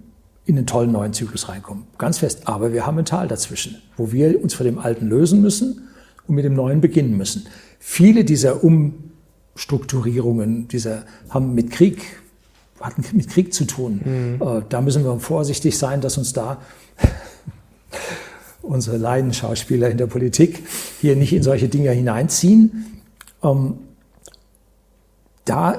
in 0.44 0.57
den 0.57 0.66
tollen 0.66 0.92
neuen 0.92 1.12
Zyklus 1.12 1.49
reinkommen. 1.49 1.85
Ganz 1.99 2.18
fest. 2.18 2.49
Aber 2.49 2.73
wir 2.73 2.87
haben 2.87 2.99
ein 2.99 3.05
Tal 3.05 3.29
dazwischen, 3.29 3.77
wo 3.97 4.12
wir 4.12 4.42
uns 4.42 4.55
von 4.55 4.64
dem 4.64 4.79
Alten 4.79 5.07
lösen 5.07 5.42
müssen 5.42 5.88
und 6.27 6.35
mit 6.35 6.44
dem 6.44 6.55
Neuen 6.55 6.81
beginnen 6.81 7.16
müssen. 7.16 7.47
Viele 7.79 8.25
dieser 8.25 8.64
Umstrukturierungen, 8.64 10.68
dieser 10.68 11.05
haben 11.29 11.55
mit 11.55 11.71
Krieg, 11.71 12.03
hatten 12.81 13.05
mit 13.12 13.29
Krieg 13.29 13.53
zu 13.53 13.64
tun. 13.64 14.01
Mhm. 14.05 14.43
Äh, 14.43 14.62
da 14.69 14.81
müssen 14.81 15.05
wir 15.05 15.19
vorsichtig 15.19 15.79
sein, 15.79 16.01
dass 16.01 16.19
uns 16.19 16.33
da 16.33 16.59
unsere 18.62 18.97
Leidenschauspieler 18.97 19.91
in 19.91 19.99
der 19.99 20.07
Politik 20.07 20.62
hier 21.01 21.17
nicht 21.17 21.33
in 21.33 21.43
solche 21.43 21.69
Dinge 21.69 21.91
hineinziehen. 21.91 23.03
Ähm, 23.43 23.75
da 25.45 25.79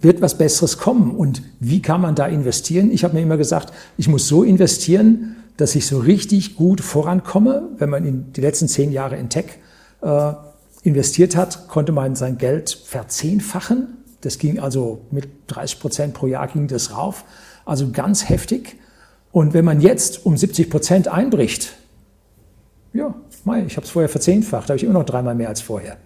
wird 0.00 0.20
was 0.20 0.36
Besseres 0.36 0.78
kommen. 0.78 1.12
Und 1.12 1.42
wie 1.60 1.80
kann 1.80 2.00
man 2.00 2.14
da 2.14 2.26
investieren? 2.26 2.90
Ich 2.90 3.04
habe 3.04 3.14
mir 3.14 3.22
immer 3.22 3.36
gesagt, 3.36 3.72
ich 3.96 4.08
muss 4.08 4.26
so 4.26 4.42
investieren, 4.42 5.36
dass 5.56 5.74
ich 5.74 5.86
so 5.86 5.98
richtig 5.98 6.56
gut 6.56 6.80
vorankomme. 6.80 7.68
Wenn 7.78 7.90
man 7.90 8.04
in 8.04 8.32
die 8.32 8.40
letzten 8.40 8.68
zehn 8.68 8.90
Jahre 8.90 9.16
in 9.16 9.28
Tech 9.28 9.46
äh, 10.00 10.32
investiert 10.82 11.36
hat, 11.36 11.68
konnte 11.68 11.92
man 11.92 12.16
sein 12.16 12.38
Geld 12.38 12.70
verzehnfachen. 12.70 13.98
Das 14.22 14.38
ging 14.38 14.58
also 14.58 15.02
mit 15.10 15.28
30 15.48 15.80
Prozent 15.80 16.14
pro 16.14 16.26
Jahr 16.26 16.48
ging 16.48 16.66
das 16.66 16.96
rauf. 16.96 17.24
Also 17.64 17.90
ganz 17.90 18.28
heftig. 18.28 18.76
Und 19.30 19.54
wenn 19.54 19.64
man 19.64 19.80
jetzt 19.80 20.26
um 20.26 20.36
70 20.36 20.70
Prozent 20.70 21.08
einbricht, 21.08 21.74
ja, 22.92 23.14
ich 23.66 23.76
habe 23.76 23.84
es 23.84 23.90
vorher 23.90 24.08
verzehnfacht, 24.08 24.68
habe 24.68 24.76
ich 24.76 24.84
immer 24.84 24.92
noch 24.94 25.04
dreimal 25.04 25.34
mehr 25.34 25.48
als 25.48 25.60
vorher. 25.60 25.96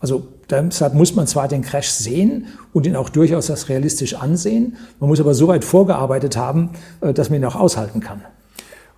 Also 0.00 0.28
deshalb 0.48 0.94
muss 0.94 1.14
man 1.14 1.26
zwar 1.26 1.48
den 1.48 1.62
Crash 1.62 1.88
sehen 1.88 2.46
und 2.72 2.86
ihn 2.86 2.94
auch 2.94 3.08
durchaus 3.08 3.50
als 3.50 3.68
realistisch 3.68 4.14
ansehen, 4.14 4.76
man 5.00 5.08
muss 5.08 5.18
aber 5.18 5.34
so 5.34 5.48
weit 5.48 5.64
vorgearbeitet 5.64 6.36
haben, 6.36 6.70
äh, 7.00 7.12
dass 7.12 7.30
man 7.30 7.40
ihn 7.40 7.44
auch 7.44 7.56
aushalten 7.56 8.00
kann. 8.00 8.22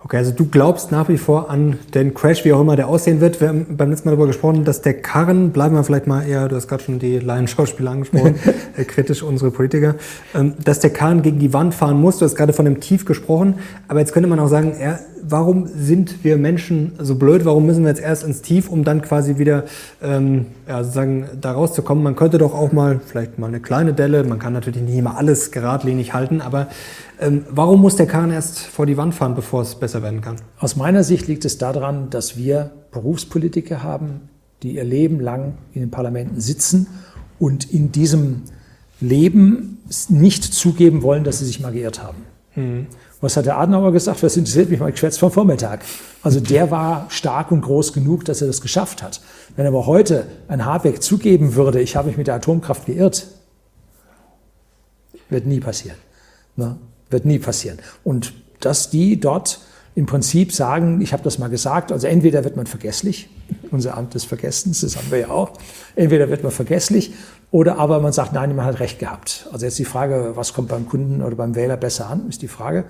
Okay, 0.03 0.17
also 0.17 0.31
du 0.31 0.47
glaubst 0.47 0.91
nach 0.91 1.09
wie 1.09 1.17
vor 1.17 1.51
an 1.51 1.77
den 1.93 2.15
Crash, 2.15 2.43
wie 2.43 2.53
auch 2.53 2.61
immer 2.61 2.75
der 2.75 2.87
aussehen 2.87 3.21
wird. 3.21 3.39
Wir 3.39 3.49
haben 3.49 3.77
beim 3.77 3.91
letzten 3.91 4.07
Mal 4.09 4.13
darüber 4.13 4.25
gesprochen, 4.25 4.65
dass 4.65 4.81
der 4.81 4.95
Karren, 4.95 5.51
bleiben 5.51 5.75
wir 5.75 5.83
vielleicht 5.83 6.07
mal 6.07 6.23
eher, 6.23 6.47
du 6.47 6.55
hast 6.55 6.67
gerade 6.67 6.81
schon 6.81 6.97
die 6.97 7.19
Laienschauspieler 7.19 7.91
angesprochen, 7.91 8.35
äh, 8.77 8.83
kritisch 8.83 9.21
unsere 9.21 9.51
Politiker, 9.51 9.95
ähm, 10.33 10.55
dass 10.63 10.79
der 10.79 10.89
Karren 10.89 11.21
gegen 11.21 11.37
die 11.37 11.53
Wand 11.53 11.75
fahren 11.75 12.01
muss. 12.01 12.17
Du 12.17 12.25
hast 12.25 12.35
gerade 12.35 12.51
von 12.51 12.65
dem 12.65 12.79
Tief 12.79 13.05
gesprochen, 13.05 13.59
aber 13.87 13.99
jetzt 13.99 14.11
könnte 14.11 14.27
man 14.27 14.39
auch 14.39 14.47
sagen, 14.47 14.73
er 14.79 14.99
warum 15.27 15.67
sind 15.67 16.23
wir 16.23 16.37
Menschen 16.37 16.93
so 16.99 17.15
blöd? 17.15 17.45
Warum 17.45 17.65
müssen 17.65 17.83
wir 17.83 17.89
jetzt 17.89 18.01
erst 18.01 18.23
ins 18.23 18.41
Tief, 18.41 18.69
um 18.69 18.83
dann 18.83 19.01
quasi 19.01 19.37
wieder 19.37 19.65
ähm, 20.01 20.47
ja, 20.67 20.83
sozusagen 20.83 21.29
da 21.39 21.51
rauszukommen? 21.51 22.03
Man 22.03 22.15
könnte 22.15 22.37
doch 22.37 22.53
auch 22.53 22.71
mal 22.71 22.99
vielleicht 23.05 23.39
mal 23.39 23.47
eine 23.47 23.59
kleine 23.59 23.93
Delle, 23.93 24.23
man 24.23 24.39
kann 24.39 24.53
natürlich 24.53 24.81
nicht 24.81 24.97
immer 24.97 25.17
alles 25.17 25.51
geradlinig 25.51 26.13
halten, 26.13 26.41
aber 26.41 26.67
ähm, 27.19 27.45
warum 27.49 27.81
muss 27.81 27.95
der 27.95 28.07
Kahn 28.07 28.31
erst 28.31 28.59
vor 28.59 28.85
die 28.85 28.97
Wand 28.97 29.13
fahren, 29.13 29.35
bevor 29.35 29.61
es 29.61 29.75
besser 29.75 30.01
werden 30.01 30.21
kann? 30.21 30.37
Aus 30.59 30.75
meiner 30.75 31.03
Sicht 31.03 31.27
liegt 31.27 31.45
es 31.45 31.57
daran, 31.57 32.09
dass 32.09 32.37
wir 32.37 32.71
Berufspolitiker 32.91 33.83
haben, 33.83 34.29
die 34.63 34.75
ihr 34.75 34.83
Leben 34.83 35.19
lang 35.19 35.53
in 35.73 35.81
den 35.81 35.91
Parlamenten 35.91 36.39
sitzen 36.39 36.87
und 37.39 37.71
in 37.71 37.91
diesem 37.91 38.43
Leben 38.99 39.79
nicht 40.09 40.43
zugeben 40.43 41.01
wollen, 41.01 41.23
dass 41.23 41.39
sie 41.39 41.45
sich 41.45 41.59
mal 41.59 41.71
geirrt 41.71 42.03
haben. 42.03 42.23
Mhm. 42.55 42.87
Was 43.21 43.37
hat 43.37 43.45
der 43.45 43.57
Adenauer 43.57 43.91
gesagt? 43.91 44.23
Was 44.23 44.35
interessiert 44.35 44.69
mich 44.69 44.79
mal 44.79 44.91
geschwätzt 44.91 45.19
vom 45.19 45.31
Vormittag? 45.31 45.81
Also 46.23 46.39
der 46.39 46.71
war 46.71 47.05
stark 47.09 47.51
und 47.51 47.61
groß 47.61 47.93
genug, 47.93 48.25
dass 48.25 48.41
er 48.41 48.47
das 48.47 48.61
geschafft 48.61 49.01
hat. 49.03 49.21
Wenn 49.55 49.67
aber 49.67 49.85
heute 49.85 50.25
ein 50.47 50.65
Habeck 50.65 51.01
zugeben 51.01 51.55
würde, 51.55 51.81
ich 51.81 51.95
habe 51.95 52.07
mich 52.07 52.17
mit 52.17 52.27
der 52.27 52.35
Atomkraft 52.35 52.85
geirrt, 52.85 53.27
wird 55.29 55.45
nie 55.45 55.59
passieren. 55.59 55.97
Ne? 56.55 56.77
Wird 57.09 57.25
nie 57.25 57.39
passieren. 57.39 57.79
Und 58.03 58.33
dass 58.59 58.89
die 58.89 59.19
dort 59.19 59.61
im 59.95 60.05
Prinzip 60.05 60.53
sagen, 60.53 61.01
ich 61.01 61.13
habe 61.13 61.23
das 61.23 61.37
mal 61.37 61.49
gesagt, 61.49 61.91
also 61.91 62.07
entweder 62.07 62.43
wird 62.43 62.55
man 62.55 62.65
vergesslich, 62.65 63.29
unser 63.71 63.97
Amt 63.97 64.13
des 64.13 64.23
Vergessens, 64.25 64.81
das 64.81 64.97
haben 64.97 65.11
wir 65.11 65.19
ja 65.19 65.29
auch, 65.29 65.53
entweder 65.95 66.29
wird 66.29 66.43
man 66.43 66.51
vergesslich 66.51 67.13
oder 67.51 67.77
aber 67.77 67.99
man 67.99 68.13
sagt, 68.13 68.33
nein, 68.33 68.55
man 68.55 68.65
hat 68.65 68.79
recht 68.79 68.99
gehabt. 68.99 69.47
Also 69.51 69.65
jetzt 69.65 69.77
die 69.77 69.85
Frage, 69.85 70.31
was 70.35 70.53
kommt 70.53 70.69
beim 70.69 70.87
Kunden 70.87 71.21
oder 71.21 71.35
beim 71.35 71.53
Wähler 71.53 71.77
besser 71.77 72.09
an, 72.09 72.29
ist 72.29 72.41
die 72.41 72.47
Frage. 72.47 72.85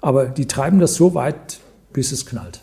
Aber 0.00 0.26
die 0.26 0.46
treiben 0.46 0.80
das 0.80 0.94
so 0.94 1.14
weit, 1.14 1.60
bis 1.92 2.12
es 2.12 2.24
knallt. 2.24 2.60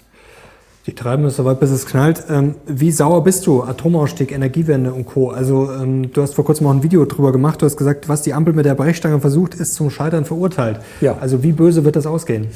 Die 0.87 0.95
treiben 0.95 1.23
es 1.25 1.37
so 1.37 1.45
weit, 1.45 1.59
bis 1.59 1.69
es 1.69 1.85
knallt. 1.85 2.23
Ähm, 2.27 2.55
wie 2.65 2.91
sauer 2.91 3.23
bist 3.23 3.45
du? 3.45 3.63
Atomausstieg, 3.63 4.31
Energiewende 4.31 4.93
und 4.93 5.05
Co. 5.05 5.29
Also 5.29 5.71
ähm, 5.71 6.11
du 6.11 6.21
hast 6.21 6.33
vor 6.33 6.43
kurzem 6.43 6.67
auch 6.67 6.71
ein 6.71 6.83
Video 6.83 7.05
drüber 7.05 7.31
gemacht. 7.31 7.61
Du 7.61 7.65
hast 7.65 7.77
gesagt, 7.77 8.09
was 8.09 8.23
die 8.23 8.33
Ampel 8.33 8.53
mit 8.53 8.65
der 8.65 8.75
Brechstange 8.75 9.19
versucht, 9.19 9.53
ist 9.53 9.75
zum 9.75 9.91
Scheitern 9.91 10.25
verurteilt. 10.25 10.79
Ja. 11.01 11.17
Also 11.19 11.43
wie 11.43 11.53
böse 11.53 11.85
wird 11.85 11.95
das 11.95 12.05
ausgehen? 12.05 12.47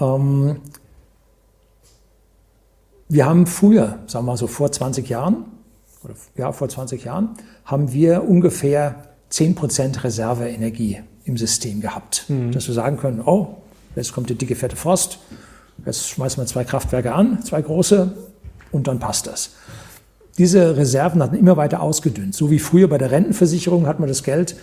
Ähm, 0.00 0.56
wir 3.08 3.26
haben 3.26 3.46
früher, 3.46 4.00
sagen 4.06 4.24
wir 4.24 4.32
mal 4.32 4.36
so 4.36 4.48
vor 4.48 4.72
20 4.72 5.08
Jahren, 5.08 5.44
oder 6.06 6.14
ja, 6.36 6.52
vor 6.52 6.68
20 6.68 7.04
Jahren, 7.04 7.30
haben 7.64 7.92
wir 7.92 8.26
ungefähr 8.28 9.04
10% 9.30 10.04
Reserveenergie 10.04 11.00
im 11.24 11.36
System 11.36 11.80
gehabt. 11.80 12.24
Mhm. 12.28 12.52
Dass 12.52 12.66
wir 12.66 12.74
sagen 12.74 12.96
können, 12.96 13.20
oh, 13.20 13.56
jetzt 13.94 14.12
kommt 14.12 14.30
die 14.30 14.34
dicke, 14.34 14.56
fette 14.56 14.76
Frost, 14.76 15.18
Jetzt 15.84 16.08
schmeißen 16.08 16.42
wir 16.42 16.46
zwei 16.46 16.64
Kraftwerke 16.64 17.12
an, 17.12 17.42
zwei 17.42 17.60
große, 17.60 18.12
und 18.72 18.88
dann 18.88 18.98
passt 18.98 19.26
das. 19.26 19.50
Diese 20.38 20.76
Reserven 20.76 21.22
hatten 21.22 21.36
immer 21.36 21.56
weiter 21.56 21.80
ausgedünnt. 21.80 22.34
So 22.34 22.50
wie 22.50 22.58
früher 22.58 22.88
bei 22.88 22.98
der 22.98 23.10
Rentenversicherung 23.10 23.86
hat 23.86 24.00
man 24.00 24.08
das 24.08 24.22
Geld 24.22 24.56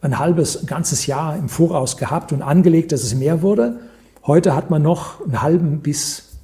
ein 0.00 0.18
halbes, 0.18 0.56
ein 0.56 0.66
ganzes 0.66 1.06
Jahr 1.06 1.36
im 1.36 1.48
Voraus 1.48 1.96
gehabt 1.96 2.32
und 2.32 2.42
angelegt, 2.42 2.92
dass 2.92 3.02
es 3.02 3.14
mehr 3.14 3.42
wurde. 3.42 3.80
Heute 4.26 4.56
hat 4.56 4.70
man 4.70 4.82
noch 4.82 5.24
einen 5.24 5.42
halben 5.42 5.80
bis 5.80 6.38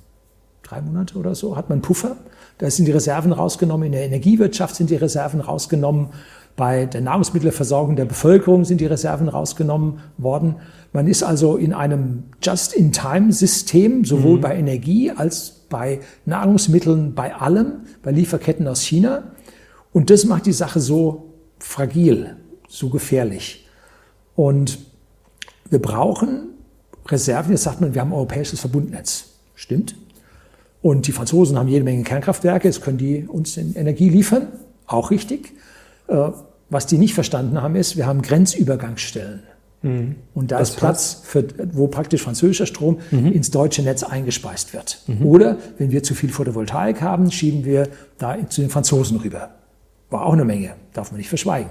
drei 0.63 0.81
Monate 0.83 1.19
oder 1.19 1.35
so, 1.35 1.57
hat 1.57 1.69
man 1.69 1.81
Puffer. 1.81 2.17
Da 2.59 2.71
sind 2.71 2.87
die 2.87 2.93
Reserven 2.93 3.33
rausgenommen. 3.33 3.87
In 3.87 3.93
der 3.93 4.07
Energiewirtschaft 4.07 4.77
sind 4.77 4.91
die 4.91 4.97
Reserven 4.97 5.41
rausgenommen. 5.41 6.09
Bei 6.57 6.87
der 6.87 7.03
Nahrungsmittelversorgung 7.03 7.97
der 7.97 8.07
Bevölkerung 8.07 8.65
sind 8.65 8.81
die 8.81 8.87
Reserven 8.87 9.29
rausgenommen 9.29 10.01
worden. 10.17 10.57
Man 10.93 11.07
ist 11.07 11.23
also 11.23 11.57
in 11.57 11.75
einem 11.75 12.25
Just-in-Time-System, 12.43 14.07
sowohl 14.07 14.39
mhm. 14.39 14.41
bei 14.41 14.57
Energie 14.57 15.11
als 15.11 15.51
bei 15.69 16.01
Nahrungsmitteln, 16.25 17.15
bei 17.15 17.35
allem, 17.35 17.81
bei 18.03 18.11
Lieferketten 18.11 18.67
aus 18.67 18.81
China. 18.81 19.25
Und 19.93 20.09
das 20.09 20.25
macht 20.25 20.47
die 20.47 20.53
Sache 20.53 20.81
so 20.81 21.35
fragil, 21.59 22.37
so 22.69 22.89
gefährlich. 22.89 23.69
Und 24.35 24.79
wir 25.69 25.81
brauchen 25.81 26.55
Reserven. 27.07 27.53
Jetzt 27.53 27.65
sagt 27.65 27.83
man, 27.83 27.93
wir 27.93 28.01
haben 28.01 28.11
ein 28.11 28.15
europäisches 28.15 28.61
Verbundnetz. 28.61 29.35
Stimmt. 29.55 29.95
Und 30.87 31.09
die 31.09 31.13
Franzosen 31.13 31.59
haben 31.59 31.67
jede 31.67 31.85
Menge 31.85 32.05
Kernkraftwerke. 32.05 32.69
Jetzt 32.69 32.81
können 32.81 32.97
die 32.97 33.27
uns 33.27 33.57
Energie 33.57 34.09
liefern. 34.09 34.47
Auch 34.87 35.11
richtig. 35.11 35.53
Äh, 36.07 36.29
was 36.71 36.87
die 36.87 36.97
nicht 36.97 37.13
verstanden 37.13 37.61
haben, 37.61 37.75
ist, 37.75 37.97
wir 37.97 38.07
haben 38.07 38.23
Grenzübergangsstellen. 38.23 39.43
Mhm. 39.83 40.15
Und 40.33 40.53
da 40.53 40.61
das 40.61 40.71
ist 40.71 40.77
Platz, 40.77 41.23
für, 41.25 41.45
wo 41.73 41.89
praktisch 41.89 42.23
französischer 42.23 42.67
Strom 42.67 42.99
mhm. 43.11 43.33
ins 43.33 43.51
deutsche 43.51 43.83
Netz 43.83 44.05
eingespeist 44.05 44.75
wird. 44.75 45.03
Mhm. 45.09 45.27
Oder 45.27 45.57
wenn 45.77 45.91
wir 45.91 46.05
zu 46.05 46.15
viel 46.15 46.31
Photovoltaik 46.31 47.03
haben, 47.03 47.33
schieben 47.33 47.65
wir 47.65 47.89
da 48.19 48.37
zu 48.49 48.61
den 48.61 48.71
Franzosen 48.71 49.17
rüber. 49.17 49.57
War 50.11 50.25
auch 50.25 50.35
eine 50.35 50.45
Menge, 50.45 50.75
darf 50.93 51.11
man 51.11 51.19
nicht 51.19 51.29
verschweigen. 51.29 51.71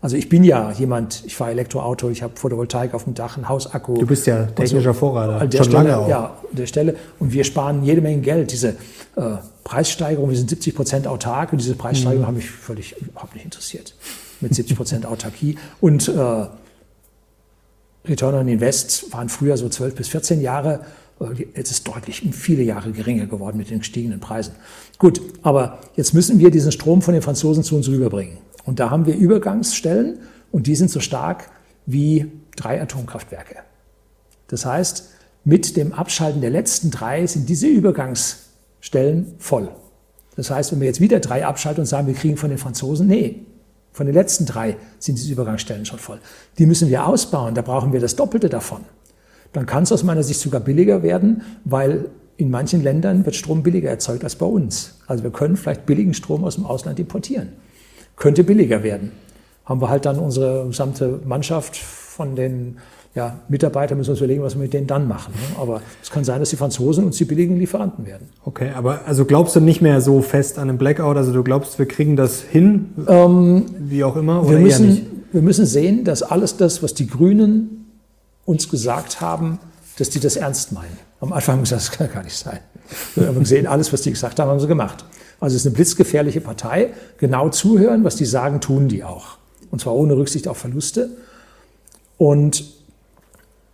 Also 0.00 0.16
ich 0.16 0.28
bin 0.28 0.44
ja 0.44 0.72
jemand, 0.72 1.24
ich 1.26 1.36
fahre 1.36 1.52
Elektroauto, 1.52 2.10
ich 2.10 2.22
habe 2.22 2.34
Photovoltaik 2.36 2.94
auf 2.94 3.04
dem 3.04 3.14
Dach, 3.14 3.36
ein 3.36 3.48
Hausakku. 3.48 3.94
Du 3.94 4.06
bist 4.06 4.26
ja 4.26 4.46
technischer 4.46 4.92
so. 4.92 5.00
Vorreiter. 5.00 5.40
An 5.40 5.50
der 5.50 5.58
Schon 5.58 5.66
Stelle, 5.66 5.88
lange 5.88 5.98
auch. 5.98 6.08
Ja, 6.08 6.24
an 6.50 6.56
der 6.56 6.66
Stelle. 6.66 6.96
Und 7.18 7.32
wir 7.32 7.44
sparen 7.44 7.82
jede 7.82 8.00
Menge 8.00 8.20
Geld. 8.20 8.52
Diese 8.52 8.76
äh, 9.16 9.36
Preissteigerung, 9.64 10.30
wir 10.30 10.36
sind 10.36 10.50
70 10.50 10.74
Prozent 10.74 11.06
autark 11.06 11.52
und 11.52 11.60
diese 11.60 11.74
Preissteigerung 11.74 12.22
mhm. 12.22 12.26
hat 12.28 12.34
mich 12.34 12.50
völlig 12.50 12.94
überhaupt 13.00 13.34
nicht 13.34 13.44
interessiert. 13.44 13.94
Mit 14.40 14.54
70 14.54 14.76
Prozent 14.76 15.06
Autarkie. 15.06 15.56
Und 15.80 16.08
äh, 16.08 16.46
Return 18.06 18.34
on 18.34 18.48
Invest 18.48 19.12
waren 19.12 19.28
früher 19.28 19.56
so 19.56 19.68
12 19.68 19.94
bis 19.94 20.08
14 20.08 20.40
Jahre. 20.40 20.80
Äh, 21.20 21.46
jetzt 21.56 21.70
ist 21.70 21.88
deutlich 21.88 22.22
um 22.24 22.32
viele 22.32 22.62
Jahre 22.62 22.92
geringer 22.92 23.26
geworden 23.26 23.56
mit 23.56 23.70
den 23.70 23.78
gestiegenen 23.78 24.20
Preisen. 24.20 24.54
Gut, 24.98 25.20
aber 25.42 25.80
jetzt 25.96 26.14
müssen 26.14 26.38
wir 26.38 26.50
diesen 26.50 26.70
Strom 26.70 27.02
von 27.02 27.14
den 27.14 27.22
Franzosen 27.22 27.64
zu 27.64 27.76
uns 27.76 27.88
rüberbringen. 27.88 28.38
Und 28.66 28.80
da 28.80 28.90
haben 28.90 29.06
wir 29.06 29.16
Übergangsstellen 29.16 30.18
und 30.50 30.66
die 30.66 30.74
sind 30.74 30.90
so 30.90 31.00
stark 31.00 31.50
wie 31.86 32.30
drei 32.56 32.82
Atomkraftwerke. 32.82 33.56
Das 34.48 34.66
heißt, 34.66 35.10
mit 35.44 35.76
dem 35.76 35.92
Abschalten 35.92 36.40
der 36.40 36.50
letzten 36.50 36.90
drei 36.90 37.26
sind 37.26 37.48
diese 37.48 37.68
Übergangsstellen 37.68 39.34
voll. 39.38 39.70
Das 40.34 40.50
heißt, 40.50 40.72
wenn 40.72 40.80
wir 40.80 40.88
jetzt 40.88 41.00
wieder 41.00 41.20
drei 41.20 41.46
abschalten 41.46 41.82
und 41.82 41.86
sagen, 41.86 42.08
wir 42.08 42.14
kriegen 42.14 42.36
von 42.36 42.50
den 42.50 42.58
Franzosen, 42.58 43.06
nee, 43.06 43.46
von 43.92 44.06
den 44.06 44.14
letzten 44.14 44.44
drei 44.44 44.76
sind 44.98 45.16
diese 45.16 45.32
Übergangsstellen 45.32 45.86
schon 45.86 46.00
voll. 46.00 46.18
Die 46.58 46.66
müssen 46.66 46.90
wir 46.90 47.06
ausbauen, 47.06 47.54
da 47.54 47.62
brauchen 47.62 47.92
wir 47.92 48.00
das 48.00 48.16
Doppelte 48.16 48.48
davon. 48.48 48.80
Dann 49.52 49.64
kann 49.64 49.84
es 49.84 49.92
aus 49.92 50.02
meiner 50.02 50.24
Sicht 50.24 50.40
sogar 50.40 50.60
billiger 50.60 51.02
werden, 51.02 51.42
weil 51.64 52.10
in 52.36 52.50
manchen 52.50 52.82
Ländern 52.82 53.24
wird 53.24 53.36
Strom 53.36 53.62
billiger 53.62 53.88
erzeugt 53.88 54.24
als 54.24 54.34
bei 54.34 54.44
uns. 54.44 54.96
Also 55.06 55.22
wir 55.22 55.30
können 55.30 55.56
vielleicht 55.56 55.86
billigen 55.86 56.12
Strom 56.12 56.44
aus 56.44 56.56
dem 56.56 56.66
Ausland 56.66 56.98
importieren 56.98 57.52
könnte 58.16 58.44
billiger 58.44 58.82
werden. 58.82 59.12
Haben 59.64 59.80
wir 59.80 59.88
halt 59.88 60.06
dann 60.06 60.18
unsere 60.18 60.66
gesamte 60.66 61.20
Mannschaft 61.24 61.76
von 61.76 62.36
den 62.36 62.78
ja, 63.16 63.38
Mitarbeitern, 63.48 63.96
müssen 63.96 64.08
wir 64.08 64.12
uns 64.12 64.20
überlegen, 64.20 64.42
was 64.42 64.56
wir 64.56 64.62
mit 64.62 64.74
denen 64.74 64.86
dann 64.86 65.08
machen. 65.08 65.32
Ne? 65.32 65.58
Aber 65.58 65.80
es 66.02 66.10
kann 66.10 66.22
sein, 66.22 66.38
dass 66.38 66.50
die 66.50 66.56
Franzosen 66.56 67.04
uns 67.04 67.16
die 67.16 67.24
billigen 67.24 67.58
Lieferanten 67.58 68.04
werden. 68.04 68.28
Okay, 68.44 68.70
aber 68.76 69.00
also 69.06 69.24
glaubst 69.24 69.56
du 69.56 69.60
nicht 69.60 69.80
mehr 69.80 70.02
so 70.02 70.20
fest 70.20 70.58
an 70.58 70.68
den 70.68 70.76
Blackout? 70.76 71.16
Also 71.16 71.32
du 71.32 71.42
glaubst, 71.42 71.78
wir 71.78 71.86
kriegen 71.86 72.14
das 72.14 72.42
hin, 72.42 72.90
ähm, 73.08 73.64
wie 73.78 74.04
auch 74.04 74.16
immer, 74.16 74.42
oder 74.42 74.50
wir 74.50 74.58
müssen, 74.58 74.86
nicht? 74.86 75.06
Wir 75.32 75.40
müssen 75.40 75.64
sehen, 75.64 76.04
dass 76.04 76.22
alles 76.22 76.58
das, 76.58 76.82
was 76.82 76.92
die 76.92 77.06
Grünen 77.06 77.86
uns 78.44 78.68
gesagt 78.68 79.22
haben, 79.22 79.58
dass 79.98 80.10
die 80.10 80.20
das 80.20 80.36
ernst 80.36 80.72
meinen. 80.72 80.98
Am 81.20 81.32
Anfang 81.32 81.54
haben 81.54 81.60
wir 81.60 81.64
gesagt, 81.64 81.82
das 81.82 81.90
kann 81.92 82.12
gar 82.12 82.22
nicht 82.22 82.36
sein. 82.36 82.58
Wir 83.14 83.28
haben 83.28 83.40
gesehen, 83.40 83.66
alles, 83.66 83.92
was 83.94 84.02
die 84.02 84.10
gesagt 84.10 84.38
haben, 84.38 84.50
haben 84.50 84.60
sie 84.60 84.68
gemacht. 84.68 85.06
Also 85.40 85.54
es 85.56 85.62
ist 85.62 85.66
eine 85.66 85.74
blitzgefährliche 85.74 86.40
Partei. 86.40 86.92
Genau 87.18 87.48
zuhören, 87.50 88.04
was 88.04 88.16
die 88.16 88.24
sagen, 88.24 88.60
tun 88.60 88.88
die 88.88 89.04
auch. 89.04 89.38
Und 89.70 89.80
zwar 89.80 89.94
ohne 89.94 90.16
Rücksicht 90.16 90.48
auf 90.48 90.58
Verluste. 90.58 91.10
Und 92.18 92.64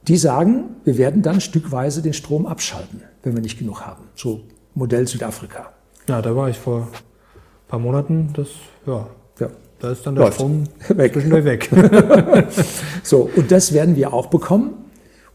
die 0.09 0.17
sagen, 0.17 0.65
wir 0.85 0.99
werden 0.99 1.23
dann 1.23 1.41
stückweise 1.41 2.03
den 2.03 2.13
Strom 2.13 2.47
abschalten, 2.47 3.03
wenn 3.23 3.35
wir 3.35 3.43
nicht 3.43 3.59
genug 3.59 3.83
haben. 3.83 4.05
So 4.17 4.41
Modell 4.75 5.07
Südafrika. 5.07 5.73
Ja, 6.09 6.21
da 6.23 6.35
war 6.35 6.49
ich 6.49 6.59
vor 6.59 6.81
ein 6.81 7.69
paar 7.69 7.79
Monaten. 7.79 8.31
Das, 8.35 8.49
ja, 8.87 9.07
ja. 9.39 9.49
da 9.79 9.93
ist 9.93 10.05
dann 10.05 10.17
der 10.17 10.25
Läuft. 10.25 10.37
Strom 10.39 10.65
weg. 10.89 11.15
weg. 11.45 12.49
so, 13.05 13.31
und 13.37 13.53
das 13.53 13.73
werden 13.73 13.95
wir 13.95 14.13
auch 14.13 14.27
bekommen. 14.27 14.82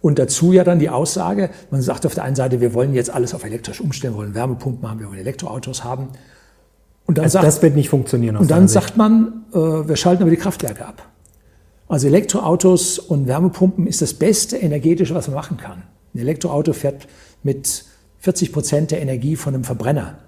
Und 0.02 0.20
dazu 0.20 0.54
ja 0.54 0.64
dann 0.64 0.80
die 0.80 0.90
Aussage, 0.90 1.50
man 1.72 1.82
sagt 1.82 2.06
auf 2.06 2.14
der 2.14 2.24
einen 2.24 2.36
Seite, 2.36 2.62
wir 2.62 2.74
wollen 2.74 2.94
jetzt 2.94 3.10
alles 3.10 3.34
auf 3.34 3.44
elektrisch 3.44 3.82
umstellen, 3.82 4.14
wir 4.14 4.20
wollen 4.20 4.36
Wärmepumpen 4.36 4.88
haben, 4.88 5.00
wir 5.00 5.08
wollen 5.08 5.20
Elektroautos 5.20 5.84
haben. 5.84 6.10
Und 7.06 7.18
dann 7.18 7.26
also 7.26 7.34
sagt, 7.34 7.48
das 7.48 7.62
wird 7.62 7.76
nicht 7.76 7.90
funktionieren. 7.90 8.38
Und 8.38 8.52
dann 8.52 8.68
sagt 8.68 8.98
man, 8.98 9.46
äh, 9.54 9.58
wir 9.58 9.96
schalten 9.96 10.22
aber 10.24 10.30
die 10.30 10.38
Kraftwerke 10.38 10.86
ab. 10.86 11.08
Also 11.88 12.08
Elektroautos 12.08 13.00
und 13.00 13.28
Wärmepumpen 13.28 13.88
ist 13.88 14.02
das 14.02 14.14
beste 14.14 14.58
energetische, 14.58 15.16
was 15.16 15.28
man 15.28 15.36
machen 15.36 15.58
kann. 15.58 15.84
Ein 16.14 16.20
Elektroauto 16.20 16.74
fährt 16.74 17.08
mit 17.44 17.86
40 18.20 18.52
Prozent 18.52 18.92
der 18.92 19.02
Energie 19.02 19.36
von 19.36 19.54
einem 19.54 19.64
Verbrenner. 19.64 20.20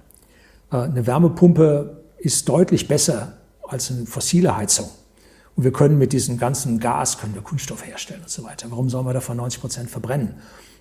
Äh, 0.71 0.77
eine 0.77 1.05
Wärmepumpe 1.05 2.03
ist 2.17 2.47
deutlich 2.49 2.87
besser 2.87 3.33
als 3.67 3.91
eine 3.91 4.05
fossile 4.05 4.55
Heizung. 4.55 4.89
Und 5.59 5.65
wir 5.65 5.73
können 5.73 5.97
mit 5.97 6.13
diesem 6.13 6.37
ganzen 6.37 6.79
Gas, 6.79 7.17
können 7.17 7.35
wir 7.35 7.41
Kunststoff 7.41 7.85
herstellen 7.85 8.21
und 8.21 8.29
so 8.29 8.45
weiter. 8.45 8.67
Warum 8.69 8.89
sollen 8.89 9.05
wir 9.05 9.11
davon 9.11 9.35
90 9.35 9.59
Prozent 9.59 9.89
verbrennen? 9.89 10.35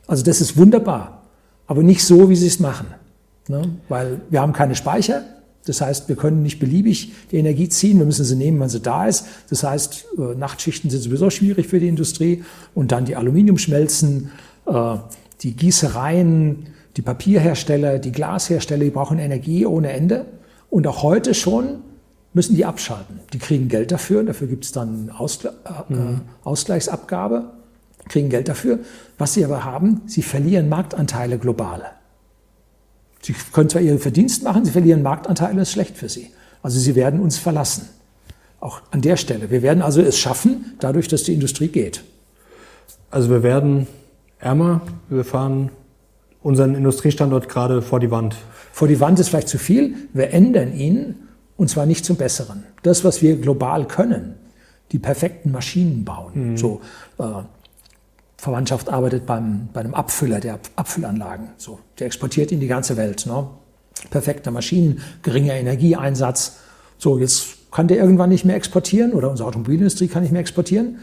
Also 0.07 0.23
das 0.23 0.41
ist 0.41 0.57
wunderbar, 0.57 1.25
aber 1.67 1.83
nicht 1.83 2.05
so, 2.05 2.31
wie 2.31 2.37
sie 2.37 2.47
es 2.47 2.61
machen. 2.61 2.87
Ne? 3.49 3.71
Weil 3.89 4.21
wir 4.31 4.41
haben 4.41 4.53
keine 4.53 4.77
Speicher. 4.77 5.25
Das 5.67 5.81
heißt, 5.81 6.09
wir 6.09 6.15
können 6.15 6.45
nicht 6.45 6.61
beliebig 6.61 7.13
die 7.33 7.39
Energie 7.39 7.69
ziehen. 7.69 7.99
Wir 7.99 8.07
müssen 8.07 8.25
sie 8.25 8.37
nehmen, 8.37 8.61
wenn 8.61 8.69
sie 8.69 8.79
da 8.79 9.09
ist. 9.09 9.27
Das 9.51 9.65
heißt, 9.65 10.07
äh, 10.17 10.37
Nachtschichten 10.37 10.91
sind 10.91 11.01
sowieso 11.01 11.29
schwierig 11.29 11.67
für 11.67 11.81
die 11.81 11.89
Industrie. 11.89 12.45
Und 12.73 12.93
dann 12.93 13.05
die 13.05 13.17
Aluminiumschmelzen, 13.17 14.31
äh, 14.67 14.97
die 15.41 15.57
Gießereien, 15.57 16.69
die 16.97 17.03
Papierhersteller, 17.03 17.99
die 17.99 18.13
Glashersteller, 18.13 18.85
die 18.85 18.91
brauchen 18.91 19.19
Energie 19.19 19.67
ohne 19.67 19.91
Ende. 19.91 20.27
Und 20.71 20.87
auch 20.87 21.03
heute 21.03 21.35
schon 21.35 21.81
müssen 22.39 22.55
die 22.55 22.65
abschalten. 22.65 23.19
Die 23.33 23.41
kriegen 23.41 23.69
Geld 23.69 23.91
dafür, 23.91 24.23
dafür 24.23 24.47
gibt 24.47 24.65
es 24.65 24.71
dann 24.71 25.11
Ausgle 25.11 25.55
äh, 25.65 25.93
mhm. 25.93 26.21
Ausgleichsabgabe, 26.45 27.51
kriegen 28.09 28.29
Geld 28.29 28.47
dafür. 28.47 28.79
Was 29.19 29.35
sie 29.35 29.45
aber 29.45 29.65
haben, 29.65 30.03
sie 30.07 30.23
verlieren 30.23 30.69
Marktanteile 30.69 31.39
global. 31.39 31.83
Sie 33.23 33.35
können 33.53 33.69
zwar 33.69 33.83
ihren 33.83 33.99
Verdienst 33.99 34.45
machen, 34.45 34.65
sie 34.65 34.71
verlieren 34.71 35.03
Marktanteile, 35.03 35.57
das 35.57 35.67
ist 35.67 35.73
schlecht 35.73 35.97
für 35.97 36.09
sie. 36.09 36.31
Also 36.63 36.79
sie 36.79 36.95
werden 36.95 37.19
uns 37.19 37.39
verlassen. 37.39 37.89
Auch 38.61 38.83
an 38.93 39.01
der 39.01 39.17
Stelle. 39.17 39.51
Wir 39.51 39.63
werden 39.63 39.83
also 39.83 40.01
es 40.01 40.17
schaffen, 40.17 40.77
dadurch, 40.79 41.09
dass 41.09 41.25
die 41.25 41.35
Industrie 41.35 41.67
geht. 41.67 42.05
Also 43.11 43.31
wir 43.31 43.43
werden 43.43 43.89
ärmer, 44.39 44.83
wir 45.09 45.25
fahren 45.25 45.73
unseren 46.41 46.77
Industriestandort 46.77 47.49
gerade 47.49 47.83
vor 47.83 47.99
die 47.99 48.13
Wand. 48.13 48.37
Vor 48.71 48.87
die 48.87 49.01
Wand 49.01 49.19
ist 49.19 49.31
vielleicht 49.31 49.49
zu 49.49 49.59
viel. 49.59 49.97
Wir 50.13 50.33
ändern 50.33 50.73
ihn 50.73 51.17
und 51.59 51.69
zwar 51.69 51.85
nicht 51.85 52.07
zum 52.07 52.17
Besseren. 52.17 52.65
Das, 52.83 53.05
was 53.05 53.21
wir 53.21 53.37
global 53.37 53.87
können, 53.87 54.37
die 54.93 54.99
perfekten 54.99 55.51
Maschinen 55.51 56.05
bauen, 56.05 56.53
mhm. 56.53 56.57
so 56.57 56.81
äh, 57.19 57.25
Verwandtschaft 58.39 58.89
arbeitet 58.89 59.27
beim, 59.27 59.69
bei 59.73 59.81
einem 59.81 59.93
Abfüller 59.93 60.41
der 60.41 60.61
Abfüllanlagen. 60.77 61.49
So, 61.59 61.81
der 61.99 62.07
exportiert 62.07 62.53
in 62.53 62.61
die 62.61 62.69
ganze 62.69 62.97
Welt. 62.97 63.27
Ne? 63.27 63.49
Perfekte 64.11 64.53
Maschinen, 64.53 65.03
geringer 65.23 65.55
Energieeinsatz. 65.55 66.59
So, 66.97 67.19
jetzt 67.19 67.73
kann 67.73 67.89
der 67.89 67.99
irgendwann 67.99 68.31
nicht 68.31 68.45
mehr 68.45 68.57
exportieren 68.57 69.13
oder 69.13 69.29
unsere 69.29 69.49
Automobilindustrie 69.49 70.07
kann 70.07 70.23
nicht 70.23 70.31
mehr 70.31 70.41
exportieren. 70.41 71.01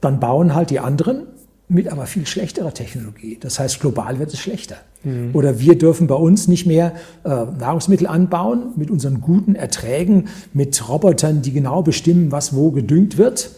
Dann 0.00 0.20
bauen 0.20 0.54
halt 0.54 0.70
die 0.70 0.78
anderen 0.78 1.26
mit 1.72 1.88
aber 1.88 2.06
viel 2.06 2.26
schlechterer 2.26 2.74
Technologie. 2.74 3.38
Das 3.40 3.58
heißt, 3.58 3.80
global 3.80 4.18
wird 4.18 4.32
es 4.32 4.40
schlechter. 4.40 4.76
Mhm. 5.04 5.30
Oder 5.32 5.58
wir 5.58 5.76
dürfen 5.76 6.06
bei 6.06 6.14
uns 6.14 6.48
nicht 6.48 6.66
mehr 6.66 6.92
äh, 7.24 7.28
Nahrungsmittel 7.28 8.06
anbauen 8.06 8.72
mit 8.76 8.90
unseren 8.90 9.20
guten 9.20 9.54
Erträgen, 9.54 10.28
mit 10.52 10.88
Robotern, 10.88 11.42
die 11.42 11.52
genau 11.52 11.82
bestimmen, 11.82 12.30
was 12.30 12.54
wo 12.54 12.70
gedüngt 12.70 13.18
wird. 13.18 13.50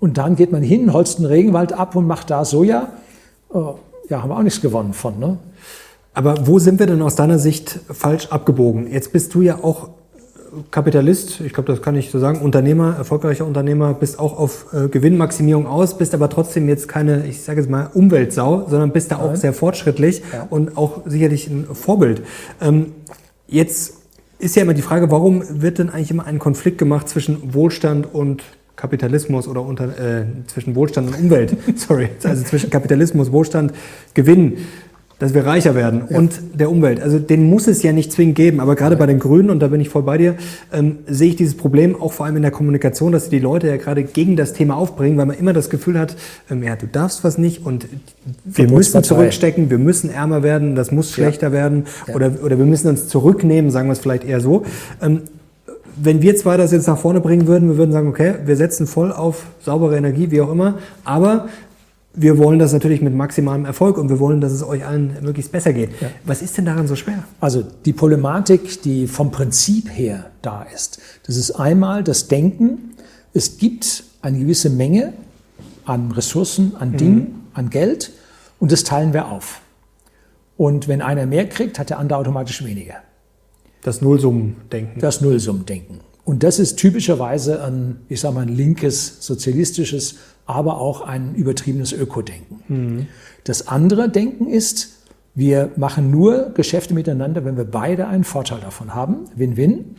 Und 0.00 0.18
dann 0.18 0.36
geht 0.36 0.52
man 0.52 0.62
hin, 0.62 0.92
holzt 0.92 1.18
einen 1.18 1.26
Regenwald 1.26 1.72
ab 1.72 1.96
und 1.96 2.06
macht 2.06 2.30
da 2.30 2.44
Soja. 2.44 2.92
Äh, 3.52 3.58
ja, 4.08 4.22
haben 4.22 4.30
wir 4.30 4.36
auch 4.36 4.42
nichts 4.42 4.60
gewonnen 4.60 4.92
von. 4.92 5.18
Ne? 5.18 5.38
Aber 6.14 6.46
wo 6.46 6.58
sind 6.58 6.78
wir 6.78 6.86
denn 6.86 7.02
aus 7.02 7.14
deiner 7.14 7.38
Sicht 7.38 7.80
falsch 7.90 8.26
abgebogen? 8.28 8.90
Jetzt 8.90 9.12
bist 9.12 9.34
du 9.34 9.42
ja 9.42 9.62
auch 9.62 9.90
Kapitalist, 10.70 11.40
ich 11.40 11.52
glaube, 11.52 11.72
das 11.72 11.82
kann 11.82 11.96
ich 11.96 12.10
so 12.10 12.18
sagen, 12.18 12.40
Unternehmer, 12.40 12.96
erfolgreicher 12.96 13.46
Unternehmer, 13.46 13.94
bist 13.94 14.18
auch 14.18 14.38
auf 14.38 14.66
äh, 14.72 14.88
Gewinnmaximierung 14.88 15.66
aus, 15.66 15.98
bist 15.98 16.14
aber 16.14 16.28
trotzdem 16.28 16.68
jetzt 16.68 16.88
keine, 16.88 17.26
ich 17.26 17.42
sage 17.42 17.60
jetzt 17.60 17.70
mal, 17.70 17.90
Umweltsau, 17.94 18.66
sondern 18.68 18.92
bist 18.92 19.10
da 19.10 19.16
auch 19.16 19.28
Nein. 19.28 19.36
sehr 19.36 19.52
fortschrittlich 19.52 20.22
ja. 20.32 20.46
und 20.50 20.76
auch 20.76 21.02
sicherlich 21.06 21.48
ein 21.48 21.66
Vorbild. 21.72 22.22
Ähm, 22.60 22.92
jetzt 23.46 23.94
ist 24.38 24.56
ja 24.56 24.62
immer 24.62 24.74
die 24.74 24.82
Frage, 24.82 25.10
warum 25.10 25.42
wird 25.62 25.78
denn 25.78 25.90
eigentlich 25.90 26.10
immer 26.10 26.26
ein 26.26 26.38
Konflikt 26.38 26.78
gemacht 26.78 27.08
zwischen 27.08 27.54
Wohlstand 27.54 28.12
und 28.12 28.42
Kapitalismus 28.76 29.48
oder 29.48 29.62
unter, 29.62 29.98
äh, 29.98 30.24
zwischen 30.46 30.76
Wohlstand 30.76 31.08
und 31.08 31.18
Umwelt, 31.18 31.56
sorry, 31.76 32.10
also 32.22 32.44
zwischen 32.44 32.70
Kapitalismus, 32.70 33.32
Wohlstand, 33.32 33.72
Gewinn 34.14 34.58
dass 35.18 35.34
wir 35.34 35.44
reicher 35.44 35.74
werden 35.74 36.02
ja. 36.08 36.18
und 36.18 36.40
der 36.54 36.70
Umwelt. 36.70 37.00
Also 37.02 37.18
den 37.18 37.48
muss 37.50 37.66
es 37.66 37.82
ja 37.82 37.92
nicht 37.92 38.12
zwingend 38.12 38.36
geben, 38.36 38.60
aber 38.60 38.76
gerade 38.76 38.94
ja. 38.94 38.98
bei 38.98 39.06
den 39.06 39.18
Grünen, 39.18 39.50
und 39.50 39.60
da 39.60 39.68
bin 39.68 39.80
ich 39.80 39.88
voll 39.88 40.02
bei 40.02 40.18
dir, 40.18 40.36
ähm, 40.72 40.98
sehe 41.06 41.30
ich 41.30 41.36
dieses 41.36 41.56
Problem 41.56 42.00
auch 42.00 42.12
vor 42.12 42.26
allem 42.26 42.36
in 42.36 42.42
der 42.42 42.50
Kommunikation, 42.50 43.12
dass 43.12 43.28
die 43.28 43.38
Leute 43.38 43.66
ja 43.66 43.76
gerade 43.76 44.04
gegen 44.04 44.36
das 44.36 44.52
Thema 44.52 44.76
aufbringen, 44.76 45.18
weil 45.18 45.26
man 45.26 45.36
immer 45.36 45.52
das 45.52 45.70
Gefühl 45.70 45.98
hat, 45.98 46.16
ähm, 46.50 46.62
ja, 46.62 46.76
du 46.76 46.86
darfst 46.86 47.24
was 47.24 47.38
nicht 47.38 47.66
und 47.66 47.86
wir 48.44 48.70
müssen 48.70 49.02
zurückstecken, 49.02 49.70
wir 49.70 49.78
müssen 49.78 50.10
ärmer 50.10 50.42
werden, 50.42 50.74
das 50.74 50.92
muss 50.92 51.10
schlechter 51.10 51.48
ja. 51.48 51.52
werden 51.52 51.84
oder, 52.14 52.32
oder 52.44 52.58
wir 52.58 52.66
müssen 52.66 52.88
uns 52.88 53.08
zurücknehmen, 53.08 53.70
sagen 53.70 53.88
wir 53.88 53.92
es 53.92 53.98
vielleicht 53.98 54.24
eher 54.24 54.40
so. 54.40 54.64
Ähm, 55.02 55.22
wenn 56.00 56.22
wir 56.22 56.36
zwei 56.36 56.56
das 56.56 56.72
jetzt 56.72 56.86
nach 56.86 56.98
vorne 56.98 57.20
bringen 57.20 57.46
würden, 57.46 57.70
wir 57.70 57.76
würden 57.76 57.92
sagen, 57.92 58.08
okay, 58.08 58.34
wir 58.44 58.56
setzen 58.56 58.86
voll 58.86 59.12
auf 59.12 59.46
saubere 59.60 59.96
Energie, 59.96 60.30
wie 60.30 60.40
auch 60.40 60.52
immer, 60.52 60.78
aber 61.04 61.48
wir 62.20 62.36
wollen 62.36 62.58
das 62.58 62.72
natürlich 62.72 63.00
mit 63.00 63.14
maximalem 63.14 63.64
Erfolg 63.64 63.96
und 63.96 64.08
wir 64.08 64.18
wollen, 64.18 64.40
dass 64.40 64.52
es 64.52 64.64
euch 64.64 64.84
allen 64.84 65.16
möglichst 65.22 65.52
besser 65.52 65.72
geht. 65.72 65.90
Ja. 66.00 66.10
Was 66.24 66.42
ist 66.42 66.58
denn 66.58 66.64
daran 66.64 66.88
so 66.88 66.96
schwer? 66.96 67.24
Also 67.40 67.62
die 67.84 67.92
Problematik, 67.92 68.82
die 68.82 69.06
vom 69.06 69.30
Prinzip 69.30 69.88
her 69.90 70.30
da 70.42 70.62
ist, 70.62 70.98
das 71.26 71.36
ist 71.36 71.52
einmal 71.52 72.02
das 72.02 72.26
Denken, 72.26 72.94
es 73.34 73.58
gibt 73.58 74.02
eine 74.20 74.38
gewisse 74.40 74.68
Menge 74.68 75.12
an 75.84 76.10
Ressourcen, 76.10 76.74
an 76.78 76.90
mhm. 76.90 76.96
Dingen, 76.96 77.46
an 77.54 77.70
Geld 77.70 78.10
und 78.58 78.72
das 78.72 78.82
teilen 78.82 79.12
wir 79.12 79.28
auf. 79.28 79.60
Und 80.56 80.88
wenn 80.88 81.02
einer 81.02 81.26
mehr 81.26 81.48
kriegt, 81.48 81.78
hat 81.78 81.90
der 81.90 82.00
andere 82.00 82.18
automatisch 82.18 82.64
weniger. 82.64 82.96
Das 83.82 84.02
Nullsummendenken. 84.02 85.00
Das 85.00 85.20
Nullsummendenken. 85.20 86.00
Und 86.24 86.42
das 86.42 86.58
ist 86.58 86.76
typischerweise 86.76 87.64
ein, 87.64 88.00
ich 88.08 88.20
sage 88.20 88.34
mal, 88.34 88.42
ein 88.42 88.54
linkes, 88.54 89.18
sozialistisches 89.20 90.16
aber 90.48 90.80
auch 90.80 91.02
ein 91.02 91.34
übertriebenes 91.34 91.92
Ökodenken. 91.92 92.62
Mhm. 92.68 93.06
Das 93.44 93.68
andere 93.68 94.08
Denken 94.08 94.48
ist, 94.48 94.98
wir 95.34 95.70
machen 95.76 96.10
nur 96.10 96.50
Geschäfte 96.54 96.94
miteinander, 96.94 97.44
wenn 97.44 97.56
wir 97.56 97.64
beide 97.64 98.08
einen 98.08 98.24
Vorteil 98.24 98.60
davon 98.60 98.94
haben, 98.94 99.26
Win-Win. 99.36 99.96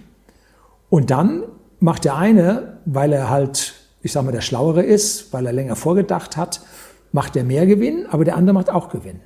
Und 0.90 1.12
dann 1.12 1.44
macht 1.80 2.04
der 2.04 2.18
eine, 2.18 2.80
weil 2.86 3.14
er 3.14 3.30
halt, 3.30 3.76
ich 4.02 4.12
sage 4.12 4.26
mal, 4.26 4.32
der 4.32 4.42
Schlauere 4.42 4.84
ist, 4.84 5.32
weil 5.32 5.46
er 5.46 5.54
länger 5.54 5.76
vorgedacht 5.76 6.36
hat, 6.36 6.62
macht 7.12 7.36
er 7.36 7.44
mehr 7.44 7.66
Gewinn, 7.68 8.08
aber 8.10 8.26
der 8.26 8.36
andere 8.36 8.54
macht 8.56 8.70
auch 8.70 8.90
Gewinn. 8.90 9.22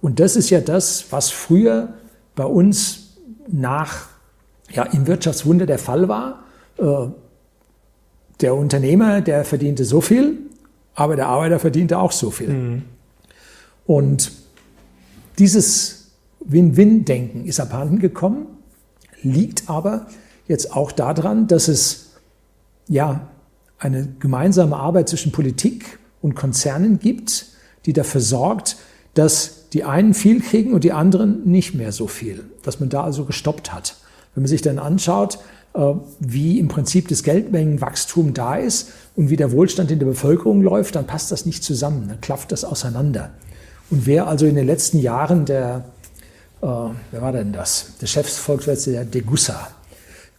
Und 0.00 0.20
das 0.20 0.36
ist 0.36 0.50
ja 0.50 0.60
das, 0.60 1.06
was 1.10 1.30
früher 1.30 1.94
bei 2.36 2.44
uns 2.44 3.18
nach, 3.48 4.06
ja, 4.70 4.84
im 4.84 5.08
Wirtschaftswunder 5.08 5.66
der 5.66 5.78
Fall 5.78 6.08
war. 6.08 6.44
Äh, 6.78 7.08
der 8.40 8.54
Unternehmer, 8.54 9.20
der 9.20 9.44
verdiente 9.44 9.84
so 9.84 10.00
viel, 10.00 10.38
aber 10.94 11.16
der 11.16 11.26
Arbeiter 11.28 11.58
verdiente 11.58 11.98
auch 11.98 12.12
so 12.12 12.30
viel. 12.30 12.48
Mhm. 12.48 12.82
Und 13.86 14.32
dieses 15.38 16.10
Win-Win-Denken 16.40 17.46
ist 17.46 17.60
abhanden 17.60 17.98
gekommen, 17.98 18.46
liegt 19.22 19.68
aber 19.68 20.06
jetzt 20.46 20.74
auch 20.74 20.92
daran, 20.92 21.46
dass 21.46 21.68
es 21.68 22.12
ja 22.88 23.28
eine 23.78 24.08
gemeinsame 24.18 24.76
Arbeit 24.76 25.08
zwischen 25.08 25.32
Politik 25.32 25.98
und 26.20 26.34
Konzernen 26.34 26.98
gibt, 26.98 27.46
die 27.86 27.92
dafür 27.92 28.20
sorgt, 28.20 28.76
dass 29.14 29.68
die 29.70 29.84
einen 29.84 30.14
viel 30.14 30.40
kriegen 30.40 30.72
und 30.72 30.84
die 30.84 30.92
anderen 30.92 31.48
nicht 31.48 31.74
mehr 31.74 31.92
so 31.92 32.06
viel, 32.06 32.44
dass 32.62 32.80
man 32.80 32.88
da 32.88 33.04
also 33.04 33.24
gestoppt 33.24 33.72
hat. 33.72 33.96
Wenn 34.34 34.42
man 34.42 34.48
sich 34.48 34.62
dann 34.62 34.78
anschaut, 34.78 35.38
wie 35.74 36.58
im 36.58 36.68
Prinzip 36.68 37.08
das 37.08 37.22
Geldmengenwachstum 37.22 38.34
da 38.34 38.56
ist 38.56 38.90
und 39.16 39.30
wie 39.30 39.36
der 39.36 39.52
Wohlstand 39.52 39.90
in 39.90 39.98
der 39.98 40.06
Bevölkerung 40.06 40.62
läuft, 40.62 40.96
dann 40.96 41.06
passt 41.06 41.30
das 41.30 41.46
nicht 41.46 41.62
zusammen, 41.62 42.06
dann 42.08 42.20
klafft 42.20 42.52
das 42.52 42.64
auseinander. 42.64 43.30
Und 43.90 44.06
wer 44.06 44.26
also 44.26 44.46
in 44.46 44.54
den 44.54 44.66
letzten 44.66 44.98
Jahren 44.98 45.44
der, 45.44 45.84
äh, 46.62 46.66
wer 46.66 47.22
war 47.22 47.32
denn 47.32 47.52
das? 47.52 47.92
Der 48.00 48.06
Chefsvolkswirt, 48.06 48.86
der 48.86 49.04
Degussa, 49.04 49.68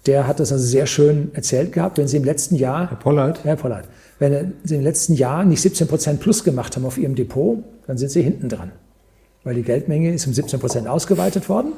der 0.06 0.28
hat 0.28 0.40
das 0.40 0.52
also 0.52 0.66
sehr 0.66 0.88
schön 0.88 1.32
erzählt 1.34 1.72
gehabt, 1.72 1.98
wenn 1.98 2.08
Sie 2.08 2.18
im 2.18 2.24
letzten 2.24 2.56
Jahr... 2.56 2.90
Herr 2.90 2.98
Pollard? 2.98 3.44
Herr 3.44 3.56
Pollard. 3.56 3.86
Wenn 4.18 4.54
Sie 4.64 4.76
im 4.76 4.82
letzten 4.82 5.14
Jahr 5.14 5.46
nicht 5.46 5.62
17 5.62 5.88
Prozent 5.88 6.20
plus 6.20 6.44
gemacht 6.44 6.76
haben 6.76 6.86
auf 6.86 6.98
Ihrem 6.98 7.16
Depot, 7.16 7.64
dann 7.88 7.98
sind 7.98 8.10
Sie 8.10 8.22
hinten 8.22 8.50
dran. 8.50 8.72
Weil 9.44 9.56
die 9.56 9.64
Geldmenge 9.64 10.14
ist 10.14 10.28
um 10.28 10.34
17 10.34 10.60
Prozent 10.60 10.88
ausgeweitet 10.88 11.48
worden 11.48 11.74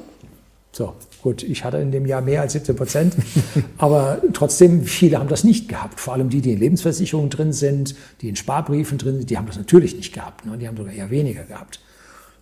so, 0.72 0.94
gut, 1.22 1.44
ich 1.44 1.64
hatte 1.64 1.78
in 1.78 1.92
dem 1.92 2.06
Jahr 2.06 2.22
mehr 2.22 2.42
als 2.42 2.54
17 2.54 2.76
Prozent, 2.76 3.16
aber 3.78 4.22
trotzdem, 4.34 4.84
viele 4.84 5.20
haben 5.20 5.30
das 5.30 5.44
nicht 5.44 5.70
gehabt. 5.70 6.00
Vor 6.00 6.14
allem 6.14 6.30
die, 6.30 6.42
die 6.42 6.54
in 6.54 6.60
Lebensversicherungen 6.60 7.30
drin 7.30 7.54
sind, 7.54 7.96
die 8.22 8.30
in 8.30 8.36
Sparbriefen 8.36 8.98
drin 8.98 9.18
sind, 9.18 9.30
die 9.30 9.38
haben 9.38 9.48
das 9.48 9.58
natürlich 9.58 9.96
nicht 9.96 10.14
gehabt. 10.14 10.46
Ne? 10.46 10.58
Die 10.58 10.68
haben 10.68 10.78
sogar 10.78 10.94
eher 10.94 11.10
weniger 11.10 11.44
gehabt. 11.44 11.80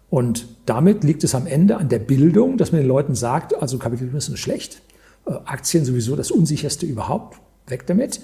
Und 0.09 0.47
damit 0.65 1.03
liegt 1.03 1.23
es 1.23 1.35
am 1.35 1.45
Ende 1.45 1.77
an 1.77 1.89
der 1.89 1.99
Bildung, 1.99 2.57
dass 2.57 2.71
man 2.71 2.81
den 2.81 2.87
Leuten 2.87 3.15
sagt, 3.15 3.55
also 3.55 3.77
Kapitalismus 3.77 4.29
ist 4.29 4.39
schlecht, 4.39 4.81
äh, 5.27 5.31
Aktien 5.45 5.85
sowieso 5.85 6.15
das 6.15 6.31
unsicherste 6.31 6.85
überhaupt, 6.85 7.37
weg 7.67 7.85
damit, 7.85 8.21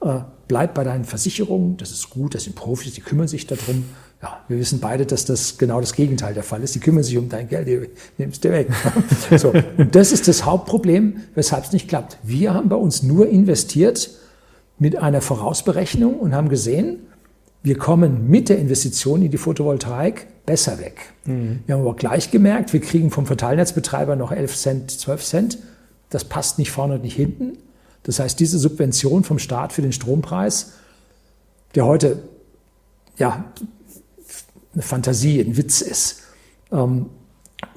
äh, 0.00 0.20
bleib 0.48 0.74
bei 0.74 0.84
deinen 0.84 1.04
Versicherungen, 1.04 1.76
das 1.76 1.90
ist 1.90 2.10
gut, 2.10 2.34
das 2.34 2.44
sind 2.44 2.56
Profis, 2.56 2.94
die 2.94 3.00
kümmern 3.00 3.28
sich 3.28 3.46
darum, 3.46 3.84
ja, 4.22 4.40
wir 4.48 4.58
wissen 4.58 4.80
beide, 4.80 5.06
dass 5.06 5.24
das 5.24 5.58
genau 5.58 5.80
das 5.80 5.92
Gegenteil 5.92 6.34
der 6.34 6.42
Fall 6.42 6.62
ist. 6.62 6.74
Die 6.74 6.80
kümmern 6.80 7.04
sich 7.04 7.16
um 7.16 7.28
dein 7.28 7.48
Geld, 7.48 7.68
die 7.68 7.88
nimmst 8.18 8.44
du 8.44 8.50
weg. 8.50 8.68
so. 9.36 9.52
Und 9.76 9.94
das 9.94 10.10
ist 10.10 10.26
das 10.26 10.44
Hauptproblem, 10.44 11.18
weshalb 11.34 11.64
es 11.64 11.72
nicht 11.72 11.88
klappt. 11.88 12.18
Wir 12.24 12.52
haben 12.52 12.68
bei 12.68 12.76
uns 12.76 13.04
nur 13.04 13.28
investiert 13.28 14.10
mit 14.78 14.96
einer 14.96 15.20
Vorausberechnung 15.20 16.18
und 16.18 16.34
haben 16.34 16.48
gesehen, 16.48 17.00
wir 17.62 17.78
kommen 17.78 18.28
mit 18.28 18.48
der 18.48 18.58
Investition 18.58 19.22
in 19.22 19.30
die 19.30 19.38
Photovoltaik 19.38 20.26
besser 20.46 20.80
weg. 20.80 21.12
Mhm. 21.24 21.60
Wir 21.66 21.74
haben 21.74 21.82
aber 21.82 21.94
gleich 21.94 22.30
gemerkt, 22.30 22.72
wir 22.72 22.80
kriegen 22.80 23.10
vom 23.10 23.26
Verteilnetzbetreiber 23.26 24.16
noch 24.16 24.32
11 24.32 24.56
Cent, 24.56 24.90
12 24.90 25.24
Cent. 25.24 25.58
Das 26.10 26.24
passt 26.24 26.58
nicht 26.58 26.70
vorne 26.72 26.94
und 26.94 27.02
nicht 27.02 27.16
hinten. 27.16 27.58
Das 28.02 28.18
heißt, 28.18 28.40
diese 28.40 28.58
Subvention 28.58 29.22
vom 29.22 29.38
Staat 29.38 29.72
für 29.72 29.82
den 29.82 29.92
Strompreis, 29.92 30.72
der 31.74 31.84
heute 31.84 32.22
ja, 33.18 33.44
eine 34.74 34.82
Fantasie, 34.82 35.40
ein 35.40 35.56
Witz 35.56 35.80
ist, 35.80 36.22
ähm, 36.72 37.06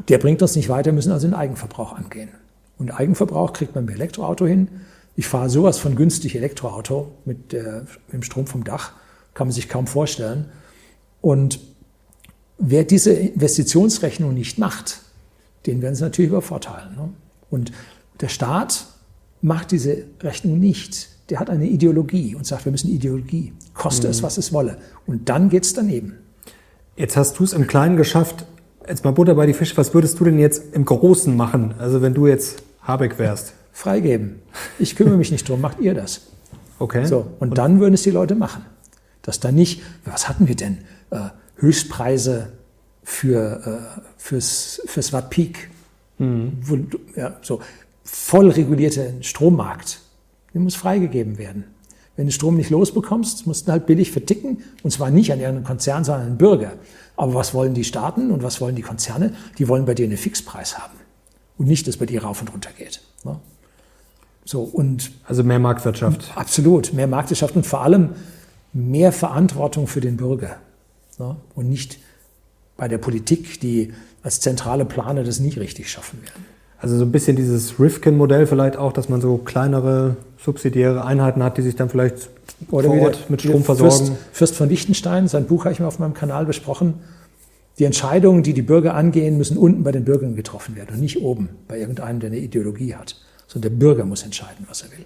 der 0.08 0.18
bringt 0.18 0.42
uns 0.42 0.56
nicht 0.56 0.70
weiter, 0.70 0.92
müssen 0.92 1.12
also 1.12 1.28
den 1.28 1.34
Eigenverbrauch 1.34 1.94
angehen. 1.94 2.30
Und 2.78 2.92
Eigenverbrauch 2.92 3.54
kriegt 3.54 3.76
man 3.76 3.86
mit 3.86 3.96
Elektroauto 3.96 4.46
hin. 4.46 4.68
Ich 5.16 5.28
fahre 5.28 5.50
sowas 5.50 5.78
von 5.78 5.96
günstig 5.96 6.36
Elektroauto 6.36 7.12
mit, 7.26 7.52
der, 7.52 7.86
mit 8.08 8.14
dem 8.14 8.24
Strom 8.24 8.48
vom 8.48 8.64
Dach, 8.64 8.94
kann 9.34 9.48
man 9.48 9.54
sich 9.54 9.70
kaum 9.70 9.88
vorstellen. 9.88 10.46
Und 11.22 11.60
wer 12.58 12.84
diese 12.84 13.12
Investitionsrechnung 13.12 14.34
nicht 14.34 14.58
macht, 14.58 15.02
den 15.66 15.82
werden 15.82 15.96
sie 15.96 16.04
natürlich 16.04 16.30
übervorteilen. 16.30 16.96
Ne? 16.96 17.10
Und 17.50 17.72
der 18.20 18.30
Staat 18.30 18.88
macht 19.42 19.72
diese 19.72 20.06
Rechnung 20.22 20.60
nicht. 20.60 21.10
Der 21.30 21.40
hat 21.40 21.50
eine 21.50 21.68
Ideologie 21.68 22.36
und 22.36 22.46
sagt, 22.46 22.66
wir 22.66 22.72
müssen 22.72 22.90
Ideologie, 22.90 23.54
koste 23.74 24.08
mhm. 24.08 24.12
es, 24.12 24.24
was 24.24 24.38
es 24.38 24.54
wolle. 24.54 24.78
Und 25.06 25.30
dann 25.30 25.50
geht 25.50 25.66
es 25.66 25.74
daneben. 25.74 26.18
Jetzt 27.02 27.18
hast 27.18 27.40
du 27.40 27.44
es 27.44 27.54
im 27.54 27.66
Kleinen 27.66 27.98
geschafft. 27.98 28.46
Jetzt 28.88 29.04
mal 29.04 29.10
Butter 29.10 29.34
bei 29.34 29.48
die 29.48 29.56
Fische. 29.56 29.76
Was 29.76 29.96
würdest 29.96 30.20
du 30.20 30.24
denn 30.24 30.38
jetzt 30.38 30.76
im 30.76 30.86
Großen 30.86 31.36
machen? 31.36 31.74
Also 31.80 32.04
wenn 32.04 32.14
du 32.14 32.28
jetzt 32.28 32.62
Habeck 32.84 33.18
wärst. 33.18 33.54
Freigeben. 33.72 34.36
Ich 34.78 34.96
kümmere 34.96 35.18
mich 35.18 35.32
nicht 35.32 35.50
drum. 35.50 35.62
Macht 35.62 35.80
ihr 35.80 35.96
das? 35.96 36.28
Okay. 36.78 37.04
So. 37.06 37.26
Und, 37.40 37.50
und 37.50 37.58
dann 37.58 37.80
würden 37.80 37.96
es 37.96 38.04
die 38.04 38.12
Leute 38.12 38.36
machen. 38.36 38.64
Dass 39.24 39.40
da 39.40 39.52
nicht, 39.52 39.82
was 40.06 40.30
hatten 40.30 40.48
wir 40.48 40.56
denn? 40.56 40.78
Äh, 41.10 41.30
Höchstpreise 41.56 42.52
für, 43.04 43.96
äh, 43.98 44.02
fürs, 44.18 44.84
fürs 44.86 45.12
Watt 45.12 45.32
Peak. 45.32 45.72
Mhm. 46.20 46.60
Wo, 46.62 46.78
ja, 47.16 47.36
so 47.42 47.62
voll 48.04 48.52
regulierter 48.52 49.08
Strommarkt. 49.22 50.02
Der 50.54 50.62
muss 50.62 50.76
freigegeben 50.76 51.40
werden. 51.40 51.64
Wenn 52.16 52.26
du 52.26 52.32
Strom 52.32 52.58
nicht 52.58 52.70
losbekommst, 52.70 53.48
musst 53.48 53.68
du 53.68 53.72
halt 53.72 53.86
billig 53.86 54.12
verticken. 54.12 54.64
Und 54.84 54.92
zwar 54.92 55.10
nicht 55.10 55.32
an 55.32 55.40
irgendeinen 55.40 55.66
Konzern, 55.66 56.04
sondern 56.04 56.24
an 56.24 56.32
den 56.34 56.38
Bürger. 56.38 56.74
Aber 57.16 57.34
was 57.34 57.54
wollen 57.54 57.74
die 57.74 57.84
Staaten 57.84 58.32
und 58.32 58.44
was 58.44 58.62
wollen 58.62 58.76
die 58.76 58.82
Konzerne? 58.82 59.34
Die 59.58 59.68
wollen 59.68 59.86
bei 59.86 59.94
dir 59.94 60.06
einen 60.06 60.18
Fixpreis 60.18 60.78
haben. 60.78 60.94
Und 61.58 61.68
nicht, 61.68 61.88
dass 61.88 61.98
bei 61.98 62.06
dir 62.06 62.24
rauf 62.24 62.42
und 62.42 62.52
runter 62.52 62.72
geht. 62.78 63.02
Ne? 63.24 63.40
So, 64.46 64.64
und 64.64 65.12
also 65.26 65.44
mehr 65.44 65.60
Marktwirtschaft. 65.60 66.32
Absolut, 66.36 66.94
mehr 66.94 67.08
Marktwirtschaft 67.08 67.56
und 67.56 67.66
vor 67.66 67.82
allem 67.82 68.10
mehr 68.74 69.12
Verantwortung 69.12 69.88
für 69.88 70.02
den 70.02 70.18
Bürger. 70.18 70.58
Ne? 71.20 71.36
Und 71.56 71.70
nicht 71.70 72.00
bei 72.78 72.88
der 72.88 72.98
Politik, 72.98 73.60
die 73.62 73.94
als 74.24 74.40
zentrale 74.40 74.86
Planer 74.86 75.24
das 75.24 75.40
nie 75.40 75.54
richtig 75.54 75.92
schaffen 75.92 76.22
werden. 76.24 76.46
Also 76.82 76.98
so 76.98 77.06
ein 77.06 77.12
bisschen 77.12 77.36
dieses 77.36 77.80
Rifkin-Modell 77.80 78.48
vielleicht 78.48 78.76
auch, 78.76 78.92
dass 78.92 79.08
man 79.08 79.22
so 79.22 79.38
kleinere 79.38 80.18
subsidiäre 80.44 81.06
Einheiten 81.06 81.44
hat, 81.44 81.58
die 81.58 81.62
sich 81.62 81.76
dann 81.76 81.90
vielleicht 81.90 82.30
Oder 82.72 82.88
vor 82.88 83.02
Ort 83.02 83.30
mit 83.30 83.42
Strom 83.42 83.64
versorgen. 83.64 84.08
Fürst, 84.08 84.14
Fürst 84.32 84.56
von 84.56 84.68
Liechtenstein, 84.68 85.28
sein 85.28 85.46
Buch 85.46 85.66
habe 85.66 85.74
ich 85.74 85.80
mal 85.80 85.86
auf 85.86 86.00
meinem 86.00 86.16
Kanal 86.16 86.46
besprochen. 86.46 86.96
Die 87.78 87.86
Entscheidungen, 87.86 88.42
die 88.42 88.54
die 88.54 88.64
Bürger 88.64 88.96
angehen, 88.96 89.38
müssen 89.38 89.58
unten 89.58 89.84
bei 89.84 89.92
den 89.92 90.06
Bürgern 90.06 90.36
getroffen 90.36 90.76
werden 90.76 90.96
und 90.96 91.02
nicht 91.02 91.22
oben 91.22 91.50
bei 91.68 91.80
irgendeinem, 91.80 92.20
der 92.20 92.32
eine 92.32 92.40
Ideologie 92.40 92.96
hat. 92.96 93.16
Sondern 93.48 93.72
der 93.72 93.78
Bürger 93.78 94.06
muss 94.06 94.24
entscheiden, 94.24 94.66
was 94.68 94.82
er 94.82 94.92
will. 94.92 95.06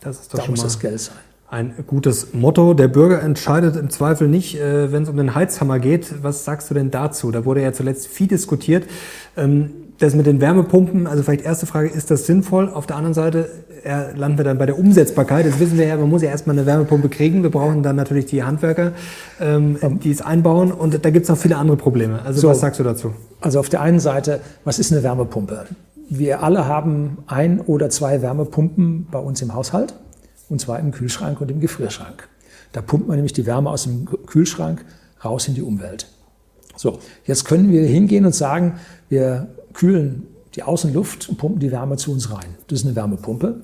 Das 0.00 0.20
ist 0.20 0.34
doch 0.34 0.40
da 0.40 0.44
schon 0.44 0.52
muss 0.54 0.62
das 0.62 0.80
Geld 0.80 0.98
sein. 0.98 1.16
Ein 1.48 1.74
gutes 1.86 2.32
Motto. 2.32 2.74
Der 2.74 2.88
Bürger 2.88 3.22
entscheidet 3.22 3.76
im 3.76 3.90
Zweifel 3.90 4.26
nicht, 4.26 4.58
äh, 4.58 4.90
wenn 4.90 5.02
es 5.02 5.08
um 5.08 5.16
den 5.18 5.34
Heizhammer 5.34 5.78
geht. 5.78 6.22
Was 6.22 6.44
sagst 6.44 6.70
du 6.70 6.74
denn 6.74 6.90
dazu? 6.90 7.30
Da 7.30 7.44
wurde 7.44 7.62
ja 7.62 7.72
zuletzt 7.72 8.08
viel 8.08 8.26
diskutiert. 8.26 8.84
Ähm, 9.92 9.98
das 9.98 10.14
mit 10.14 10.26
den 10.26 10.40
Wärmepumpen, 10.40 11.06
also 11.06 11.22
vielleicht 11.22 11.44
erste 11.44 11.66
Frage, 11.66 11.88
ist 11.88 12.10
das 12.10 12.26
sinnvoll? 12.26 12.68
Auf 12.68 12.86
der 12.86 12.96
anderen 12.96 13.14
Seite 13.14 13.48
äh, 13.84 14.16
landen 14.16 14.38
wir 14.38 14.44
dann 14.44 14.58
bei 14.58 14.66
der 14.66 14.78
Umsetzbarkeit. 14.78 15.46
Das 15.46 15.58
wissen 15.58 15.78
wir 15.78 15.86
ja, 15.86 15.96
man 15.96 16.08
muss 16.08 16.22
ja 16.22 16.30
erstmal 16.30 16.56
eine 16.56 16.66
Wärmepumpe 16.66 17.08
kriegen. 17.08 17.42
Wir 17.42 17.50
brauchen 17.50 17.82
dann 17.82 17.96
natürlich 17.96 18.26
die 18.26 18.42
Handwerker, 18.42 18.92
ähm, 19.40 19.78
die 20.02 20.10
es 20.10 20.22
einbauen. 20.22 20.72
Und 20.72 21.04
da 21.04 21.10
gibt 21.10 21.24
es 21.24 21.28
noch 21.28 21.38
viele 21.38 21.56
andere 21.56 21.76
Probleme. 21.76 22.22
Also 22.24 22.40
so, 22.40 22.48
was 22.48 22.60
sagst 22.60 22.80
du 22.80 22.84
dazu? 22.84 23.12
Also 23.40 23.60
auf 23.60 23.68
der 23.68 23.80
einen 23.80 24.00
Seite, 24.00 24.40
was 24.64 24.78
ist 24.78 24.92
eine 24.92 25.02
Wärmepumpe? 25.02 25.66
Wir 26.08 26.42
alle 26.42 26.66
haben 26.66 27.18
ein 27.26 27.60
oder 27.60 27.90
zwei 27.90 28.22
Wärmepumpen 28.22 29.06
bei 29.10 29.18
uns 29.18 29.42
im 29.42 29.54
Haushalt. 29.54 29.94
Und 30.48 30.60
zwar 30.60 30.78
im 30.78 30.90
Kühlschrank 30.90 31.40
und 31.40 31.50
im 31.50 31.60
Gefrierschrank. 31.60 32.28
Da 32.72 32.82
pumpt 32.82 33.08
man 33.08 33.16
nämlich 33.16 33.32
die 33.32 33.46
Wärme 33.46 33.70
aus 33.70 33.84
dem 33.84 34.06
Kühlschrank 34.26 34.84
raus 35.24 35.48
in 35.48 35.54
die 35.54 35.62
Umwelt. 35.62 36.08
So, 36.76 36.98
jetzt 37.24 37.44
können 37.44 37.70
wir 37.70 37.82
hingehen 37.84 38.26
und 38.26 38.34
sagen, 38.34 38.74
wir 39.08 39.48
kühlen 39.72 40.26
die 40.54 40.62
Außenluft 40.62 41.28
und 41.28 41.38
pumpen 41.38 41.60
die 41.60 41.72
Wärme 41.72 41.96
zu 41.96 42.12
uns 42.12 42.30
rein. 42.30 42.56
Das 42.68 42.80
ist 42.80 42.86
eine 42.86 42.96
Wärmepumpe. 42.96 43.62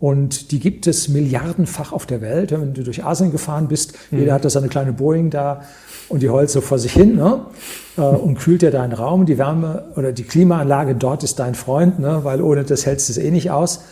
Und 0.00 0.50
die 0.50 0.58
gibt 0.58 0.86
es 0.86 1.08
milliardenfach 1.08 1.92
auf 1.92 2.04
der 2.04 2.20
Welt. 2.20 2.50
Wenn 2.50 2.74
du 2.74 2.82
durch 2.82 3.04
Asien 3.04 3.30
gefahren 3.30 3.68
bist, 3.68 3.94
mhm. 4.10 4.18
jeder 4.18 4.34
hat 4.34 4.44
da 4.44 4.50
seine 4.50 4.68
kleine 4.68 4.92
Boeing 4.92 5.30
da 5.30 5.62
und 6.08 6.22
die 6.22 6.28
heult 6.28 6.50
so 6.50 6.60
vor 6.60 6.78
sich 6.78 6.92
hin 6.92 7.16
ne? 7.16 7.46
Äh, 7.96 8.02
und 8.02 8.38
kühlt 8.38 8.62
dir 8.62 8.70
deinen 8.70 8.92
Raum. 8.92 9.24
Die 9.24 9.38
Wärme 9.38 9.84
oder 9.96 10.12
die 10.12 10.24
Klimaanlage 10.24 10.94
dort 10.94 11.22
ist 11.22 11.38
dein 11.38 11.54
Freund, 11.54 12.00
ne? 12.00 12.20
weil 12.22 12.42
ohne 12.42 12.64
das 12.64 12.84
hältst 12.84 13.08
du 13.08 13.12
es 13.12 13.18
eh 13.18 13.30
nicht 13.30 13.50
aus. 13.50 13.84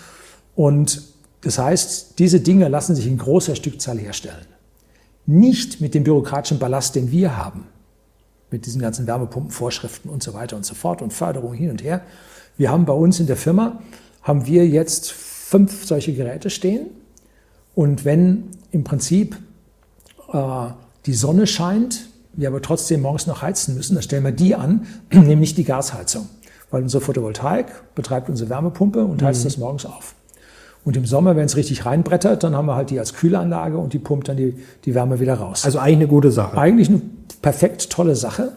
Und 0.54 1.02
das 1.42 1.58
heißt, 1.58 2.18
diese 2.18 2.40
Dinge 2.40 2.68
lassen 2.68 2.94
sich 2.94 3.06
in 3.06 3.16
großer 3.16 3.56
Stückzahl 3.56 3.98
herstellen. 3.98 4.46
Nicht 5.24 5.80
mit 5.80 5.94
dem 5.94 6.04
bürokratischen 6.04 6.58
Ballast, 6.58 6.94
den 6.94 7.10
wir 7.10 7.36
haben 7.36 7.66
mit 8.53 8.66
diesen 8.66 8.80
ganzen 8.80 9.07
Wärmepumpenvorschriften 9.07 10.11
und 10.11 10.22
so 10.22 10.34
weiter 10.34 10.57
und 10.57 10.64
so 10.64 10.74
fort 10.74 11.03
und 11.03 11.12
Förderung 11.12 11.55
hin 11.55 11.70
und 11.70 11.82
her. 11.82 12.03
Wir 12.57 12.70
haben 12.70 12.84
bei 12.84 12.92
uns 12.92 13.18
in 13.18 13.26
der 13.26 13.36
Firma, 13.36 13.80
haben 14.22 14.46
wir 14.46 14.66
jetzt 14.68 15.11
fünf 15.11 15.84
solche 15.86 16.12
Geräte 16.12 16.50
stehen. 16.50 16.86
Und 17.74 18.05
wenn 18.05 18.50
im 18.70 18.84
Prinzip 18.84 19.36
äh, 20.32 20.66
die 21.07 21.14
Sonne 21.14 21.46
scheint, 21.46 22.09
wir 22.34 22.48
aber 22.48 22.62
trotzdem 22.62 23.03
morgens 23.03 23.26
noch 23.26 23.42
heizen 23.42 23.74
müssen, 23.74 23.94
dann 23.94 24.03
stellen 24.03 24.24
wir 24.24 24.32
die 24.32 24.55
an, 24.55 24.86
nämlich 25.12 25.55
die 25.55 25.64
Gasheizung. 25.64 26.28
Weil 26.70 26.82
unsere 26.82 27.03
Photovoltaik 27.03 27.94
betreibt 27.94 28.28
unsere 28.28 28.48
Wärmepumpe 28.48 29.05
und 29.05 29.22
heizt 29.22 29.40
mhm. 29.40 29.44
das 29.44 29.59
morgens 29.59 29.84
auf. 29.84 30.14
Und 30.84 30.96
im 30.96 31.06
Sommer, 31.06 31.36
wenn 31.36 31.44
es 31.44 31.56
richtig 31.56 31.86
reinbrettert, 31.86 32.42
dann 32.42 32.56
haben 32.56 32.66
wir 32.66 32.74
halt 32.74 32.90
die 32.90 32.98
als 32.98 33.14
Kühlanlage 33.14 33.78
und 33.78 33.92
die 33.92 33.98
pumpt 33.98 34.28
dann 34.28 34.36
die, 34.36 34.54
die 34.84 34.94
Wärme 34.94 35.20
wieder 35.20 35.34
raus. 35.34 35.64
Also 35.64 35.78
eigentlich 35.78 35.96
eine 35.96 36.08
gute 36.08 36.30
Sache. 36.32 36.58
Eigentlich 36.58 36.88
eine 36.88 37.02
perfekt 37.40 37.90
tolle 37.90 38.16
Sache. 38.16 38.52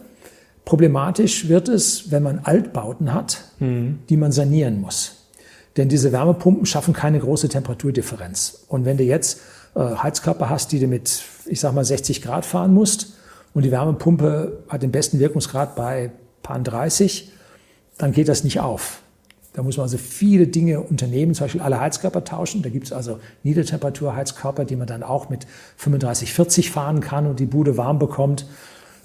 Problematisch 0.64 1.48
wird 1.48 1.68
es, 1.68 2.10
wenn 2.10 2.24
man 2.24 2.40
Altbauten 2.40 3.14
hat, 3.14 3.44
mhm. 3.60 4.00
die 4.08 4.16
man 4.16 4.32
sanieren 4.32 4.80
muss. 4.80 5.28
Denn 5.76 5.88
diese 5.88 6.10
Wärmepumpen 6.10 6.66
schaffen 6.66 6.94
keine 6.94 7.20
große 7.20 7.48
Temperaturdifferenz. 7.48 8.64
Und 8.66 8.84
wenn 8.84 8.96
du 8.96 9.04
jetzt 9.04 9.40
äh, 9.76 9.80
Heizkörper 9.80 10.50
hast, 10.50 10.72
die 10.72 10.80
du 10.80 10.88
mit, 10.88 11.22
ich 11.44 11.60
sag 11.60 11.74
mal, 11.74 11.84
60 11.84 12.22
Grad 12.22 12.44
fahren 12.44 12.74
musst 12.74 13.12
und 13.54 13.62
die 13.62 13.70
Wärmepumpe 13.70 14.64
hat 14.68 14.82
den 14.82 14.90
besten 14.90 15.20
Wirkungsgrad 15.20 15.76
bei 15.76 16.10
paar 16.42 16.58
30, 16.58 17.30
dann 17.98 18.12
geht 18.12 18.28
das 18.28 18.42
nicht 18.42 18.60
auf. 18.60 19.02
Da 19.56 19.62
muss 19.62 19.78
man 19.78 19.84
also 19.84 19.96
viele 19.96 20.46
Dinge 20.46 20.82
unternehmen, 20.82 21.34
zum 21.34 21.44
Beispiel 21.44 21.62
alle 21.62 21.80
Heizkörper 21.80 22.24
tauschen. 22.24 22.62
Da 22.62 22.68
gibt 22.68 22.84
es 22.84 22.92
also 22.92 23.20
Niedertemperaturheizkörper, 23.42 24.66
die 24.66 24.76
man 24.76 24.86
dann 24.86 25.02
auch 25.02 25.30
mit 25.30 25.46
35, 25.78 26.34
40 26.34 26.70
fahren 26.70 27.00
kann 27.00 27.26
und 27.26 27.40
die 27.40 27.46
Bude 27.46 27.78
warm 27.78 27.98
bekommt. 27.98 28.44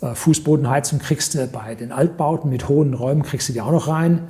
Äh, 0.01 0.13
Fußbodenheizung 0.13 0.99
kriegst 0.99 1.35
du 1.35 1.47
bei 1.47 1.73
den 1.75 1.93
Altbauten 1.93 2.49
mit 2.49 2.67
hohen 2.67 2.93
Räumen, 2.93 3.23
kriegst 3.23 3.47
du 3.47 3.53
die 3.53 3.61
auch 3.61 3.71
noch 3.71 3.87
rein. 3.87 4.27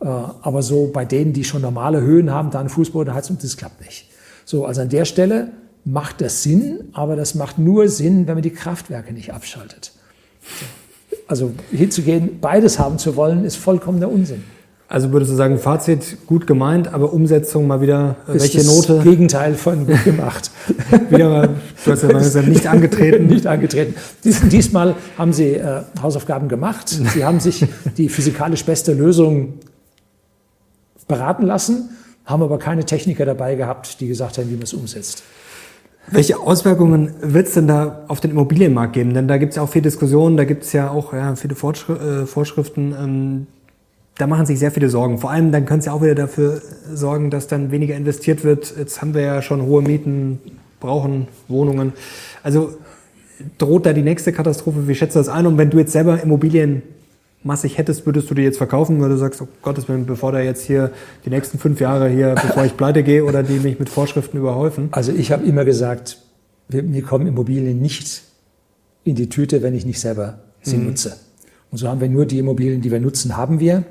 Äh, 0.00 0.06
aber 0.06 0.62
so 0.62 0.90
bei 0.92 1.04
denen, 1.04 1.32
die 1.32 1.44
schon 1.44 1.62
normale 1.62 2.00
Höhen 2.00 2.32
haben, 2.32 2.50
dann 2.50 2.68
Fußbodenheizung, 2.68 3.38
das 3.40 3.56
klappt 3.56 3.80
nicht. 3.80 4.10
So, 4.44 4.66
also 4.66 4.80
an 4.80 4.88
der 4.88 5.04
Stelle 5.04 5.52
macht 5.84 6.20
das 6.20 6.42
Sinn, 6.42 6.88
aber 6.94 7.14
das 7.14 7.36
macht 7.36 7.60
nur 7.60 7.88
Sinn, 7.88 8.26
wenn 8.26 8.34
man 8.34 8.42
die 8.42 8.50
Kraftwerke 8.50 9.14
nicht 9.14 9.32
abschaltet. 9.32 9.92
Also 11.28 11.52
hinzugehen, 11.70 12.40
beides 12.40 12.80
haben 12.80 12.98
zu 12.98 13.14
wollen, 13.14 13.44
ist 13.44 13.54
vollkommener 13.54 14.10
Unsinn. 14.10 14.42
Also 14.86 15.12
würdest 15.12 15.32
du 15.32 15.36
sagen, 15.36 15.58
Fazit 15.58 16.26
gut 16.26 16.46
gemeint, 16.46 16.92
aber 16.92 17.12
Umsetzung 17.12 17.66
mal 17.66 17.80
wieder 17.80 18.16
äh, 18.28 18.34
welche 18.34 18.58
das 18.58 18.66
Note? 18.66 19.00
Gegenteil 19.02 19.54
von 19.54 19.86
gut 19.86 20.04
gemacht. 20.04 20.50
wieder 21.08 21.28
mal, 21.30 21.48
du 21.84 21.90
hast 21.90 22.02
ja 22.02 22.08
gesagt, 22.12 22.48
nicht 22.48 22.66
angetreten. 22.66 23.26
nicht 23.28 23.46
angetreten. 23.46 23.94
Dies, 24.22 24.42
diesmal 24.48 24.94
haben 25.16 25.32
sie 25.32 25.54
äh, 25.54 25.82
Hausaufgaben 26.02 26.48
gemacht. 26.48 26.88
Sie 26.88 27.24
haben 27.24 27.40
sich 27.40 27.66
die 27.96 28.08
physikalisch 28.08 28.64
beste 28.64 28.92
Lösung 28.92 29.54
beraten 31.08 31.46
lassen, 31.46 31.90
haben 32.24 32.42
aber 32.42 32.58
keine 32.58 32.84
Techniker 32.84 33.24
dabei 33.24 33.54
gehabt, 33.54 34.00
die 34.00 34.08
gesagt 34.08 34.38
haben, 34.38 34.48
wie 34.50 34.54
man 34.54 34.62
es 34.62 34.74
umsetzt. 34.74 35.22
Welche 36.10 36.38
Auswirkungen 36.38 37.14
wird 37.22 37.48
es 37.48 37.54
denn 37.54 37.66
da 37.66 38.04
auf 38.08 38.20
den 38.20 38.32
Immobilienmarkt 38.32 38.92
geben? 38.92 39.14
Denn 39.14 39.26
da 39.26 39.38
gibt 39.38 39.50
es 39.50 39.56
ja 39.56 39.62
auch 39.62 39.70
viel 39.70 39.80
Diskussionen, 39.80 40.36
da 40.36 40.44
gibt 40.44 40.64
es 40.64 40.72
ja 40.74 40.90
auch 40.90 41.14
ja, 41.14 41.34
viele 41.34 41.54
äh, 41.54 42.26
Vorschriften, 42.26 42.94
ähm, 42.98 43.46
da 44.16 44.26
machen 44.26 44.46
sich 44.46 44.58
sehr 44.58 44.70
viele 44.70 44.88
Sorgen. 44.88 45.18
Vor 45.18 45.30
allem 45.30 45.50
dann 45.50 45.66
könnte 45.66 45.80
es 45.80 45.86
ja 45.86 45.92
auch 45.92 46.02
wieder 46.02 46.14
dafür 46.14 46.62
sorgen, 46.92 47.30
dass 47.30 47.48
dann 47.48 47.70
weniger 47.70 47.96
investiert 47.96 48.44
wird. 48.44 48.74
Jetzt 48.78 49.00
haben 49.00 49.14
wir 49.14 49.22
ja 49.22 49.42
schon 49.42 49.62
hohe 49.62 49.82
Mieten, 49.82 50.38
brauchen 50.80 51.28
Wohnungen. 51.48 51.92
Also 52.42 52.74
droht 53.58 53.86
da 53.86 53.92
die 53.92 54.02
nächste 54.02 54.32
Katastrophe? 54.32 54.86
Wie 54.86 54.94
schätzt 54.94 55.16
du 55.16 55.20
das 55.20 55.28
ein? 55.28 55.46
Und 55.46 55.58
wenn 55.58 55.70
du 55.70 55.78
jetzt 55.78 55.92
selber 55.92 56.22
Immobilien 56.22 56.82
massig 57.42 57.76
hättest, 57.76 58.06
würdest 58.06 58.30
du 58.30 58.34
die 58.34 58.42
jetzt 58.42 58.58
verkaufen, 58.58 59.00
weil 59.00 59.08
du 59.10 59.16
sagst, 59.16 59.42
oh 59.42 59.48
Gottes 59.62 59.88
Willen, 59.88 60.06
bevor 60.06 60.32
da 60.32 60.40
jetzt 60.40 60.64
hier 60.64 60.92
die 61.24 61.30
nächsten 61.30 61.58
fünf 61.58 61.80
Jahre 61.80 62.08
hier, 62.08 62.34
bevor 62.34 62.64
ich 62.64 62.76
pleite 62.76 63.02
gehe 63.02 63.24
oder 63.24 63.42
die 63.42 63.58
mich 63.58 63.78
mit 63.78 63.88
Vorschriften 63.88 64.38
überhäufen? 64.38 64.88
Also 64.92 65.12
ich 65.12 65.32
habe 65.32 65.44
immer 65.44 65.64
gesagt, 65.64 66.18
mir 66.68 67.02
kommen 67.02 67.26
Immobilien 67.26 67.80
nicht 67.80 68.22
in 69.04 69.14
die 69.14 69.28
Tüte, 69.28 69.62
wenn 69.62 69.74
ich 69.74 69.84
nicht 69.84 70.00
selber 70.00 70.38
sie 70.62 70.76
mhm. 70.76 70.86
nutze. 70.86 71.16
Und 71.70 71.78
so 71.78 71.88
haben 71.88 72.00
wir 72.00 72.08
nur 72.08 72.24
die 72.24 72.38
Immobilien, 72.38 72.80
die 72.80 72.90
wir 72.90 73.00
nutzen, 73.00 73.36
haben 73.36 73.60
wir 73.60 73.84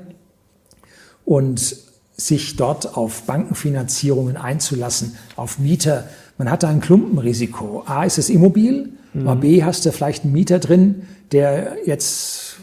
und 1.24 1.76
sich 2.16 2.56
dort 2.56 2.96
auf 2.96 3.22
Bankenfinanzierungen 3.22 4.36
einzulassen, 4.36 5.16
auf 5.36 5.58
Mieter. 5.58 6.04
Man 6.38 6.50
hat 6.50 6.62
da 6.62 6.68
ein 6.68 6.80
Klumpenrisiko. 6.80 7.82
A 7.86 8.04
ist 8.04 8.18
es 8.18 8.30
immobil, 8.30 8.92
mhm. 9.12 9.40
B 9.40 9.64
hast 9.64 9.84
du 9.84 9.92
vielleicht 9.92 10.24
einen 10.24 10.32
Mieter 10.32 10.58
drin, 10.58 11.02
der 11.32 11.76
jetzt 11.84 12.56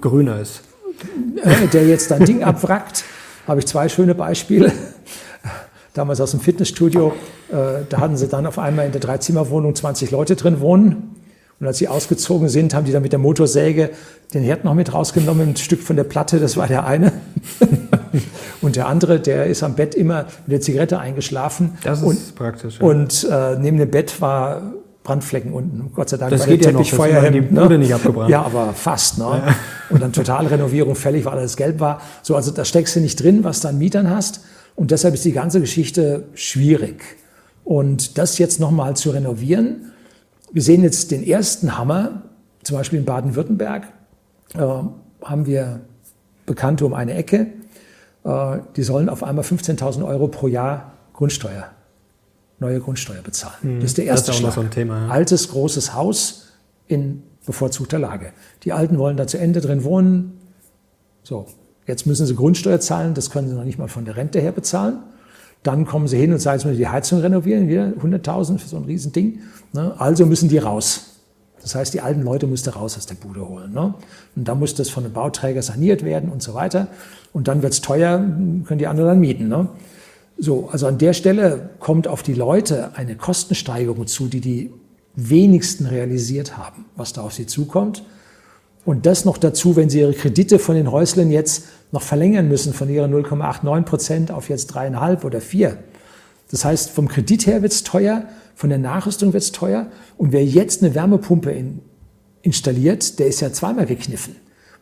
grüner 0.00 0.40
ist. 0.40 0.62
Äh, 1.42 1.68
der 1.68 1.86
jetzt 1.86 2.10
dein 2.10 2.24
Ding 2.24 2.42
abwrackt. 2.42 3.04
Habe 3.46 3.60
ich 3.60 3.66
zwei 3.66 3.88
schöne 3.88 4.14
Beispiele. 4.14 4.72
Damals 5.94 6.20
aus 6.20 6.30
dem 6.30 6.40
Fitnessstudio, 6.40 7.12
äh, 7.50 7.84
da 7.88 7.98
hatten 7.98 8.16
sie 8.16 8.28
dann 8.28 8.46
auf 8.46 8.58
einmal 8.58 8.86
in 8.86 8.92
der 8.92 9.00
Dreizimmerwohnung 9.00 9.74
20 9.74 10.10
Leute 10.10 10.36
drin 10.36 10.60
wohnen. 10.60 11.16
Und 11.60 11.66
als 11.66 11.76
sie 11.76 11.88
ausgezogen 11.88 12.48
sind, 12.48 12.72
haben 12.72 12.86
die 12.86 12.92
dann 12.92 13.02
mit 13.02 13.12
der 13.12 13.18
Motorsäge 13.18 13.90
den 14.32 14.42
Herd 14.42 14.64
noch 14.64 14.72
mit 14.72 14.94
rausgenommen, 14.94 15.50
ein 15.50 15.56
Stück 15.56 15.82
von 15.82 15.94
der 15.94 16.04
Platte, 16.04 16.40
das 16.40 16.56
war 16.56 16.66
der 16.66 16.86
eine. 16.86 17.12
und 18.62 18.76
der 18.76 18.86
andere, 18.86 19.20
der 19.20 19.44
ist 19.44 19.62
am 19.62 19.74
Bett 19.74 19.94
immer 19.94 20.24
mit 20.46 20.52
der 20.52 20.60
Zigarette 20.62 20.98
eingeschlafen. 20.98 21.76
Das 21.84 21.98
ist 21.98 22.04
und, 22.04 22.34
praktisch. 22.34 22.78
Ja. 22.80 22.86
Und 22.86 23.28
äh, 23.30 23.58
neben 23.58 23.76
dem 23.76 23.90
Bett 23.90 24.22
war 24.22 24.72
Brandflecken 25.02 25.52
unten. 25.52 25.92
Gott 25.94 26.08
sei 26.08 26.16
Dank 26.16 26.30
das 26.30 26.40
war 26.40 26.46
geht 26.46 26.64
der 26.64 26.72
ja 26.72 26.78
noch, 26.78 26.84
Teppich 26.84 26.94
Feuer 26.94 27.30
die 27.30 27.42
Bude 27.42 27.78
nicht 27.78 27.92
abgebrannt. 27.92 28.30
Ja, 28.30 28.42
aber 28.42 28.72
fast. 28.72 29.18
Ne? 29.18 29.42
Und 29.90 30.00
dann 30.00 30.12
Totalrenovierung 30.14 30.94
fällig, 30.94 31.26
weil 31.26 31.34
alles 31.34 31.56
gelb 31.56 31.78
war. 31.78 32.00
So, 32.22 32.36
also 32.36 32.52
da 32.52 32.64
steckst 32.64 32.96
du 32.96 33.00
nicht 33.00 33.22
drin, 33.22 33.44
was 33.44 33.60
du 33.60 33.68
an 33.68 33.76
Mietern 33.76 34.08
hast. 34.08 34.40
Und 34.76 34.92
deshalb 34.92 35.12
ist 35.12 35.26
die 35.26 35.32
ganze 35.32 35.60
Geschichte 35.60 36.24
schwierig. 36.34 37.02
Und 37.64 38.16
das 38.16 38.38
jetzt 38.38 38.60
nochmal 38.60 38.96
zu 38.96 39.10
renovieren, 39.10 39.92
wir 40.52 40.62
sehen 40.62 40.82
jetzt 40.82 41.10
den 41.10 41.22
ersten 41.22 41.78
Hammer, 41.78 42.22
zum 42.62 42.76
Beispiel 42.76 42.98
in 42.98 43.04
Baden-Württemberg, 43.04 43.88
äh, 44.54 44.58
haben 44.58 45.46
wir 45.46 45.80
Bekannte 46.46 46.84
um 46.84 46.94
eine 46.94 47.14
Ecke, 47.14 47.46
äh, 48.24 48.58
die 48.76 48.82
sollen 48.82 49.08
auf 49.08 49.22
einmal 49.22 49.44
15.000 49.44 50.04
Euro 50.04 50.28
pro 50.28 50.48
Jahr 50.48 50.92
Grundsteuer, 51.12 51.70
neue 52.58 52.80
Grundsteuer 52.80 53.22
bezahlen. 53.22 53.56
Mhm. 53.62 53.80
Das 53.80 53.90
ist 53.90 53.98
der 53.98 54.06
erste 54.06 54.28
das 54.28 54.36
ist 54.36 54.40
Schlag. 54.40 54.54
so 54.54 54.60
ein 54.60 54.70
Thema, 54.70 55.06
ja. 55.06 55.08
Altes, 55.08 55.50
großes 55.50 55.94
Haus 55.94 56.48
in 56.86 57.22
bevorzugter 57.46 57.98
Lage. 57.98 58.32
Die 58.64 58.72
Alten 58.72 58.98
wollen 58.98 59.16
da 59.16 59.26
zu 59.26 59.38
Ende 59.38 59.60
drin 59.60 59.84
wohnen. 59.84 60.38
So, 61.22 61.46
jetzt 61.86 62.06
müssen 62.06 62.26
sie 62.26 62.34
Grundsteuer 62.34 62.80
zahlen, 62.80 63.14
das 63.14 63.30
können 63.30 63.48
sie 63.48 63.54
noch 63.54 63.64
nicht 63.64 63.78
mal 63.78 63.88
von 63.88 64.04
der 64.04 64.16
Rente 64.16 64.40
her 64.40 64.52
bezahlen. 64.52 64.98
Dann 65.62 65.84
kommen 65.84 66.08
sie 66.08 66.18
hin 66.18 66.32
und 66.32 66.38
sagen, 66.38 66.56
jetzt 66.56 66.64
müssen 66.64 66.78
wir 66.78 66.86
die 66.86 66.92
Heizung 66.92 67.20
renovieren, 67.20 67.68
wieder 67.68 67.92
100.000 68.02 68.58
für 68.58 68.68
so 68.68 68.76
ein 68.76 68.84
Riesending. 68.84 69.40
Ne? 69.72 69.94
Also 69.98 70.24
müssen 70.26 70.48
die 70.48 70.58
raus. 70.58 71.06
Das 71.60 71.74
heißt, 71.74 71.92
die 71.92 72.00
alten 72.00 72.22
Leute 72.22 72.46
mussten 72.46 72.70
raus 72.70 72.96
aus 72.96 73.06
der 73.06 73.16
Bude 73.16 73.46
holen. 73.46 73.72
Ne? 73.72 73.94
Und 74.34 74.48
dann 74.48 74.58
muss 74.58 74.74
das 74.74 74.88
von 74.88 75.04
einem 75.04 75.12
Bauträger 75.12 75.62
saniert 75.62 76.04
werden 76.04 76.30
und 76.30 76.42
so 76.42 76.54
weiter. 76.54 76.88
Und 77.32 77.48
dann 77.48 77.62
wird's 77.62 77.80
teuer, 77.82 78.18
können 78.18 78.78
die 78.78 78.86
anderen 78.86 79.10
dann 79.10 79.20
mieten. 79.20 79.48
Ne? 79.48 79.68
So, 80.38 80.70
also 80.72 80.86
an 80.86 80.96
der 80.96 81.12
Stelle 81.12 81.70
kommt 81.78 82.08
auf 82.08 82.22
die 82.22 82.32
Leute 82.32 82.96
eine 82.96 83.14
Kostensteigerung 83.14 84.06
zu, 84.06 84.28
die 84.28 84.40
die 84.40 84.70
wenigsten 85.14 85.84
realisiert 85.86 86.56
haben, 86.56 86.86
was 86.96 87.12
da 87.12 87.20
auf 87.20 87.34
sie 87.34 87.46
zukommt. 87.46 88.02
Und 88.84 89.06
das 89.06 89.24
noch 89.24 89.36
dazu, 89.36 89.76
wenn 89.76 89.90
sie 89.90 90.00
ihre 90.00 90.14
Kredite 90.14 90.58
von 90.58 90.74
den 90.74 90.90
Häuslern 90.90 91.30
jetzt 91.30 91.64
noch 91.92 92.02
verlängern 92.02 92.48
müssen, 92.48 92.72
von 92.72 92.88
ihrer 92.88 93.06
0,89 93.06 93.82
Prozent 93.82 94.30
auf 94.30 94.48
jetzt 94.48 94.68
dreieinhalb 94.68 95.24
oder 95.24 95.40
vier. 95.40 95.78
Das 96.50 96.64
heißt, 96.64 96.90
vom 96.90 97.08
Kredit 97.08 97.46
her 97.46 97.62
wird's 97.62 97.84
teuer, 97.84 98.24
von 98.54 98.70
der 98.70 98.78
Nachrüstung 98.78 99.32
wird's 99.32 99.52
teuer. 99.52 99.86
Und 100.16 100.32
wer 100.32 100.44
jetzt 100.44 100.82
eine 100.82 100.94
Wärmepumpe 100.94 101.50
in, 101.50 101.80
installiert, 102.42 103.18
der 103.18 103.26
ist 103.26 103.40
ja 103.40 103.52
zweimal 103.52 103.86
gekniffen. 103.86 104.36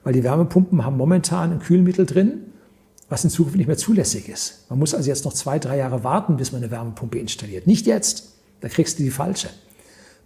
Weil 0.05 0.13
die 0.13 0.25
Wärmepumpen 0.25 0.85
haben 0.85 0.97
momentan 0.97 1.53
ein 1.53 1.59
Kühlmittel 1.59 2.07
drin, 2.07 2.45
was 3.09 3.25
in 3.25 3.31
Zukunft 3.31 3.57
nicht 3.57 3.67
mehr 3.67 3.77
zulässig 3.77 4.29
ist. 4.29 4.67
Man 4.69 4.79
muss 4.79 4.95
also 4.95 5.09
jetzt 5.09 5.25
noch 5.25 5.33
zwei, 5.33 5.59
drei 5.59 5.79
Jahre 5.79 6.05
warten, 6.05 6.37
bis 6.37 6.53
man 6.53 6.63
eine 6.63 6.71
Wärmepumpe 6.71 7.19
installiert. 7.19 7.67
Nicht 7.67 7.87
jetzt, 7.87 8.35
da 8.61 8.69
kriegst 8.69 8.99
du 8.99 9.03
die 9.03 9.11
falsche. 9.11 9.49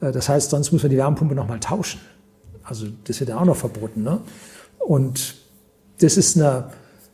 Äh, 0.01 0.13
Das 0.13 0.29
heißt, 0.29 0.51
sonst 0.51 0.73
muss 0.73 0.83
man 0.83 0.91
die 0.91 0.99
Wärmepumpe 0.99 1.35
nochmal 1.35 1.61
tauschen. 1.61 2.01
Also 2.65 2.87
das 3.05 3.21
wird 3.21 3.31
ja 3.31 3.39
auch 3.39 3.45
noch 3.45 3.57
verboten. 3.57 4.03
Ne? 4.03 4.21
Und 4.79 5.37
das 6.01 6.17
ist 6.17 6.37
eine, 6.37 6.71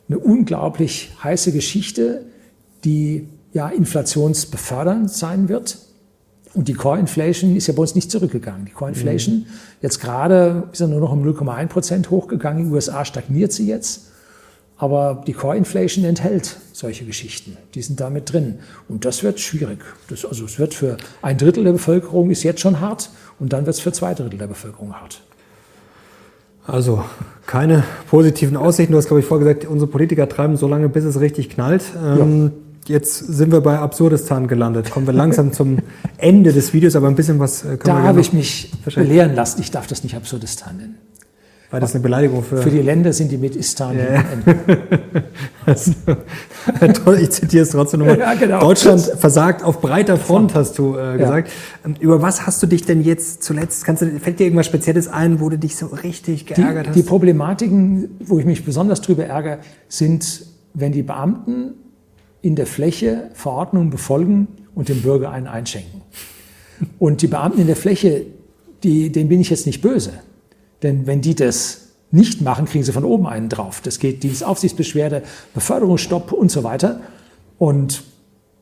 eine 0.07 0.19
unglaublich 0.19 1.11
heiße 1.23 1.51
Geschichte, 1.51 2.25
die 2.83 3.27
ja 3.53 3.69
inflationsbefördernd 3.69 5.11
sein 5.11 5.49
wird. 5.49 5.77
Und 6.53 6.67
die 6.67 6.73
Core 6.73 6.99
Inflation 6.99 7.55
ist 7.55 7.67
ja 7.67 7.73
bei 7.73 7.81
uns 7.81 7.93
nicht 7.95 8.09
zurückgegangen. 8.09 8.65
Die 8.65 8.71
Core 8.71 8.91
Inflation 8.91 9.35
mhm. 9.35 9.45
jetzt 9.81 9.99
gerade 10.01 10.67
ist 10.71 10.79
ja 10.79 10.87
nur 10.87 10.99
noch 10.99 11.11
um 11.11 11.23
0,1 11.23 11.67
Prozent 11.67 12.09
hochgegangen. 12.09 12.59
In 12.59 12.65
den 12.69 12.73
USA 12.73 13.05
stagniert 13.05 13.51
sie 13.51 13.67
jetzt. 13.67 14.07
Aber 14.77 15.23
die 15.27 15.33
Core 15.33 15.57
Inflation 15.57 16.05
enthält 16.05 16.57
solche 16.71 17.05
Geschichten. 17.05 17.57
Die 17.75 17.81
sind 17.81 17.99
damit 17.99 18.31
drin. 18.31 18.59
Und 18.87 19.03
das 19.05 19.23
wird 19.23 19.39
schwierig. 19.39 19.79
Das, 20.09 20.25
also 20.25 20.45
es 20.45 20.57
wird 20.57 20.73
für 20.73 20.97
ein 21.21 21.37
Drittel 21.37 21.65
der 21.65 21.73
Bevölkerung 21.73 22.31
ist 22.31 22.43
jetzt 22.43 22.61
schon 22.61 22.79
hart. 22.79 23.09
Und 23.39 23.53
dann 23.53 23.65
wird 23.65 23.75
es 23.75 23.81
für 23.81 23.91
zwei 23.91 24.13
Drittel 24.13 24.39
der 24.39 24.47
Bevölkerung 24.47 24.93
hart. 24.93 25.21
Also 26.71 27.03
keine 27.45 27.83
positiven 28.09 28.55
Aussichten. 28.55 28.91
Du 28.93 28.97
hast, 28.97 29.07
glaube 29.07 29.21
ich, 29.21 29.25
vorgesagt, 29.25 29.65
unsere 29.65 29.89
Politiker 29.89 30.29
treiben 30.29 30.55
so 30.55 30.67
lange, 30.67 30.87
bis 30.89 31.03
es 31.03 31.19
richtig 31.19 31.49
knallt. 31.49 31.83
Ähm, 32.03 32.43
ja. 32.43 32.51
Jetzt 32.95 33.17
sind 33.17 33.51
wir 33.51 33.61
bei 33.61 33.77
Absurdistan 33.77 34.47
gelandet. 34.47 34.89
Kommen 34.91 35.07
wir 35.07 35.13
langsam 35.13 35.51
zum 35.53 35.79
Ende 36.17 36.53
des 36.53 36.73
Videos, 36.73 36.95
aber 36.95 37.07
ein 37.07 37.15
bisschen 37.15 37.39
was 37.39 37.63
äh, 37.63 37.67
können 37.67 37.79
da 37.79 37.95
wir 37.95 38.01
Da 38.01 38.03
habe 38.03 38.21
ich 38.21 38.33
mich 38.33 38.71
belehren 38.95 39.35
lassen. 39.35 39.61
Ich 39.61 39.71
darf 39.71 39.87
das 39.87 40.03
nicht 40.03 40.15
Absurdistan 40.15 40.77
nennen. 40.77 40.95
Weil 41.71 41.81
das 41.81 41.93
eine 41.93 42.01
Beleidigung 42.01 42.43
für. 42.43 42.57
Für 42.57 42.71
die 42.71 42.81
Länder 42.81 43.13
sind 43.13 43.31
die 43.31 43.37
mit 43.37 43.55
Istan. 43.55 43.95
Ja. 43.95 44.25
also, 45.65 45.93
ich 47.13 47.29
zitiere 47.29 47.63
es 47.63 47.69
trotzdem 47.69 47.99
nochmal. 47.99 48.17
Ja, 48.19 48.33
genau. 48.33 48.59
Deutschland 48.59 49.01
versagt 49.01 49.63
auf 49.63 49.79
breiter 49.79 50.17
Front, 50.17 50.55
hast 50.55 50.79
du 50.79 50.97
äh, 50.97 51.17
gesagt. 51.17 51.51
Ja. 51.85 51.93
Über 51.99 52.23
was 52.23 52.47
hast 52.47 52.63
du 52.63 52.67
dich 52.67 52.85
denn 52.85 53.03
jetzt 53.03 53.43
zuletzt, 53.43 53.85
kannst 53.85 54.01
du, 54.01 54.19
fällt 54.19 54.39
dir 54.39 54.45
irgendwas 54.45 54.65
Spezielles 54.65 55.07
ein, 55.07 55.39
wo 55.39 55.49
du 55.49 55.59
dich 55.59 55.75
so 55.75 55.87
richtig 55.87 56.47
geärgert 56.47 56.85
die, 56.85 56.89
hast? 56.89 56.95
Die 56.95 57.03
Problematiken, 57.03 58.17
wo 58.19 58.39
ich 58.39 58.45
mich 58.45 58.65
besonders 58.65 59.01
drüber 59.01 59.25
ärgere, 59.25 59.59
sind, 59.87 60.45
wenn 60.73 60.91
die 60.91 61.03
Beamten 61.03 61.73
in 62.41 62.55
der 62.55 62.65
Fläche 62.65 63.29
Verordnungen 63.33 63.91
befolgen 63.91 64.47
und 64.73 64.89
dem 64.89 65.01
Bürger 65.03 65.29
einen 65.31 65.47
einschenken. 65.47 66.01
Und 66.97 67.21
die 67.21 67.27
Beamten 67.27 67.61
in 67.61 67.67
der 67.67 67.75
Fläche, 67.75 68.25
die, 68.83 69.11
denen 69.11 69.29
bin 69.29 69.39
ich 69.39 69.51
jetzt 69.51 69.67
nicht 69.67 69.81
böse. 69.81 70.13
Denn 70.83 71.07
wenn 71.07 71.21
die 71.21 71.35
das 71.35 71.89
nicht 72.11 72.41
machen, 72.41 72.65
kriegen 72.65 72.83
sie 72.83 72.91
von 72.91 73.03
oben 73.03 73.27
einen 73.27 73.49
drauf. 73.49 73.81
Das 73.81 73.99
geht 73.99 74.23
Dienstaufsichtsbeschwerde, 74.23 75.23
Beförderungsstopp 75.53 76.31
und 76.31 76.51
so 76.51 76.63
weiter. 76.63 77.01
Und 77.57 78.03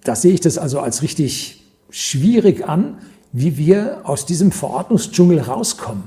da 0.03 0.15
sehe 0.15 0.33
ich 0.33 0.41
das 0.41 0.57
also 0.57 0.79
als 0.79 1.01
richtig 1.01 1.63
schwierig 1.89 2.67
an, 2.67 2.97
wie 3.31 3.57
wir 3.57 4.01
aus 4.03 4.25
diesem 4.25 4.51
Verordnungsdschungel 4.51 5.39
rauskommen. 5.39 6.03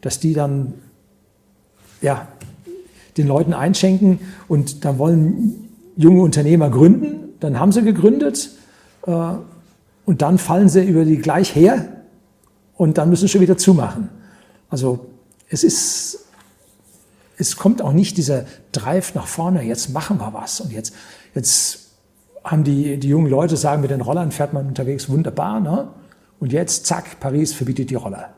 Dass 0.00 0.18
die 0.18 0.32
dann, 0.32 0.74
ja, 2.00 2.28
den 3.16 3.26
Leuten 3.26 3.52
einschenken 3.52 4.20
und 4.48 4.84
dann 4.84 4.98
wollen 4.98 5.68
junge 5.96 6.22
Unternehmer 6.22 6.70
gründen, 6.70 7.34
dann 7.40 7.58
haben 7.58 7.72
sie 7.72 7.82
gegründet 7.82 8.50
äh, 9.06 9.32
und 10.06 10.22
dann 10.22 10.38
fallen 10.38 10.68
sie 10.68 10.84
über 10.84 11.04
die 11.04 11.18
gleich 11.18 11.54
her 11.54 11.88
und 12.76 12.98
dann 12.98 13.10
müssen 13.10 13.22
sie 13.22 13.28
schon 13.28 13.40
wieder 13.40 13.58
zumachen. 13.58 14.08
Also 14.70 15.09
es 15.50 15.64
ist, 15.64 16.26
es 17.36 17.56
kommt 17.56 17.82
auch 17.82 17.92
nicht 17.92 18.16
dieser 18.16 18.44
Drive 18.72 19.14
nach 19.14 19.26
vorne, 19.26 19.62
jetzt 19.62 19.90
machen 19.90 20.18
wir 20.18 20.32
was 20.32 20.60
und 20.60 20.72
jetzt, 20.72 20.94
jetzt 21.34 21.90
haben 22.44 22.64
die, 22.64 22.98
die 22.98 23.08
jungen 23.08 23.28
Leute 23.28 23.56
sagen, 23.56 23.82
mit 23.82 23.90
den 23.90 24.00
Rollern 24.00 24.32
fährt 24.32 24.52
man 24.52 24.66
unterwegs 24.66 25.08
wunderbar, 25.08 25.60
ne? 25.60 25.88
Und 26.38 26.52
jetzt, 26.52 26.86
zack, 26.86 27.20
Paris 27.20 27.52
verbietet 27.52 27.90
die 27.90 27.96
Roller. 27.96 28.30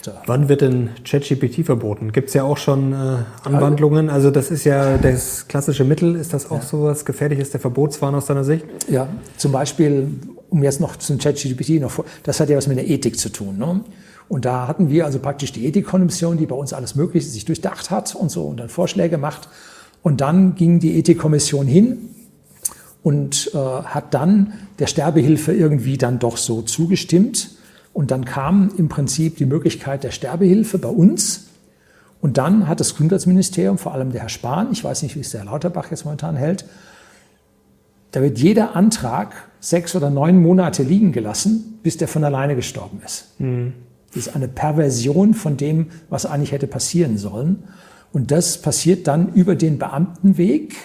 So. 0.00 0.12
Wann 0.24 0.48
wird 0.48 0.62
denn 0.62 0.90
ChatGPT 1.04 1.66
verboten? 1.66 2.12
Gibt 2.12 2.28
es 2.28 2.34
ja 2.34 2.44
auch 2.44 2.56
schon 2.56 2.92
äh, 2.92 2.96
Anwandlungen. 3.42 4.08
Also 4.08 4.30
das 4.30 4.50
ist 4.50 4.64
ja 4.64 4.96
das 4.98 5.48
klassische 5.48 5.84
Mittel. 5.84 6.14
Ist 6.14 6.32
das 6.32 6.50
auch 6.50 6.60
ja. 6.60 6.62
so 6.62 6.84
was 6.84 7.04
Gefährliches, 7.04 7.50
der 7.50 7.60
Verbotswahn 7.60 8.14
aus 8.14 8.26
deiner 8.26 8.44
Sicht? 8.44 8.64
Ja, 8.88 9.08
zum 9.36 9.52
Beispiel, 9.52 10.08
um 10.50 10.62
jetzt 10.62 10.80
noch 10.80 10.96
zum 10.96 11.18
ChatGPT 11.18 11.80
noch 11.80 11.90
vor, 11.90 12.04
das 12.22 12.40
hat 12.40 12.48
ja 12.48 12.56
was 12.56 12.66
mit 12.66 12.78
der 12.78 12.88
Ethik 12.88 13.18
zu 13.18 13.30
tun. 13.30 13.58
Ne? 13.58 13.80
Und 14.28 14.44
da 14.44 14.66
hatten 14.66 14.90
wir 14.90 15.04
also 15.04 15.18
praktisch 15.18 15.52
die 15.52 15.66
Ethikkommission, 15.66 16.36
die 16.36 16.46
bei 16.46 16.56
uns 16.56 16.72
alles 16.72 16.94
Mögliche 16.94 17.28
sich 17.28 17.44
durchdacht 17.44 17.90
hat 17.90 18.14
und 18.14 18.30
so 18.30 18.44
und 18.44 18.58
dann 18.58 18.68
Vorschläge 18.68 19.18
macht. 19.18 19.48
Und 20.02 20.20
dann 20.20 20.54
ging 20.54 20.78
die 20.78 20.98
Ethikkommission 20.98 21.66
hin 21.66 22.10
und 23.02 23.50
äh, 23.54 23.58
hat 23.58 24.14
dann 24.14 24.52
der 24.78 24.86
Sterbehilfe 24.88 25.52
irgendwie 25.52 25.96
dann 25.96 26.18
doch 26.18 26.36
so 26.36 26.62
zugestimmt. 26.62 27.50
Und 27.92 28.10
dann 28.10 28.24
kam 28.24 28.72
im 28.76 28.88
Prinzip 28.88 29.36
die 29.36 29.46
Möglichkeit 29.46 30.04
der 30.04 30.10
Sterbehilfe 30.10 30.78
bei 30.78 30.88
uns. 30.88 31.46
Und 32.20 32.36
dann 32.36 32.68
hat 32.68 32.80
das 32.80 32.92
Gesundheitsministerium, 32.92 33.78
vor 33.78 33.94
allem 33.94 34.10
der 34.10 34.22
Herr 34.22 34.28
Spahn, 34.28 34.72
ich 34.72 34.82
weiß 34.82 35.02
nicht, 35.02 35.14
wie 35.14 35.20
es 35.20 35.30
der 35.30 35.40
Herr 35.40 35.52
Lauterbach 35.52 35.90
jetzt 35.90 36.04
momentan 36.04 36.34
hält, 36.34 36.64
da 38.10 38.22
wird 38.22 38.38
jeder 38.38 38.74
Antrag 38.74 39.34
sechs 39.68 39.96
oder 39.96 40.10
neun 40.10 40.40
Monate 40.40 40.84
liegen 40.84 41.10
gelassen, 41.10 41.80
bis 41.82 41.96
der 41.96 42.06
von 42.06 42.22
alleine 42.22 42.54
gestorben 42.54 43.00
ist. 43.04 43.40
Mhm. 43.40 43.72
Das 44.14 44.28
ist 44.28 44.36
eine 44.36 44.46
Perversion 44.46 45.34
von 45.34 45.56
dem, 45.56 45.88
was 46.08 46.24
eigentlich 46.24 46.52
hätte 46.52 46.68
passieren 46.68 47.18
sollen. 47.18 47.64
Und 48.12 48.30
das 48.30 48.62
passiert 48.62 49.08
dann 49.08 49.32
über 49.32 49.56
den 49.56 49.78
Beamtenweg, 49.78 50.76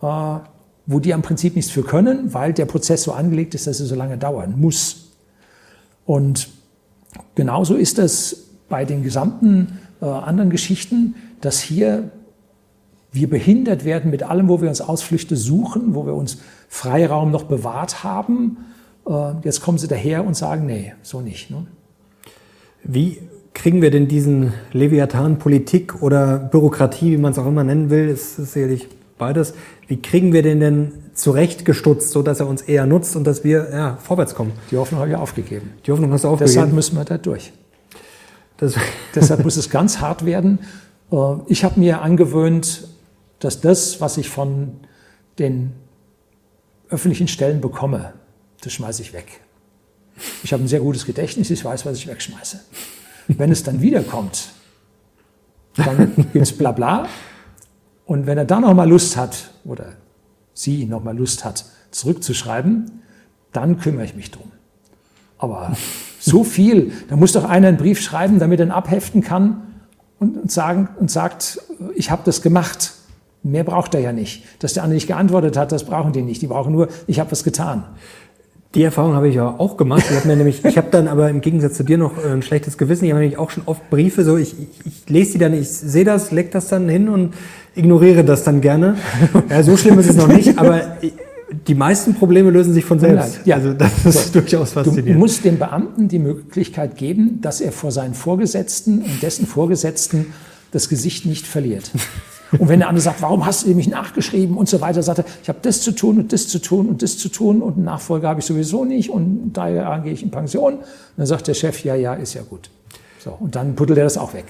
äh, 0.00 0.06
wo 0.86 0.98
die 0.98 1.12
am 1.12 1.20
Prinzip 1.20 1.56
nichts 1.56 1.70
für 1.70 1.82
können, 1.82 2.32
weil 2.32 2.54
der 2.54 2.64
Prozess 2.64 3.02
so 3.02 3.12
angelegt 3.12 3.54
ist, 3.54 3.66
dass 3.66 3.80
er 3.80 3.86
so 3.86 3.94
lange 3.94 4.16
dauern 4.16 4.54
muss. 4.58 5.10
Und 6.06 6.48
genauso 7.34 7.74
ist 7.74 7.98
es 7.98 8.46
bei 8.70 8.86
den 8.86 9.02
gesamten 9.02 9.78
äh, 10.00 10.06
anderen 10.06 10.48
Geschichten, 10.48 11.16
dass 11.42 11.60
hier 11.60 12.10
wir 13.12 13.28
behindert 13.28 13.84
werden 13.84 14.10
mit 14.10 14.22
allem, 14.22 14.48
wo 14.48 14.62
wir 14.62 14.68
uns 14.68 14.80
Ausflüchte 14.80 15.36
suchen, 15.36 15.94
wo 15.94 16.06
wir 16.06 16.14
uns 16.14 16.38
Freiraum 16.70 17.32
noch 17.32 17.42
bewahrt 17.42 18.04
haben. 18.04 18.56
Äh, 19.06 19.32
jetzt 19.42 19.60
kommen 19.60 19.76
sie 19.76 19.88
daher 19.88 20.24
und 20.24 20.34
sagen, 20.34 20.64
nee, 20.64 20.94
so 21.02 21.20
nicht. 21.20 21.50
Ne? 21.50 21.66
Wie 22.84 23.18
kriegen 23.52 23.82
wir 23.82 23.90
denn 23.90 24.06
diesen 24.08 24.54
Leviathan 24.72 25.38
Politik 25.38 26.00
oder 26.00 26.38
Bürokratie, 26.38 27.12
wie 27.12 27.16
man 27.18 27.32
es 27.32 27.38
auch 27.38 27.46
immer 27.46 27.64
nennen 27.64 27.90
will, 27.90 28.08
ist, 28.08 28.38
ist 28.38 28.52
sicherlich 28.52 28.88
beides. 29.18 29.52
Wie 29.88 30.00
kriegen 30.00 30.32
wir 30.32 30.42
den 30.42 30.60
denn 30.60 30.92
zurechtgestutzt, 31.12 32.12
so 32.12 32.22
dass 32.22 32.38
er 32.38 32.46
uns 32.46 32.62
eher 32.62 32.86
nutzt 32.86 33.16
und 33.16 33.26
dass 33.26 33.42
wir 33.42 33.68
ja, 33.72 33.98
vorwärts 34.00 34.36
kommen. 34.36 34.52
Die 34.70 34.76
Hoffnung 34.76 35.00
habe 35.00 35.10
ich 35.10 35.16
aufgegeben. 35.16 35.72
Die 35.84 35.90
Hoffnung 35.90 36.12
hast 36.12 36.22
du 36.22 36.28
aufgegeben. 36.28 36.54
Deshalb 36.54 36.72
müssen 36.72 36.96
wir 36.96 37.04
da 37.04 37.18
durch. 37.18 37.52
Deshalb 39.14 39.42
muss 39.42 39.56
es 39.56 39.70
ganz 39.70 40.00
hart 40.00 40.24
werden. 40.24 40.60
Äh, 41.10 41.16
ich 41.48 41.64
habe 41.64 41.80
mir 41.80 42.00
angewöhnt, 42.00 42.88
dass 43.40 43.60
das, 43.60 44.00
was 44.00 44.18
ich 44.18 44.28
von 44.28 44.74
den 45.38 45.72
öffentlichen 46.90 47.28
Stellen 47.28 47.60
bekomme, 47.60 48.12
das 48.60 48.72
schmeiße 48.72 49.02
ich 49.02 49.12
weg. 49.12 49.40
Ich 50.42 50.52
habe 50.52 50.62
ein 50.62 50.68
sehr 50.68 50.80
gutes 50.80 51.06
Gedächtnis, 51.06 51.50
ich 51.50 51.64
weiß, 51.64 51.86
was 51.86 51.96
ich 51.96 52.06
wegschmeiße. 52.06 52.60
Wenn 53.28 53.50
es 53.50 53.62
dann 53.62 53.80
wiederkommt, 53.80 54.50
dann 55.76 56.14
gibt 56.16 56.36
es 56.36 56.56
Blabla. 56.56 57.08
Und 58.04 58.26
wenn 58.26 58.36
er 58.36 58.44
dann 58.44 58.62
noch 58.62 58.74
mal 58.74 58.88
Lust 58.88 59.16
hat, 59.16 59.50
oder 59.64 59.92
sie 60.52 60.84
noch 60.84 61.02
mal 61.02 61.16
Lust 61.16 61.44
hat, 61.44 61.64
zurückzuschreiben, 61.90 63.02
dann 63.52 63.78
kümmere 63.78 64.04
ich 64.04 64.14
mich 64.14 64.30
drum. 64.30 64.50
Aber 65.38 65.74
so 66.18 66.44
viel, 66.44 66.92
da 67.08 67.16
muss 67.16 67.32
doch 67.32 67.44
einer 67.44 67.68
einen 67.68 67.76
Brief 67.76 68.00
schreiben, 68.00 68.38
damit 68.38 68.60
er 68.60 68.66
ihn 68.66 68.72
abheften 68.72 69.22
kann 69.22 69.62
und, 70.18 70.36
und, 70.36 70.52
sagen, 70.52 70.88
und 70.98 71.10
sagt, 71.10 71.60
ich 71.94 72.10
habe 72.10 72.22
das 72.24 72.42
gemacht. 72.42 72.92
Mehr 73.42 73.64
braucht 73.64 73.94
er 73.94 74.00
ja 74.00 74.12
nicht. 74.12 74.44
Dass 74.58 74.74
der 74.74 74.82
andere 74.82 74.96
nicht 74.96 75.06
geantwortet 75.06 75.56
hat, 75.56 75.72
das 75.72 75.84
brauchen 75.84 76.12
die 76.12 76.22
nicht. 76.22 76.42
Die 76.42 76.46
brauchen 76.46 76.72
nur, 76.72 76.88
ich 77.06 77.20
habe 77.20 77.30
was 77.32 77.42
getan. 77.42 77.84
Die 78.74 78.84
Erfahrung 78.84 79.14
habe 79.14 79.28
ich 79.28 79.34
ja 79.34 79.48
auch 79.58 79.76
gemacht. 79.76 80.04
Ich 80.10 80.16
habe 80.16 80.28
mir 80.28 80.36
nämlich, 80.38 80.64
ich 80.64 80.76
habe 80.76 80.88
dann 80.90 81.08
aber 81.08 81.28
im 81.30 81.40
Gegensatz 81.40 81.74
zu 81.74 81.82
dir 81.82 81.98
noch 81.98 82.22
äh, 82.22 82.28
ein 82.28 82.42
schlechtes 82.42 82.78
Gewissen. 82.78 83.04
Ich 83.04 83.10
habe 83.10 83.20
nämlich 83.20 83.38
auch 83.38 83.50
schon 83.50 83.62
oft 83.66 83.88
Briefe, 83.90 84.24
so 84.24 84.36
ich, 84.36 84.54
ich, 84.58 84.86
ich 84.86 85.08
lese 85.08 85.32
die 85.32 85.38
dann, 85.38 85.54
ich 85.54 85.68
sehe 85.68 86.04
das, 86.04 86.30
leg 86.30 86.50
das 86.50 86.68
dann 86.68 86.88
hin 86.88 87.08
und 87.08 87.34
ignoriere 87.74 88.24
das 88.24 88.44
dann 88.44 88.60
gerne. 88.60 88.96
Ja, 89.48 89.62
so 89.62 89.76
schlimm 89.76 89.98
ist 89.98 90.10
es 90.10 90.16
noch 90.16 90.28
nicht, 90.28 90.58
aber 90.58 90.98
die 91.66 91.74
meisten 91.74 92.14
Probleme 92.14 92.50
lösen 92.50 92.72
sich 92.72 92.84
von 92.84 93.00
selbst. 93.00 93.40
Ja, 93.44 93.56
also 93.56 93.72
das 93.72 94.06
ist 94.06 94.32
so. 94.32 94.40
durchaus 94.40 94.72
faszinierend. 94.72 95.14
Du 95.14 95.18
musst 95.18 95.44
dem 95.44 95.58
Beamten 95.58 96.08
die 96.08 96.18
Möglichkeit 96.18 96.96
geben, 96.96 97.40
dass 97.40 97.60
er 97.60 97.72
vor 97.72 97.90
seinen 97.90 98.14
Vorgesetzten 98.14 99.02
und 99.02 99.22
dessen 99.22 99.46
Vorgesetzten 99.46 100.26
das 100.70 100.88
Gesicht 100.88 101.26
nicht 101.26 101.46
verliert. 101.46 101.90
Und 102.58 102.68
wenn 102.68 102.80
der 102.80 102.88
andere 102.88 103.02
sagt, 103.02 103.22
warum 103.22 103.46
hast 103.46 103.64
du 103.64 103.74
mich 103.74 103.88
nachgeschrieben 103.88 104.56
und 104.56 104.68
so 104.68 104.80
weiter, 104.80 105.02
sagt 105.02 105.20
er, 105.20 105.24
ich 105.42 105.48
habe 105.48 105.60
das 105.62 105.82
zu 105.82 105.92
tun 105.92 106.18
und 106.18 106.32
das 106.32 106.48
zu 106.48 106.58
tun 106.58 106.88
und 106.88 107.02
das 107.02 107.16
zu 107.18 107.28
tun 107.28 107.62
und 107.62 107.76
einen 107.76 107.84
Nachfolger 107.84 108.28
habe 108.28 108.40
ich 108.40 108.46
sowieso 108.46 108.84
nicht 108.84 109.10
und 109.10 109.52
daher 109.52 110.00
gehe 110.02 110.12
ich 110.12 110.22
in 110.22 110.30
Pension. 110.30 110.74
Und 110.74 110.84
dann 111.16 111.26
sagt 111.26 111.46
der 111.48 111.54
Chef, 111.54 111.84
ja, 111.84 111.94
ja, 111.94 112.14
ist 112.14 112.34
ja 112.34 112.42
gut. 112.42 112.70
So, 113.18 113.36
und 113.38 113.54
dann 113.54 113.74
puttelt 113.74 113.98
er 113.98 114.04
das 114.04 114.18
auch 114.18 114.34
weg. 114.34 114.46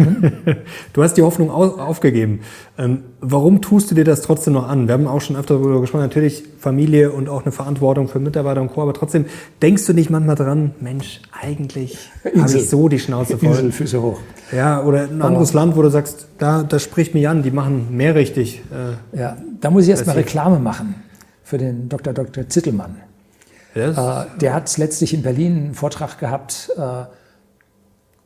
du 0.92 1.02
hast 1.02 1.14
die 1.14 1.22
Hoffnung 1.22 1.50
aufgegeben. 1.50 2.40
Ähm, 2.78 3.02
warum 3.20 3.60
tust 3.60 3.90
du 3.90 3.94
dir 3.94 4.04
das 4.04 4.22
trotzdem 4.22 4.54
noch 4.54 4.68
an? 4.68 4.86
Wir 4.86 4.94
haben 4.94 5.06
auch 5.06 5.20
schon 5.20 5.36
öfter 5.36 5.54
darüber 5.54 5.80
gesprochen, 5.80 6.02
natürlich 6.02 6.44
Familie 6.58 7.12
und 7.12 7.28
auch 7.28 7.42
eine 7.42 7.52
Verantwortung 7.52 8.08
für 8.08 8.18
Mitarbeiter 8.18 8.60
und 8.60 8.72
Co. 8.72 8.82
Aber 8.82 8.94
trotzdem 8.94 9.26
denkst 9.62 9.86
du 9.86 9.92
nicht 9.92 10.10
manchmal 10.10 10.36
dran, 10.36 10.72
Mensch, 10.80 11.20
eigentlich 11.38 12.10
habe 12.24 12.52
ich 12.52 12.68
so 12.68 12.88
die 12.88 12.98
Schnauze 12.98 13.38
voll. 13.38 13.50
Inselfüße 13.50 14.02
hoch. 14.02 14.20
Ja, 14.52 14.82
oder 14.82 15.04
ein 15.04 15.22
anderes 15.22 15.52
Land, 15.52 15.76
wo 15.76 15.82
du 15.82 15.90
sagst, 15.90 16.28
da, 16.38 16.62
das 16.62 16.82
spricht 16.82 17.14
mich 17.14 17.28
an, 17.28 17.42
die 17.42 17.50
machen 17.50 17.96
mehr 17.96 18.14
richtig. 18.14 18.62
Äh, 19.14 19.18
ja, 19.18 19.36
da 19.60 19.70
muss 19.70 19.84
ich 19.84 19.90
erst 19.90 20.06
mal 20.06 20.12
Reklame 20.12 20.58
machen 20.58 20.94
für 21.42 21.58
den 21.58 21.88
Dr. 21.88 22.12
Dr. 22.12 22.48
Zittelmann. 22.48 22.96
Yes. 23.74 23.96
Äh, 23.96 24.26
der 24.40 24.54
hat 24.54 24.76
letztlich 24.78 25.14
in 25.14 25.22
Berlin 25.22 25.56
einen 25.56 25.74
Vortrag 25.74 26.18
gehabt, 26.18 26.70
äh, 26.76 27.04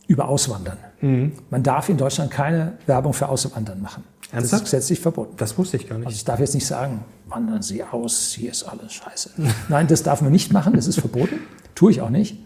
über 0.07 0.29
Auswandern. 0.29 0.79
Mhm. 1.05 1.33
Man 1.51 1.63
darf 1.63 1.91
in 1.91 1.99
Deutschland 1.99 2.31
keine 2.31 2.79
Werbung 2.87 3.13
für 3.13 3.29
Auswandern 3.29 3.83
machen. 3.83 4.05
Ernsthaft? 4.33 4.43
Das 4.43 4.53
ist 4.53 4.65
gesetzlich 4.65 5.01
verboten. 5.01 5.35
Das 5.37 5.59
wusste 5.59 5.77
ich 5.77 5.87
gar 5.87 5.99
nicht. 5.99 6.07
Also 6.07 6.17
ich 6.17 6.25
darf 6.25 6.41
jetzt 6.41 6.55
nicht 6.55 6.67
sagen, 6.67 7.05
wandern 7.29 7.61
Sie 7.61 7.85
aus, 7.85 8.33
hier 8.33 8.51
ist 8.51 8.63
alles 8.63 8.95
scheiße. 8.95 9.31
Nein, 9.69 9.87
das 9.87 10.03
darf 10.03 10.23
man 10.23 10.33
nicht 10.33 10.51
machen, 10.53 10.73
das 10.73 10.87
ist 10.87 10.99
verboten. 10.99 11.41
Tue 11.75 11.91
ich 11.91 12.01
auch 12.01 12.09
nicht. 12.09 12.39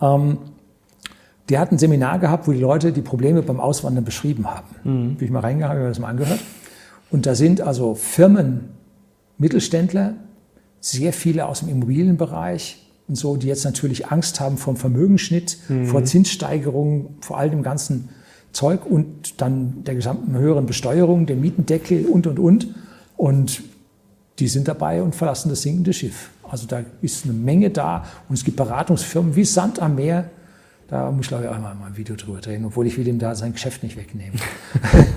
Ähm, 0.00 0.38
der 1.50 1.60
hat 1.60 1.70
ein 1.70 1.78
Seminar 1.78 2.18
gehabt, 2.18 2.48
wo 2.48 2.52
die 2.52 2.60
Leute 2.60 2.92
die 2.92 3.02
Probleme 3.02 3.42
beim 3.42 3.60
Auswandern 3.60 4.04
beschrieben 4.04 4.46
haben. 4.46 4.68
Mhm. 4.84 5.16
Bin 5.16 5.26
ich 5.26 5.30
mal 5.30 5.40
reingegangen, 5.40 5.70
habe 5.70 5.82
mir 5.82 5.88
das 5.88 5.98
mal 5.98 6.08
angehört. 6.08 6.40
Und 7.10 7.26
da 7.26 7.34
sind 7.34 7.60
also 7.60 7.94
Firmen, 7.94 8.70
Mittelständler, 9.36 10.14
sehr 10.80 11.12
viele 11.12 11.46
aus 11.46 11.60
dem 11.60 11.68
Immobilienbereich, 11.68 12.87
und 13.08 13.16
so, 13.16 13.36
die 13.36 13.46
jetzt 13.46 13.64
natürlich 13.64 14.08
Angst 14.08 14.38
haben 14.40 14.58
vom 14.58 14.76
Vermögensschnitt, 14.76 15.58
mhm. 15.68 15.86
vor 15.86 16.04
Zinssteigerungen, 16.04 17.16
vor 17.20 17.38
all 17.38 17.50
dem 17.50 17.62
ganzen 17.62 18.10
Zeug 18.52 18.86
und 18.86 19.40
dann 19.40 19.84
der 19.84 19.94
gesamten 19.94 20.36
höheren 20.36 20.66
Besteuerung, 20.66 21.26
dem 21.26 21.40
Mietendeckel 21.40 22.06
und, 22.06 22.26
und, 22.26 22.38
und. 22.38 22.74
Und 23.16 23.62
die 24.38 24.48
sind 24.48 24.68
dabei 24.68 25.02
und 25.02 25.14
verlassen 25.14 25.48
das 25.48 25.62
sinkende 25.62 25.92
Schiff. 25.92 26.30
Also 26.48 26.66
da 26.66 26.82
ist 27.02 27.24
eine 27.24 27.34
Menge 27.34 27.70
da 27.70 28.04
und 28.28 28.34
es 28.36 28.44
gibt 28.44 28.56
Beratungsfirmen 28.56 29.36
wie 29.36 29.44
Sand 29.44 29.80
am 29.80 29.96
Meer, 29.96 30.30
da 30.88 31.10
muss 31.10 31.26
ich 31.26 31.28
glaube 31.28 31.44
ich 31.44 31.50
auch 31.50 31.58
mal 31.60 31.76
ein 31.86 31.96
Video 31.96 32.16
drüber 32.16 32.40
drehen, 32.40 32.64
obwohl 32.64 32.86
ich 32.86 32.96
will 32.96 33.06
ihm 33.06 33.18
da 33.18 33.34
sein 33.34 33.52
Geschäft 33.52 33.82
nicht 33.82 33.98
wegnehmen. 33.98 34.40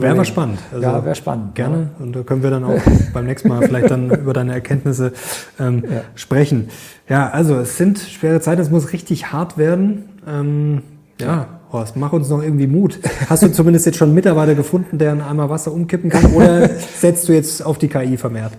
wäre 0.00 0.10
aber 0.10 0.24
spannend. 0.24 0.58
Also 0.72 0.82
ja, 0.82 1.04
wäre 1.04 1.14
spannend. 1.14 1.54
Gerne. 1.54 1.90
Ja. 1.98 2.04
Und 2.04 2.16
da 2.16 2.24
können 2.24 2.42
wir 2.42 2.50
dann 2.50 2.64
auch 2.64 2.80
beim 3.12 3.24
nächsten 3.24 3.48
Mal 3.48 3.62
vielleicht 3.62 3.92
dann 3.92 4.10
über 4.10 4.32
deine 4.32 4.52
Erkenntnisse 4.52 5.12
ähm, 5.60 5.84
ja. 5.88 6.00
sprechen. 6.16 6.68
Ja, 7.08 7.30
also 7.30 7.54
es 7.60 7.76
sind 7.76 8.00
schwere 8.00 8.40
Zeiten, 8.40 8.60
es 8.60 8.70
muss 8.70 8.92
richtig 8.92 9.30
hart 9.30 9.56
werden. 9.56 10.04
Ähm, 10.26 10.82
ja, 11.20 11.60
Horst, 11.70 11.94
mach 11.94 12.12
uns 12.12 12.28
noch 12.28 12.42
irgendwie 12.42 12.66
Mut. 12.66 12.98
Hast 13.28 13.44
du 13.44 13.52
zumindest 13.52 13.86
jetzt 13.86 13.98
schon 13.98 14.08
einen 14.08 14.16
Mitarbeiter 14.16 14.56
gefunden, 14.56 14.98
der 14.98 15.12
einen 15.12 15.20
Eimer 15.20 15.48
Wasser 15.48 15.70
umkippen 15.70 16.10
kann 16.10 16.26
oder 16.34 16.68
setzt 16.98 17.28
du 17.28 17.32
jetzt 17.32 17.64
auf 17.64 17.78
die 17.78 17.88
KI 17.88 18.16
vermehrt? 18.16 18.52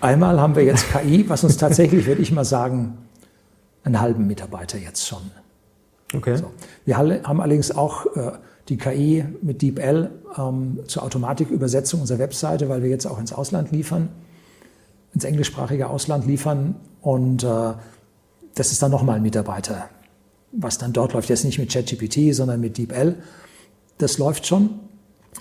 Einmal 0.00 0.40
haben 0.40 0.54
wir 0.54 0.62
jetzt 0.62 0.86
KI, 0.92 1.28
was 1.28 1.42
uns 1.42 1.56
tatsächlich, 1.56 2.06
würde 2.06 2.22
ich 2.22 2.30
mal 2.30 2.44
sagen, 2.44 2.98
einen 3.82 4.00
halben 4.00 4.28
Mitarbeiter 4.28 4.78
jetzt 4.78 5.08
schon 5.08 5.22
Okay. 6.14 6.36
So. 6.36 6.50
Wir 6.84 6.98
haben 6.98 7.40
allerdings 7.40 7.70
auch 7.70 8.06
äh, 8.16 8.32
die 8.68 8.76
KI 8.76 9.24
mit 9.42 9.62
DeepL 9.62 10.10
ähm, 10.38 10.80
zur 10.86 11.02
Automatikübersetzung 11.02 12.00
unserer 12.00 12.18
Webseite, 12.18 12.68
weil 12.68 12.82
wir 12.82 12.90
jetzt 12.90 13.06
auch 13.06 13.18
ins 13.18 13.32
Ausland 13.32 13.72
liefern, 13.72 14.08
ins 15.14 15.24
englischsprachige 15.24 15.88
Ausland 15.88 16.26
liefern. 16.26 16.76
Und 17.00 17.44
äh, 17.44 17.72
das 18.54 18.72
ist 18.72 18.82
dann 18.82 18.90
nochmal 18.90 19.16
ein 19.16 19.22
Mitarbeiter, 19.22 19.88
was 20.52 20.78
dann 20.78 20.92
dort 20.92 21.12
läuft. 21.12 21.28
Jetzt 21.28 21.44
nicht 21.44 21.58
mit 21.58 21.72
ChatGPT, 21.72 22.34
sondern 22.34 22.60
mit 22.60 22.78
DeepL. 22.78 23.16
Das 23.98 24.18
läuft 24.18 24.46
schon. 24.46 24.70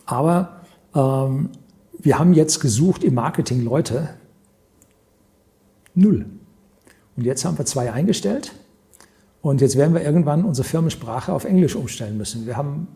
Aber 0.05 0.61
ähm, 0.95 1.49
wir 1.99 2.17
haben 2.17 2.33
jetzt 2.33 2.59
gesucht 2.59 3.03
im 3.03 3.13
Marketing 3.13 3.63
Leute. 3.63 4.09
Null. 5.93 6.25
Und 7.17 7.25
jetzt 7.25 7.45
haben 7.45 7.57
wir 7.57 7.65
zwei 7.65 7.91
eingestellt. 7.91 8.53
Und 9.41 9.61
jetzt 9.61 9.75
werden 9.75 9.93
wir 9.93 10.03
irgendwann 10.03 10.45
unsere 10.45 10.67
Firmensprache 10.67 11.33
auf 11.33 11.45
Englisch 11.45 11.75
umstellen 11.75 12.17
müssen. 12.17 12.45
Wir 12.45 12.57
haben 12.57 12.87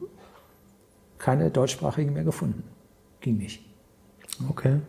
keine 1.18 1.50
deutschsprachigen 1.50 2.14
mehr 2.14 2.24
gefunden. 2.24 2.64
Ging 3.22 3.38
nicht. 3.38 3.66
Okay. 4.50 4.80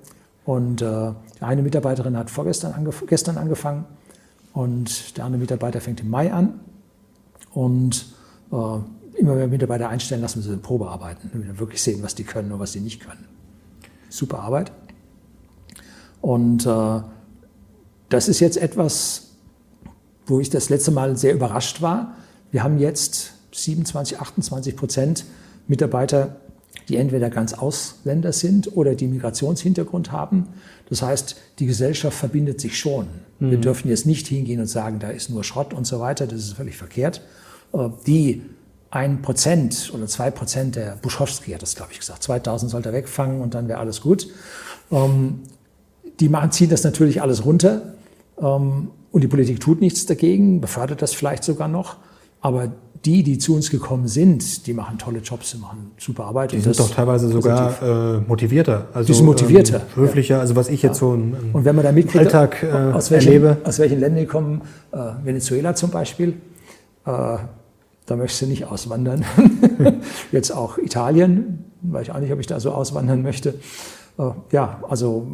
Und 0.45 0.83
äh, 0.83 1.13
eine 1.41 1.63
Mitarbeiterin 1.63 2.17
hat 2.17 2.31
vorgestern 2.31 2.73
angef 2.73 3.05
gestern 3.07 3.39
angefangen 3.39 3.85
und 4.53 5.17
der 5.17 5.25
andere 5.25 5.41
Mitarbeiter 5.41 5.81
fängt 5.81 6.01
im 6.01 6.11
Mai 6.11 6.33
an. 6.33 6.61
Und 7.53 8.07
äh, 8.53 8.79
immer 9.19 9.35
mehr 9.35 9.49
Mitarbeiter 9.49 9.89
einstellen, 9.89 10.21
lassen 10.21 10.41
wir 10.41 10.43
sie 10.43 10.53
in 10.53 10.63
Probe 10.63 10.89
arbeiten, 10.89 11.31
damit 11.33 11.49
wir 11.49 11.59
wirklich 11.59 11.83
sehen, 11.83 12.03
was 12.03 12.15
die 12.15 12.25
können 12.25 12.53
und 12.53 12.61
was 12.61 12.73
sie 12.73 12.81
nicht 12.81 13.01
können. 13.01 13.27
Super 14.09 14.41
Arbeit. 14.41 14.73
Und 16.21 16.67
äh, 16.67 17.01
das 18.09 18.29
ist 18.29 18.41
jetzt 18.41 18.57
etwas, 18.57 19.26
wo 20.27 20.41
ich 20.41 20.51
das 20.51 20.69
letzte 20.69 20.91
Mal 20.91 21.17
sehr 21.17 21.35
überrascht 21.35 21.83
war. 21.83 22.17
Wir 22.51 22.63
haben 22.63 22.79
jetzt 22.79 23.33
27, 23.53 24.21
28 24.21 24.77
Prozent 24.77 25.25
Mitarbeiter, 25.69 26.37
die 26.89 26.97
entweder 26.97 27.31
ganz 27.31 27.55
Ausländer 27.55 28.33
sind 28.33 28.77
oder 28.77 28.95
die 28.95 29.09
Migrationshintergrund 29.09 30.13
haben. 30.13 30.49
Das 30.89 31.03
heißt, 31.03 31.37
die 31.59 31.67
Gesellschaft 31.67 32.17
verbindet 32.17 32.61
sich 32.61 32.79
schon. 32.79 33.07
Mhm. 33.39 33.51
Wir 33.51 33.59
dürfen 33.59 33.89
jetzt 33.89 34.07
nicht 34.07 34.27
hingehen 34.29 34.61
und 34.61 34.67
sagen, 34.67 34.99
da 34.99 35.09
ist 35.11 35.31
nur 35.31 35.43
Schrott 35.43 35.75
und 35.75 35.87
so 35.87 36.01
weiter. 36.01 36.27
Das 36.27 36.41
ist 36.41 36.53
völlig 36.53 36.77
verkehrt. 36.77 37.23
Äh, 37.73 37.89
die 38.07 38.43
ein 38.91 39.21
Prozent 39.21 39.91
oder 39.95 40.07
zwei 40.07 40.31
Prozent 40.31 40.77
der 40.77 40.97
Buschowski 40.97 41.53
hat 41.53 41.63
das, 41.63 41.75
glaube 41.75 41.93
ich, 41.93 41.99
gesagt. 41.99 42.23
2000 42.23 42.71
sollte 42.71 42.91
er 42.91 42.95
wegfangen 42.95 43.41
und 43.41 43.55
dann 43.55 43.69
wäre 43.69 43.81
alles 43.81 44.01
gut. 44.01 44.29
Ähm, 44.91 45.41
die 46.21 46.29
machen, 46.29 46.53
ziehen 46.53 46.71
das 46.71 46.85
natürlich 46.85 47.21
alles 47.21 47.45
runter. 47.45 47.95
Und 49.17 49.23
die 49.23 49.29
Politik 49.29 49.61
tut 49.61 49.81
nichts 49.81 50.05
dagegen, 50.05 50.61
befördert 50.61 51.01
das 51.01 51.15
vielleicht 51.15 51.43
sogar 51.43 51.69
noch. 51.69 51.97
Aber 52.43 52.71
die, 53.07 53.23
die 53.23 53.39
zu 53.39 53.55
uns 53.55 53.71
gekommen 53.71 54.09
sind, 54.09 54.67
die 54.67 54.75
machen 54.75 54.99
tolle 54.99 55.21
Jobs, 55.21 55.53
die 55.53 55.57
machen 55.57 55.93
super 55.97 56.27
Arbeit. 56.27 56.53
Die 56.53 56.61
sind 56.61 56.79
doch 56.79 56.91
teilweise 56.91 57.31
sogar 57.31 57.83
äh, 57.83 58.21
motivierter. 58.21 58.89
Also, 58.93 59.07
die 59.07 59.15
sind 59.15 59.25
motivierter. 59.25 59.77
Ähm, 59.77 60.03
höflicher, 60.03 60.35
ja. 60.35 60.41
also 60.43 60.55
was 60.55 60.69
ich 60.69 60.83
jetzt 60.83 60.97
ja. 60.97 61.01
so 61.01 61.15
im, 61.15 61.35
im 61.35 61.55
Und 61.55 61.65
wenn 61.65 61.75
man 61.75 61.87
da 61.87 61.93
mitkriegt, 61.93 62.27
Alltag 62.27 62.63
äh, 62.63 62.67
aus 62.67 63.11
welchen, 63.11 63.29
erlebe. 63.29 63.57
Aus 63.65 63.79
welchen 63.79 64.01
Ländern 64.01 64.21
die 64.21 64.27
kommen, 64.27 64.61
äh, 64.93 64.99
Venezuela 65.25 65.75
zum 65.75 65.89
Beispiel, 65.89 66.35
äh, 67.07 67.07
da 67.07 68.17
möchtest 68.17 68.43
du 68.43 68.47
nicht 68.49 68.67
auswandern. 68.67 69.25
jetzt 70.31 70.51
auch 70.51 70.77
Italien, 70.77 71.65
weiß 71.81 72.03
ich 72.09 72.13
auch 72.13 72.21
nicht, 72.21 72.35
ob 72.35 72.41
ich 72.41 72.49
da 72.49 72.61
so 72.61 72.73
auswandern 72.73 73.23
möchte. 73.23 73.55
Äh, 74.19 74.25
ja, 74.53 74.85
also 74.87 75.27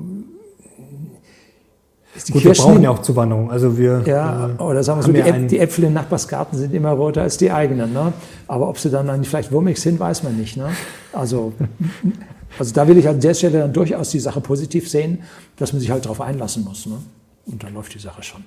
Die 2.15 2.33
Gut, 2.33 2.43
Kirschen, 2.43 2.65
wir 2.65 2.71
brauchen 2.73 2.83
ja 2.83 2.91
auch 2.91 3.01
Zuwanderung. 3.01 3.51
Also 3.51 3.79
wir, 3.79 4.03
ja, 4.05 4.51
äh, 4.51 4.63
oder 4.63 4.83
sagen 4.83 5.01
wir 5.01 5.05
so, 5.05 5.13
die, 5.13 5.21
Äp 5.21 5.49
die, 5.49 5.59
Äpfel 5.59 5.85
im 5.85 5.95
Nachbarsgarten 5.95 6.59
sind 6.59 6.75
immer 6.75 6.91
roter 6.91 7.23
als 7.23 7.39
die 7.39 7.51
eigenen. 7.51 7.95
Ne? 7.95 8.13
Aber 8.49 8.69
ob 8.69 8.79
sie 8.79 8.91
dann, 8.91 9.07
dann 9.07 9.25
vielleicht 9.25 9.51
wurmig 9.51 9.81
sind, 9.81 9.99
weiß 9.99 10.23
man 10.23 10.37
nicht. 10.37 10.59
Ne? 10.59 10.69
Also, 11.15 11.55
also 12.59 12.75
da 12.75 12.87
will 12.87 12.99
ich 12.99 13.09
an 13.09 13.19
der 13.19 13.33
Stelle 13.33 13.61
dann 13.61 13.73
durchaus 13.73 14.11
die 14.11 14.21
Sache 14.21 14.43
positiv 14.43 14.91
sehen, 14.91 15.23
dass 15.57 15.73
man 15.73 15.81
sich 15.81 15.91
halt 15.91 16.05
darauf 16.05 16.21
einlassen 16.21 16.65
muss. 16.65 16.85
Ne? 16.85 16.99
Und 17.47 17.63
dann 17.63 17.73
läuft 17.73 17.95
die 17.95 17.99
Sache 17.99 18.23
schon. 18.23 18.45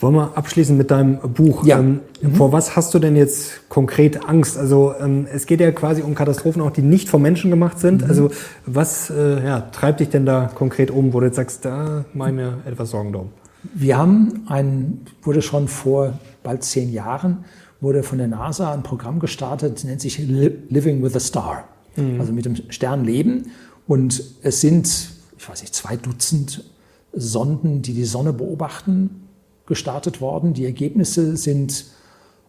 Wollen 0.00 0.14
wir 0.14 0.36
abschließen 0.36 0.76
mit 0.78 0.90
deinem 0.90 1.18
Buch? 1.18 1.64
Ja. 1.64 1.78
Ähm, 1.78 2.00
mhm. 2.22 2.34
Vor 2.34 2.52
was 2.52 2.74
hast 2.74 2.94
du 2.94 2.98
denn 2.98 3.16
jetzt 3.16 3.68
konkret 3.68 4.26
Angst? 4.26 4.56
Also 4.56 4.94
ähm, 4.98 5.26
es 5.30 5.44
geht 5.44 5.60
ja 5.60 5.70
quasi 5.72 6.00
um 6.00 6.14
Katastrophen, 6.14 6.62
auch 6.62 6.70
die 6.70 6.80
nicht 6.80 7.10
vom 7.10 7.20
Menschen 7.20 7.50
gemacht 7.50 7.78
sind. 7.78 8.02
Mhm. 8.02 8.08
Also 8.08 8.30
was 8.64 9.10
äh, 9.10 9.44
ja, 9.44 9.60
treibt 9.60 10.00
dich 10.00 10.08
denn 10.08 10.24
da 10.24 10.50
konkret 10.54 10.90
um, 10.90 11.12
wo 11.12 11.20
du 11.20 11.26
jetzt 11.26 11.36
sagst, 11.36 11.66
da 11.66 12.06
mache 12.14 12.30
ich 12.30 12.36
mir 12.36 12.58
etwas 12.64 12.90
Sorgen 12.90 13.12
drum? 13.12 13.28
Wir 13.74 13.98
haben 13.98 14.44
ein, 14.46 15.02
wurde 15.22 15.42
schon 15.42 15.68
vor 15.68 16.18
bald 16.42 16.64
zehn 16.64 16.90
Jahren, 16.90 17.44
wurde 17.82 18.02
von 18.02 18.16
der 18.16 18.26
NASA 18.26 18.72
ein 18.72 18.82
Programm 18.82 19.20
gestartet, 19.20 19.84
nennt 19.84 20.00
sich 20.00 20.18
Living 20.18 21.02
with 21.02 21.14
a 21.14 21.20
Star. 21.20 21.64
Mhm. 21.96 22.18
Also 22.18 22.32
mit 22.32 22.46
dem 22.46 22.56
Stern 22.70 23.04
leben. 23.04 23.50
Und 23.86 24.22
es 24.42 24.62
sind, 24.62 25.10
ich 25.36 25.46
weiß 25.46 25.60
nicht, 25.60 25.74
zwei 25.74 25.96
Dutzend 25.96 26.64
Sonden, 27.12 27.82
die 27.82 27.92
die 27.92 28.04
Sonne 28.04 28.32
beobachten 28.32 29.26
gestartet 29.70 30.20
worden. 30.20 30.52
Die 30.52 30.64
Ergebnisse 30.66 31.36
sind 31.36 31.86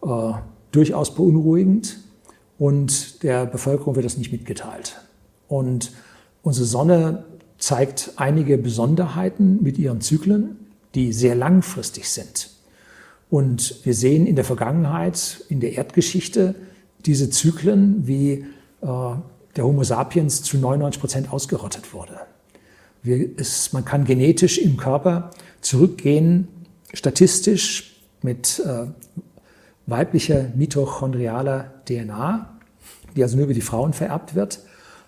äh, 0.02 0.32
durchaus 0.72 1.14
beunruhigend 1.14 1.98
und 2.58 3.22
der 3.22 3.46
Bevölkerung 3.46 3.94
wird 3.94 4.04
das 4.04 4.18
nicht 4.18 4.32
mitgeteilt. 4.32 5.00
Und 5.46 5.92
unsere 6.42 6.66
Sonne 6.66 7.24
zeigt 7.58 8.14
einige 8.16 8.58
Besonderheiten 8.58 9.62
mit 9.62 9.78
ihren 9.78 10.00
Zyklen, 10.00 10.56
die 10.96 11.12
sehr 11.12 11.36
langfristig 11.36 12.08
sind. 12.08 12.50
Und 13.30 13.84
wir 13.84 13.94
sehen 13.94 14.26
in 14.26 14.34
der 14.34 14.44
Vergangenheit, 14.44 15.44
in 15.48 15.60
der 15.60 15.74
Erdgeschichte, 15.74 16.56
diese 17.06 17.30
Zyklen, 17.30 18.06
wie 18.06 18.32
äh, 18.32 18.44
der 18.82 19.64
Homo 19.64 19.84
sapiens 19.84 20.42
zu 20.42 20.58
99 20.58 21.00
Prozent 21.00 21.32
ausgerottet 21.32 21.94
wurde. 21.94 22.18
Wir, 23.04 23.30
es, 23.36 23.72
man 23.72 23.84
kann 23.84 24.04
genetisch 24.04 24.58
im 24.58 24.76
Körper 24.76 25.30
zurückgehen 25.60 26.48
statistisch 26.92 28.00
mit 28.22 28.60
äh, 28.60 28.86
weiblicher 29.86 30.46
mitochondrialer 30.54 31.72
DNA, 31.86 32.58
die 33.16 33.22
also 33.22 33.36
nur 33.36 33.44
über 33.44 33.54
die 33.54 33.60
Frauen 33.60 33.92
vererbt 33.92 34.34
wird, 34.34 34.60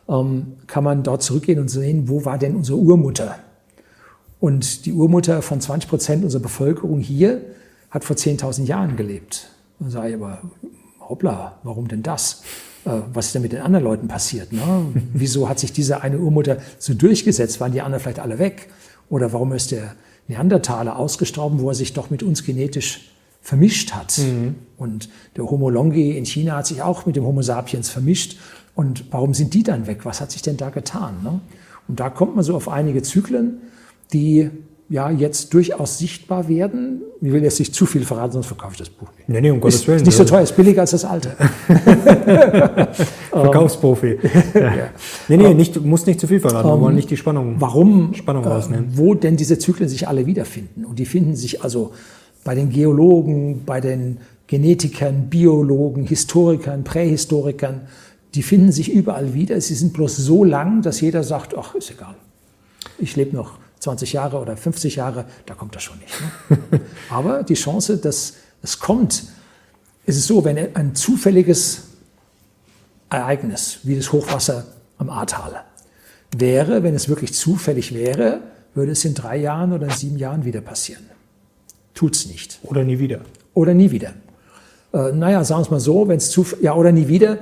ähm, 0.08 0.54
kann 0.66 0.84
man 0.84 1.02
dort 1.02 1.22
zurückgehen 1.22 1.58
und 1.58 1.68
sehen, 1.68 2.08
wo 2.08 2.24
war 2.24 2.38
denn 2.38 2.56
unsere 2.56 2.78
Urmutter? 2.78 3.38
Und 4.40 4.84
die 4.84 4.92
Urmutter 4.92 5.40
von 5.40 5.60
20 5.60 5.88
Prozent 5.88 6.24
unserer 6.24 6.42
Bevölkerung 6.42 7.00
hier 7.00 7.40
hat 7.90 8.04
vor 8.04 8.16
10.000 8.16 8.64
Jahren 8.64 8.96
gelebt. 8.96 9.48
Dann 9.78 9.90
sage 9.90 10.08
ich 10.10 10.14
aber, 10.16 10.42
hoppla, 11.00 11.58
warum 11.62 11.88
denn 11.88 12.02
das? 12.02 12.42
Äh, 12.84 12.90
was 13.12 13.26
ist 13.26 13.34
denn 13.34 13.42
mit 13.42 13.52
den 13.52 13.62
anderen 13.62 13.84
Leuten 13.84 14.08
passiert? 14.08 14.52
Ne? 14.52 14.86
Wieso 15.14 15.48
hat 15.48 15.58
sich 15.58 15.72
diese 15.72 16.02
eine 16.02 16.18
Urmutter 16.18 16.58
so 16.78 16.94
durchgesetzt? 16.94 17.60
Waren 17.60 17.72
die 17.72 17.80
anderen 17.80 18.02
vielleicht 18.02 18.18
alle 18.18 18.38
weg? 18.38 18.68
Oder 19.08 19.32
warum 19.32 19.52
ist 19.52 19.70
der 19.70 19.94
Neandertaler 20.28 20.98
ausgestorben, 20.98 21.60
wo 21.60 21.68
er 21.68 21.74
sich 21.74 21.92
doch 21.92 22.10
mit 22.10 22.22
uns 22.22 22.44
genetisch 22.44 23.10
vermischt 23.42 23.92
hat. 23.92 24.18
Mhm. 24.18 24.54
Und 24.78 25.08
der 25.36 25.44
Homo 25.44 25.68
longi 25.68 26.16
in 26.16 26.24
China 26.24 26.56
hat 26.56 26.66
sich 26.66 26.82
auch 26.82 27.06
mit 27.06 27.16
dem 27.16 27.24
Homo 27.24 27.42
sapiens 27.42 27.90
vermischt. 27.90 28.38
Und 28.74 29.04
warum 29.12 29.34
sind 29.34 29.54
die 29.54 29.62
dann 29.62 29.86
weg? 29.86 30.04
Was 30.04 30.20
hat 30.20 30.32
sich 30.32 30.42
denn 30.42 30.56
da 30.56 30.70
getan? 30.70 31.22
Ne? 31.22 31.40
Und 31.86 32.00
da 32.00 32.10
kommt 32.10 32.34
man 32.34 32.44
so 32.44 32.56
auf 32.56 32.68
einige 32.68 33.02
Zyklen, 33.02 33.58
die 34.12 34.50
ja 34.88 35.10
jetzt 35.10 35.54
durchaus 35.54 35.98
sichtbar 35.98 36.48
werden. 36.48 37.02
Ich 37.20 37.32
will 37.32 37.42
jetzt 37.42 37.58
nicht 37.58 37.74
zu 37.74 37.86
viel 37.86 38.04
verraten, 38.04 38.32
sonst 38.32 38.46
verkaufe 38.46 38.72
ich 38.72 38.78
das 38.78 38.90
Buch 38.90 39.08
nicht. 39.16 39.28
Nee, 39.28 39.40
nee, 39.40 39.50
um 39.50 39.60
Gottes 39.60 39.86
Willen. 39.86 39.98
Ist 39.98 40.06
nicht 40.06 40.16
so 40.16 40.24
teuer, 40.24 40.42
ist 40.42 40.56
billiger 40.56 40.82
als 40.82 40.90
das 40.90 41.04
alte. 41.04 41.30
Verkaufsprofi. 43.30 44.18
ja. 44.54 44.90
Nee, 45.28 45.36
nee, 45.36 45.54
nicht, 45.54 45.82
muss 45.82 46.04
nicht 46.06 46.20
zu 46.20 46.26
viel 46.26 46.40
verraten. 46.40 46.68
Wir 46.68 46.80
wollen 46.80 46.96
nicht 46.96 47.10
die 47.10 47.16
Spannung, 47.16 47.56
warum, 47.58 48.12
Spannung 48.14 48.44
rausnehmen. 48.44 48.90
Äh, 48.90 48.98
wo 48.98 49.14
denn 49.14 49.36
diese 49.36 49.58
Zyklen 49.58 49.88
sich 49.88 50.06
alle 50.06 50.26
wiederfinden. 50.26 50.84
Und 50.84 50.98
die 50.98 51.06
finden 51.06 51.34
sich 51.34 51.62
also 51.62 51.92
bei 52.44 52.54
den 52.54 52.68
Geologen, 52.68 53.62
bei 53.64 53.80
den 53.80 54.18
Genetikern, 54.46 55.28
Biologen, 55.30 56.04
Historikern, 56.04 56.84
Prähistorikern, 56.84 57.82
die 58.34 58.42
finden 58.42 58.70
sich 58.72 58.92
überall 58.92 59.32
wieder. 59.32 59.58
Sie 59.60 59.74
sind 59.74 59.94
bloß 59.94 60.16
so 60.16 60.44
lang, 60.44 60.82
dass 60.82 61.00
jeder 61.00 61.22
sagt, 61.22 61.56
ach, 61.56 61.74
ist 61.74 61.90
egal. 61.90 62.16
Ich 62.98 63.16
lebe 63.16 63.34
noch 63.34 63.58
20 63.84 64.14
Jahre 64.14 64.38
oder 64.38 64.56
50 64.56 64.96
Jahre, 64.96 65.26
da 65.46 65.54
kommt 65.54 65.76
das 65.76 65.82
schon 65.82 65.98
nicht. 65.98 66.14
Ne? 66.48 66.80
Aber 67.10 67.42
die 67.42 67.54
Chance, 67.54 67.98
dass 67.98 68.34
es 68.62 68.78
kommt, 68.78 69.24
ist 70.06 70.16
es 70.16 70.26
so, 70.26 70.44
wenn 70.44 70.74
ein 70.74 70.94
zufälliges 70.94 71.84
Ereignis, 73.10 73.80
wie 73.82 73.96
das 73.96 74.10
Hochwasser 74.10 74.64
am 74.98 75.10
Ahrtal, 75.10 75.64
wäre, 76.36 76.82
wenn 76.82 76.94
es 76.94 77.08
wirklich 77.08 77.34
zufällig 77.34 77.94
wäre, 77.94 78.40
würde 78.74 78.92
es 78.92 79.04
in 79.04 79.14
drei 79.14 79.36
Jahren 79.36 79.72
oder 79.72 79.90
sieben 79.90 80.18
Jahren 80.18 80.44
wieder 80.44 80.60
passieren. 80.60 81.04
Tut's 81.92 82.26
nicht. 82.26 82.58
Oder 82.62 82.82
nie 82.82 82.98
wieder. 82.98 83.20
Oder 83.52 83.74
nie 83.74 83.90
wieder. 83.90 84.14
Äh, 84.92 85.12
naja, 85.12 85.44
sagen 85.44 85.60
wir 85.60 85.64
es 85.64 85.70
mal 85.70 85.80
so, 85.80 86.08
wenn 86.08 86.16
es 86.16 86.30
zu, 86.30 86.44
ja, 86.60 86.74
oder 86.74 86.90
nie 86.90 87.06
wieder. 87.06 87.38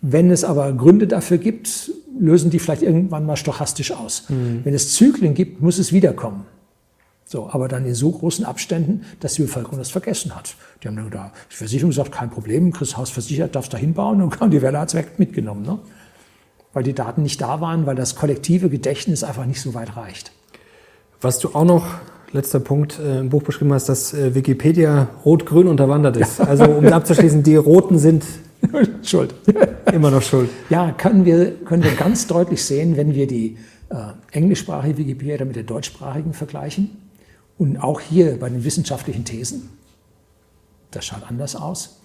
Wenn 0.00 0.30
es 0.30 0.44
aber 0.44 0.72
Gründe 0.74 1.08
dafür 1.08 1.38
gibt, 1.38 1.90
lösen 2.18 2.50
die 2.50 2.58
vielleicht 2.58 2.82
irgendwann 2.82 3.26
mal 3.26 3.36
stochastisch 3.36 3.92
aus. 3.92 4.24
Mhm. 4.28 4.60
Wenn 4.64 4.74
es 4.74 4.94
Zyklen 4.94 5.34
gibt, 5.34 5.60
muss 5.60 5.78
es 5.78 5.92
wiederkommen. 5.92 6.44
So, 7.24 7.50
aber 7.50 7.68
dann 7.68 7.84
in 7.84 7.94
so 7.94 8.10
großen 8.10 8.46
Abständen, 8.46 9.02
dass 9.20 9.34
die 9.34 9.42
Bevölkerung 9.42 9.78
das 9.78 9.90
vergessen 9.90 10.34
hat. 10.34 10.54
Die 10.82 10.88
haben 10.88 10.96
dann 10.96 11.10
da, 11.10 11.30
die 11.52 11.56
Versicherung 11.56 11.92
sagt, 11.92 12.10
kein 12.10 12.30
Problem, 12.30 12.72
Chris 12.72 12.96
Haus 12.96 13.10
versichert, 13.10 13.54
darfst 13.54 13.72
da 13.74 13.76
hinbauen 13.76 14.22
und 14.22 14.34
die 14.52 14.62
Welle 14.62 14.78
hat's 14.78 14.94
weg 14.94 15.18
mitgenommen. 15.18 15.62
Ne? 15.62 15.78
Weil 16.72 16.84
die 16.84 16.94
Daten 16.94 17.22
nicht 17.22 17.40
da 17.42 17.60
waren, 17.60 17.84
weil 17.84 17.96
das 17.96 18.16
kollektive 18.16 18.70
Gedächtnis 18.70 19.24
einfach 19.24 19.44
nicht 19.44 19.60
so 19.60 19.74
weit 19.74 19.94
reicht. 19.94 20.32
Was 21.20 21.38
du 21.38 21.50
auch 21.54 21.66
noch, 21.66 21.86
letzter 22.32 22.60
Punkt, 22.60 22.98
äh, 22.98 23.20
im 23.20 23.28
Buch 23.28 23.42
beschrieben 23.42 23.74
hast, 23.74 23.90
dass 23.90 24.14
äh, 24.14 24.34
Wikipedia 24.34 25.08
rot-grün 25.26 25.66
unterwandert 25.66 26.16
ist. 26.16 26.38
Ja. 26.38 26.46
Also 26.46 26.64
um 26.64 26.86
abzuschließen, 26.92 27.42
die 27.42 27.56
Roten 27.56 27.98
sind 27.98 28.24
schuld. 29.02 29.34
Immer 29.92 30.10
noch 30.10 30.22
schuld. 30.22 30.50
Ja, 30.70 30.92
können 30.92 31.24
wir, 31.24 31.52
können 31.64 31.82
wir 31.82 31.94
ganz 31.94 32.26
deutlich 32.26 32.62
sehen, 32.64 32.96
wenn 32.96 33.14
wir 33.14 33.26
die 33.26 33.56
äh, 33.90 33.96
englischsprachige 34.32 34.98
Wikipedia 34.98 35.44
mit 35.44 35.56
der 35.56 35.62
deutschsprachigen 35.62 36.32
vergleichen. 36.32 36.90
Und 37.56 37.78
auch 37.78 38.00
hier 38.00 38.38
bei 38.38 38.48
den 38.48 38.64
wissenschaftlichen 38.64 39.24
Thesen. 39.24 39.70
Das 40.90 41.06
schaut 41.06 41.22
anders 41.28 41.56
aus. 41.56 42.00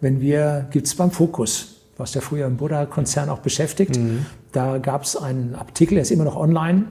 Wenn 0.00 0.20
wir, 0.20 0.68
gibt 0.70 0.86
es 0.86 0.94
beim 0.94 1.10
Fokus, 1.10 1.82
was 1.96 2.12
der 2.12 2.22
früher 2.22 2.46
im 2.46 2.56
Buddha-Konzern 2.56 3.28
auch 3.28 3.40
beschäftigt, 3.40 3.96
mhm. 3.96 4.26
da 4.52 4.78
gab 4.78 5.02
es 5.02 5.16
einen 5.16 5.54
Artikel, 5.54 5.94
der 5.94 6.02
ist 6.02 6.10
immer 6.10 6.24
noch 6.24 6.36
online, 6.36 6.86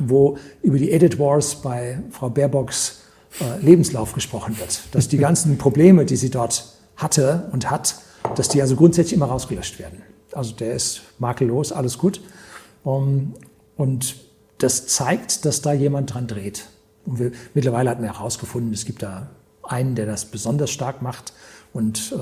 wo 0.00 0.38
über 0.62 0.78
die 0.78 0.90
Edit 0.90 1.18
Wars 1.18 1.56
bei 1.56 2.02
Frau 2.10 2.30
Baerbocks 2.30 3.02
äh, 3.40 3.64
Lebenslauf 3.64 4.12
gesprochen 4.12 4.58
wird. 4.58 4.82
Dass 4.92 5.08
die 5.08 5.18
ganzen 5.18 5.58
Probleme, 5.58 6.04
die 6.04 6.16
sie 6.16 6.30
dort 6.30 6.74
hatte 6.96 7.48
und 7.52 7.70
hat, 7.70 7.96
dass 8.34 8.48
die 8.48 8.60
also 8.60 8.76
grundsätzlich 8.76 9.14
immer 9.14 9.26
rausgelöscht 9.26 9.78
werden. 9.78 10.02
Also 10.32 10.54
der 10.54 10.74
ist 10.74 11.02
makellos, 11.18 11.72
alles 11.72 11.98
gut. 11.98 12.20
Um, 12.84 13.34
und 13.76 14.16
das 14.58 14.86
zeigt, 14.86 15.44
dass 15.44 15.62
da 15.62 15.72
jemand 15.72 16.14
dran 16.14 16.26
dreht. 16.26 16.68
Und 17.04 17.18
wir, 17.18 17.32
mittlerweile 17.54 17.90
hat 17.90 18.00
man 18.00 18.12
herausgefunden, 18.12 18.72
es 18.72 18.84
gibt 18.84 19.02
da 19.02 19.30
einen, 19.62 19.94
der 19.94 20.06
das 20.06 20.26
besonders 20.26 20.70
stark 20.70 21.02
macht 21.02 21.32
und 21.72 22.12
äh, 22.12 22.16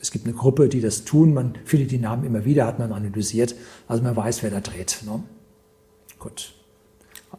es 0.00 0.10
gibt 0.10 0.26
eine 0.26 0.34
Gruppe, 0.34 0.68
die 0.68 0.80
das 0.80 1.04
tun. 1.04 1.34
Man 1.34 1.54
findet 1.64 1.90
die 1.90 1.98
Namen 1.98 2.24
immer 2.24 2.44
wieder, 2.44 2.66
hat 2.66 2.78
man 2.78 2.92
analysiert. 2.92 3.54
Also 3.88 4.02
man 4.02 4.14
weiß, 4.14 4.42
wer 4.42 4.50
da 4.50 4.60
dreht. 4.60 5.02
Ne? 5.04 5.22
Gut. 6.18 6.54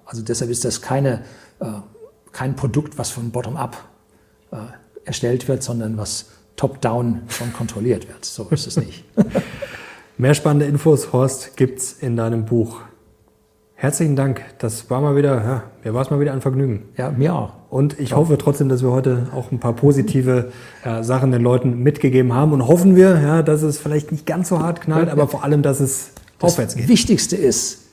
Also 0.06 0.22
deshalb 0.22 0.52
ist 0.52 0.66
das 0.66 0.82
keine, 0.82 1.24
äh, 1.60 1.66
kein 2.32 2.56
Produkt, 2.56 2.98
was 2.98 3.12
von 3.12 3.32
bottom-up 3.32 3.78
äh, 4.52 4.58
erstellt 5.06 5.48
wird, 5.48 5.64
sondern 5.64 5.98
was 5.98 6.28
top-down 6.60 7.22
schon 7.30 7.54
kontrolliert 7.54 8.08
wird. 8.10 8.26
So 8.26 8.48
ist 8.50 8.68
es 8.68 8.78
nicht. 8.78 9.06
Mehr 10.18 10.34
spannende 10.34 10.66
Infos, 10.66 11.14
Horst, 11.14 11.56
gibt's 11.56 11.94
in 11.94 12.18
deinem 12.18 12.44
Buch. 12.44 12.82
Herzlichen 13.76 14.18
Dank. 14.18 14.42
Das 14.58 14.90
war 14.90 15.00
mal 15.00 15.16
wieder, 15.16 15.42
ja, 15.42 15.64
mir 15.86 15.94
war 15.94 16.02
es 16.02 16.10
mal 16.10 16.20
wieder 16.20 16.34
ein 16.34 16.42
Vergnügen. 16.42 16.90
Ja, 16.98 17.12
mir 17.12 17.34
auch. 17.34 17.54
Und 17.70 17.98
ich 17.98 18.10
ja. 18.10 18.18
hoffe 18.18 18.38
trotzdem, 18.38 18.68
dass 18.68 18.84
wir 18.84 18.92
heute 18.92 19.28
auch 19.34 19.54
ein 19.54 19.62
paar 19.62 19.72
positive 19.72 20.52
ja, 20.84 21.02
Sachen 21.02 21.32
den 21.32 21.42
Leuten 21.42 21.82
mitgegeben 21.82 22.34
haben 22.34 22.52
und 22.52 22.68
hoffen 22.68 22.98
wir, 22.98 23.22
ja, 23.22 23.42
dass 23.42 23.62
es 23.62 23.78
vielleicht 23.78 24.12
nicht 24.12 24.26
ganz 24.26 24.50
so 24.50 24.60
hart 24.60 24.82
knallt, 24.82 25.08
aber 25.08 25.30
vor 25.30 25.46
allem, 25.46 25.62
dass 25.62 25.80
es 25.80 26.12
das 26.40 26.52
aufwärts 26.52 26.76
geht. 26.76 26.84
Das 26.84 26.90
Wichtigste 26.90 27.38
ist, 27.38 27.86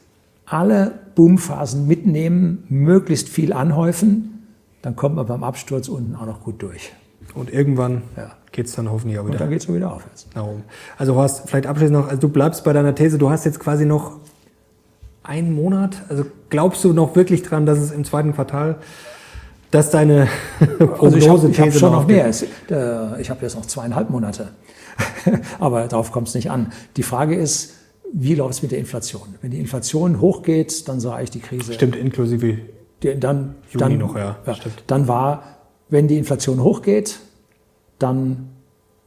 alle 0.45 0.99
Boomphasen 1.15 1.87
mitnehmen, 1.87 2.65
möglichst 2.69 3.29
viel 3.29 3.53
anhäufen, 3.53 4.49
dann 4.83 4.97
kommt 4.97 5.15
man 5.15 5.27
beim 5.27 5.45
Absturz 5.45 5.89
unten 5.89 6.17
auch 6.17 6.27
noch 6.27 6.43
gut 6.43 6.61
durch. 6.63 6.93
Und 7.35 7.53
irgendwann 7.53 8.03
ja. 8.17 8.33
Geht 8.57 8.67
es 8.67 8.75
dann 8.75 8.91
hoffentlich 8.91 9.19
auch 9.19 9.25
wieder. 9.25 9.35
Und 9.35 9.41
dann 9.41 9.51
geht 9.51 9.61
es 9.61 9.73
wieder 9.73 9.93
aufwärts. 9.93 10.27
Darum. 10.35 10.63
Also 10.97 11.15
Horst, 11.15 11.43
vielleicht 11.47 11.67
abschließend 11.67 11.97
noch, 11.97 12.09
also 12.09 12.21
du 12.21 12.29
bleibst 12.31 12.65
bei 12.65 12.73
deiner 12.73 12.95
These, 12.95 13.19
du 13.19 13.31
hast 13.31 13.45
jetzt 13.45 13.61
quasi 13.61 13.85
noch 13.85 14.17
einen 15.23 15.55
Monat. 15.55 16.03
Also 16.09 16.25
glaubst 16.49 16.83
du 16.83 16.93
noch 16.93 17.15
wirklich 17.15 17.43
dran, 17.43 17.67
dass 17.67 17.79
es 17.79 17.93
im 17.93 18.05
zweiten 18.05 18.35
Quartal 18.35 18.79
Das 19.71 19.87
ist 19.87 19.95
deine 19.95 20.29
also 21.01 21.17
ich 21.17 21.29
habe 21.29 21.53
hab 21.53 21.73
schon 21.75 21.93
noch 21.93 22.07
mehr. 22.07 22.27
Äh, 22.27 23.21
ich 23.21 23.29
habe 23.29 23.43
jetzt 23.43 23.57
noch 23.57 23.67
zweieinhalb 23.67 24.09
Monate. 24.09 24.49
Aber 25.59 25.87
darauf 25.87 26.11
kommt 26.11 26.29
es 26.29 26.35
nicht 26.35 26.51
an. 26.51 26.73
Die 26.97 27.03
Frage 27.03 27.37
ist, 27.37 27.75
wie 28.13 28.35
läuft 28.35 28.55
es 28.55 28.63
mit 28.63 28.73
der 28.73 28.79
Inflation? 28.79 29.35
Wenn 29.43 29.51
die 29.51 29.61
Inflation 29.61 30.21
hochgeht, 30.23 30.89
dann 30.89 30.99
sah 30.99 31.21
ich 31.21 31.31
die 31.31 31.41
Krise. 31.41 31.75
Stimmt, 31.75 31.95
inklusive 31.97 32.59
dann, 33.01 33.57
Juni 33.71 33.79
dann, 33.79 33.99
noch, 33.99 34.17
ja. 34.17 34.39
ja 34.47 34.57
dann 34.87 35.07
war, 35.09 35.43
wenn 35.91 36.09
die 36.09 36.17
Inflation 36.17 36.63
hochgeht, 36.63 37.19
dann 37.99 38.49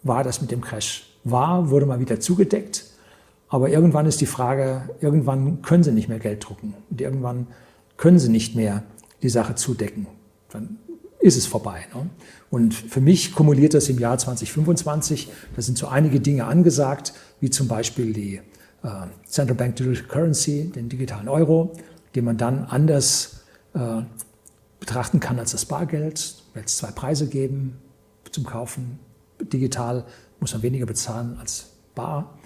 war 0.03 0.23
das 0.23 0.41
mit 0.41 0.51
dem 0.51 0.61
Crash. 0.61 1.05
War, 1.23 1.69
wurde 1.69 1.85
mal 1.85 1.99
wieder 1.99 2.19
zugedeckt. 2.19 2.85
Aber 3.49 3.69
irgendwann 3.69 4.05
ist 4.05 4.21
die 4.21 4.25
Frage, 4.25 4.89
irgendwann 5.01 5.61
können 5.61 5.83
sie 5.83 5.91
nicht 5.91 6.07
mehr 6.07 6.19
Geld 6.19 6.47
drucken. 6.47 6.75
Und 6.89 7.01
irgendwann 7.01 7.47
können 7.97 8.19
sie 8.19 8.29
nicht 8.29 8.55
mehr 8.55 8.83
die 9.21 9.29
Sache 9.29 9.55
zudecken. 9.55 10.07
Dann 10.51 10.77
ist 11.19 11.37
es 11.37 11.47
vorbei. 11.47 11.85
Ne? 11.93 12.09
Und 12.49 12.73
für 12.73 13.01
mich 13.01 13.33
kumuliert 13.33 13.73
das 13.73 13.89
im 13.89 13.99
Jahr 13.99 14.17
2025. 14.17 15.29
Da 15.55 15.61
sind 15.61 15.77
so 15.77 15.87
einige 15.87 16.19
Dinge 16.19 16.45
angesagt, 16.45 17.13
wie 17.41 17.49
zum 17.49 17.67
Beispiel 17.67 18.13
die 18.13 18.35
äh, 18.83 18.89
Central 19.27 19.55
Bank 19.57 19.75
Digital 19.75 20.07
Currency, 20.07 20.71
den 20.73 20.87
digitalen 20.87 21.27
Euro, 21.27 21.73
den 22.15 22.25
man 22.25 22.37
dann 22.37 22.65
anders 22.65 23.41
äh, 23.73 24.03
betrachten 24.79 25.19
kann 25.19 25.39
als 25.39 25.51
das 25.51 25.65
Bargeld. 25.65 26.35
Wird 26.53 26.67
es 26.67 26.77
zwei 26.77 26.91
Preise 26.91 27.27
geben 27.27 27.75
zum 28.31 28.45
Kaufen. 28.45 28.99
Digital 29.41 30.05
muss 30.39 30.53
man 30.53 30.61
weniger 30.61 30.85
bezahlen 30.85 31.37
als 31.39 31.67
bar. 31.95 32.37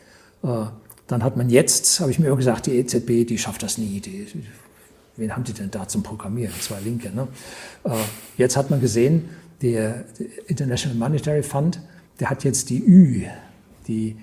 Äh, 0.44 0.66
dann 1.08 1.24
hat 1.24 1.38
man 1.38 1.50
jetzt, 1.50 2.00
habe 2.00 2.12
ich 2.12 2.20
mir 2.20 2.28
immer 2.28 2.38
gesagt, 2.38 2.66
die 2.66 2.72
EZB, 2.72 3.28
die 3.28 3.38
schafft 3.38 3.64
das 3.64 3.78
nie. 3.78 4.00
Die, 4.00 4.28
wen 5.18 5.36
haben 5.36 5.44
die 5.44 5.54
denn 5.54 5.70
da 5.70 5.88
zum 5.88 6.04
Programmieren? 6.04 6.54
Zwei 6.60 6.80
Linke. 6.80 7.10
Ne? 7.10 7.28
Äh, 7.84 7.92
jetzt 8.38 8.58
hat 8.58 8.70
man 8.70 8.80
gesehen, 8.82 9.30
der, 9.62 10.06
International 10.48 10.98
Monetary 10.98 11.44
Fund, 11.44 11.80
der 12.20 12.30
hat 12.30 12.44
jetzt 12.44 12.70
die 12.70 12.84
Ü, 12.84 13.26
die 13.88 14.16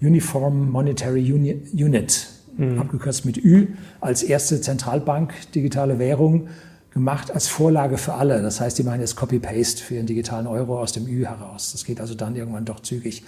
Uniform 0.00 0.70
Monetary 0.70 1.32
Unit, 1.32 2.28
mhm. 2.56 2.78
abgekürzt 2.78 3.24
mit 3.24 3.36
Ü, 3.38 3.68
als 4.00 4.22
erste 4.22 4.60
Zentralbank 4.60 5.32
digitale 5.52 5.98
Währung 5.98 6.48
gemacht 6.96 7.30
als 7.30 7.46
Vorlage 7.46 7.98
für 7.98 8.14
alle. 8.14 8.40
Das 8.40 8.58
heißt, 8.58 8.78
die 8.78 8.82
machen 8.82 9.00
jetzt 9.00 9.16
Copy-Paste 9.16 9.84
für 9.84 9.92
den 9.92 10.06
digitalen 10.06 10.46
Euro 10.46 10.80
aus 10.80 10.92
dem 10.92 11.06
Ü 11.06 11.26
heraus. 11.26 11.72
Das 11.72 11.84
geht 11.84 12.00
also 12.00 12.14
dann 12.14 12.34
irgendwann 12.34 12.64
doch 12.64 12.80
zügig. 12.80 13.22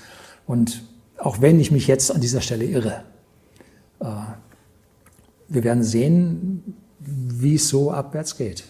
Und 0.46 0.84
auch 1.18 1.42
wenn 1.42 1.60
ich 1.60 1.70
mich 1.70 1.86
jetzt 1.86 2.10
an 2.10 2.22
dieser 2.22 2.40
Stelle 2.40 2.64
irre, 2.64 3.02
äh, 4.00 4.06
wir 5.48 5.64
werden 5.64 5.82
sehen, 5.82 6.76
wie 6.98 7.56
es 7.56 7.68
so 7.68 7.92
abwärts 7.92 8.38
geht. 8.38 8.64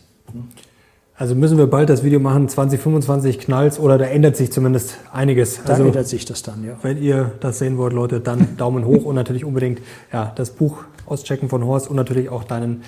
Also 1.15 1.37
müssen 1.37 1.59
wir 1.59 1.69
bald 1.69 1.89
das 1.91 2.03
Video 2.03 2.19
machen, 2.19 2.49
2025 2.49 3.39
knallt 3.39 3.79
oder 3.79 3.99
da 3.99 4.07
ändert 4.07 4.37
sich 4.37 4.51
zumindest 4.51 4.97
einiges. 5.13 5.63
Da 5.65 5.75
also, 5.75 5.85
ändert 5.85 6.09
sich 6.09 6.25
das 6.25 6.43
dann, 6.43 6.65
ja. 6.65 6.77
Wenn 6.83 7.01
ihr 7.01 7.35
das 7.39 7.61
sehen 7.61 7.79
wollt, 7.79 7.93
Leute, 7.93 8.19
dann 8.19 8.57
Daumen 8.57 8.85
hoch 8.85 9.05
und 9.05 9.15
natürlich 9.15 9.45
unbedingt 9.45 9.81
ja, 10.13 10.33
das 10.35 10.51
Buch 10.51 10.83
auschecken 11.07 11.49
von 11.49 11.65
Horst 11.65 11.89
und 11.89 11.95
natürlich 11.95 12.31
auch 12.31 12.43
deinen 12.43 12.83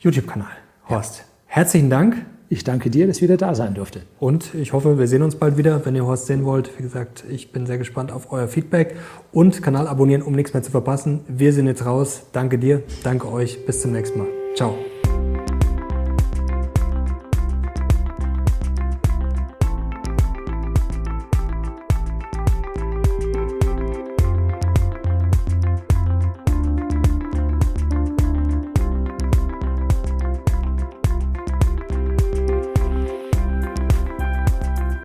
YouTube-Kanal. 0.00 0.52
Horst, 0.90 1.18
ja. 1.20 1.24
Herzlichen 1.48 1.90
Dank. 1.90 2.24
Ich 2.50 2.64
danke 2.64 2.88
dir, 2.88 3.06
dass 3.06 3.18
ich 3.18 3.22
wieder 3.22 3.36
da 3.36 3.54
sein 3.54 3.74
durfte. 3.74 4.02
Und 4.18 4.54
ich 4.54 4.72
hoffe, 4.72 4.98
wir 4.98 5.06
sehen 5.06 5.22
uns 5.22 5.36
bald 5.36 5.58
wieder, 5.58 5.84
wenn 5.84 5.94
ihr 5.94 6.06
Horst 6.06 6.26
sehen 6.26 6.46
wollt. 6.46 6.78
Wie 6.78 6.82
gesagt, 6.82 7.24
ich 7.28 7.52
bin 7.52 7.66
sehr 7.66 7.76
gespannt 7.76 8.10
auf 8.10 8.32
euer 8.32 8.48
Feedback 8.48 8.96
und 9.32 9.60
Kanal 9.62 9.86
abonnieren, 9.86 10.22
um 10.22 10.32
nichts 10.34 10.54
mehr 10.54 10.62
zu 10.62 10.70
verpassen. 10.70 11.20
Wir 11.28 11.52
sind 11.52 11.66
jetzt 11.66 11.84
raus. 11.84 12.22
Danke 12.32 12.58
dir, 12.58 12.82
danke 13.02 13.30
euch. 13.30 13.66
Bis 13.66 13.82
zum 13.82 13.92
nächsten 13.92 14.18
Mal. 14.18 14.28
Ciao. 14.54 14.78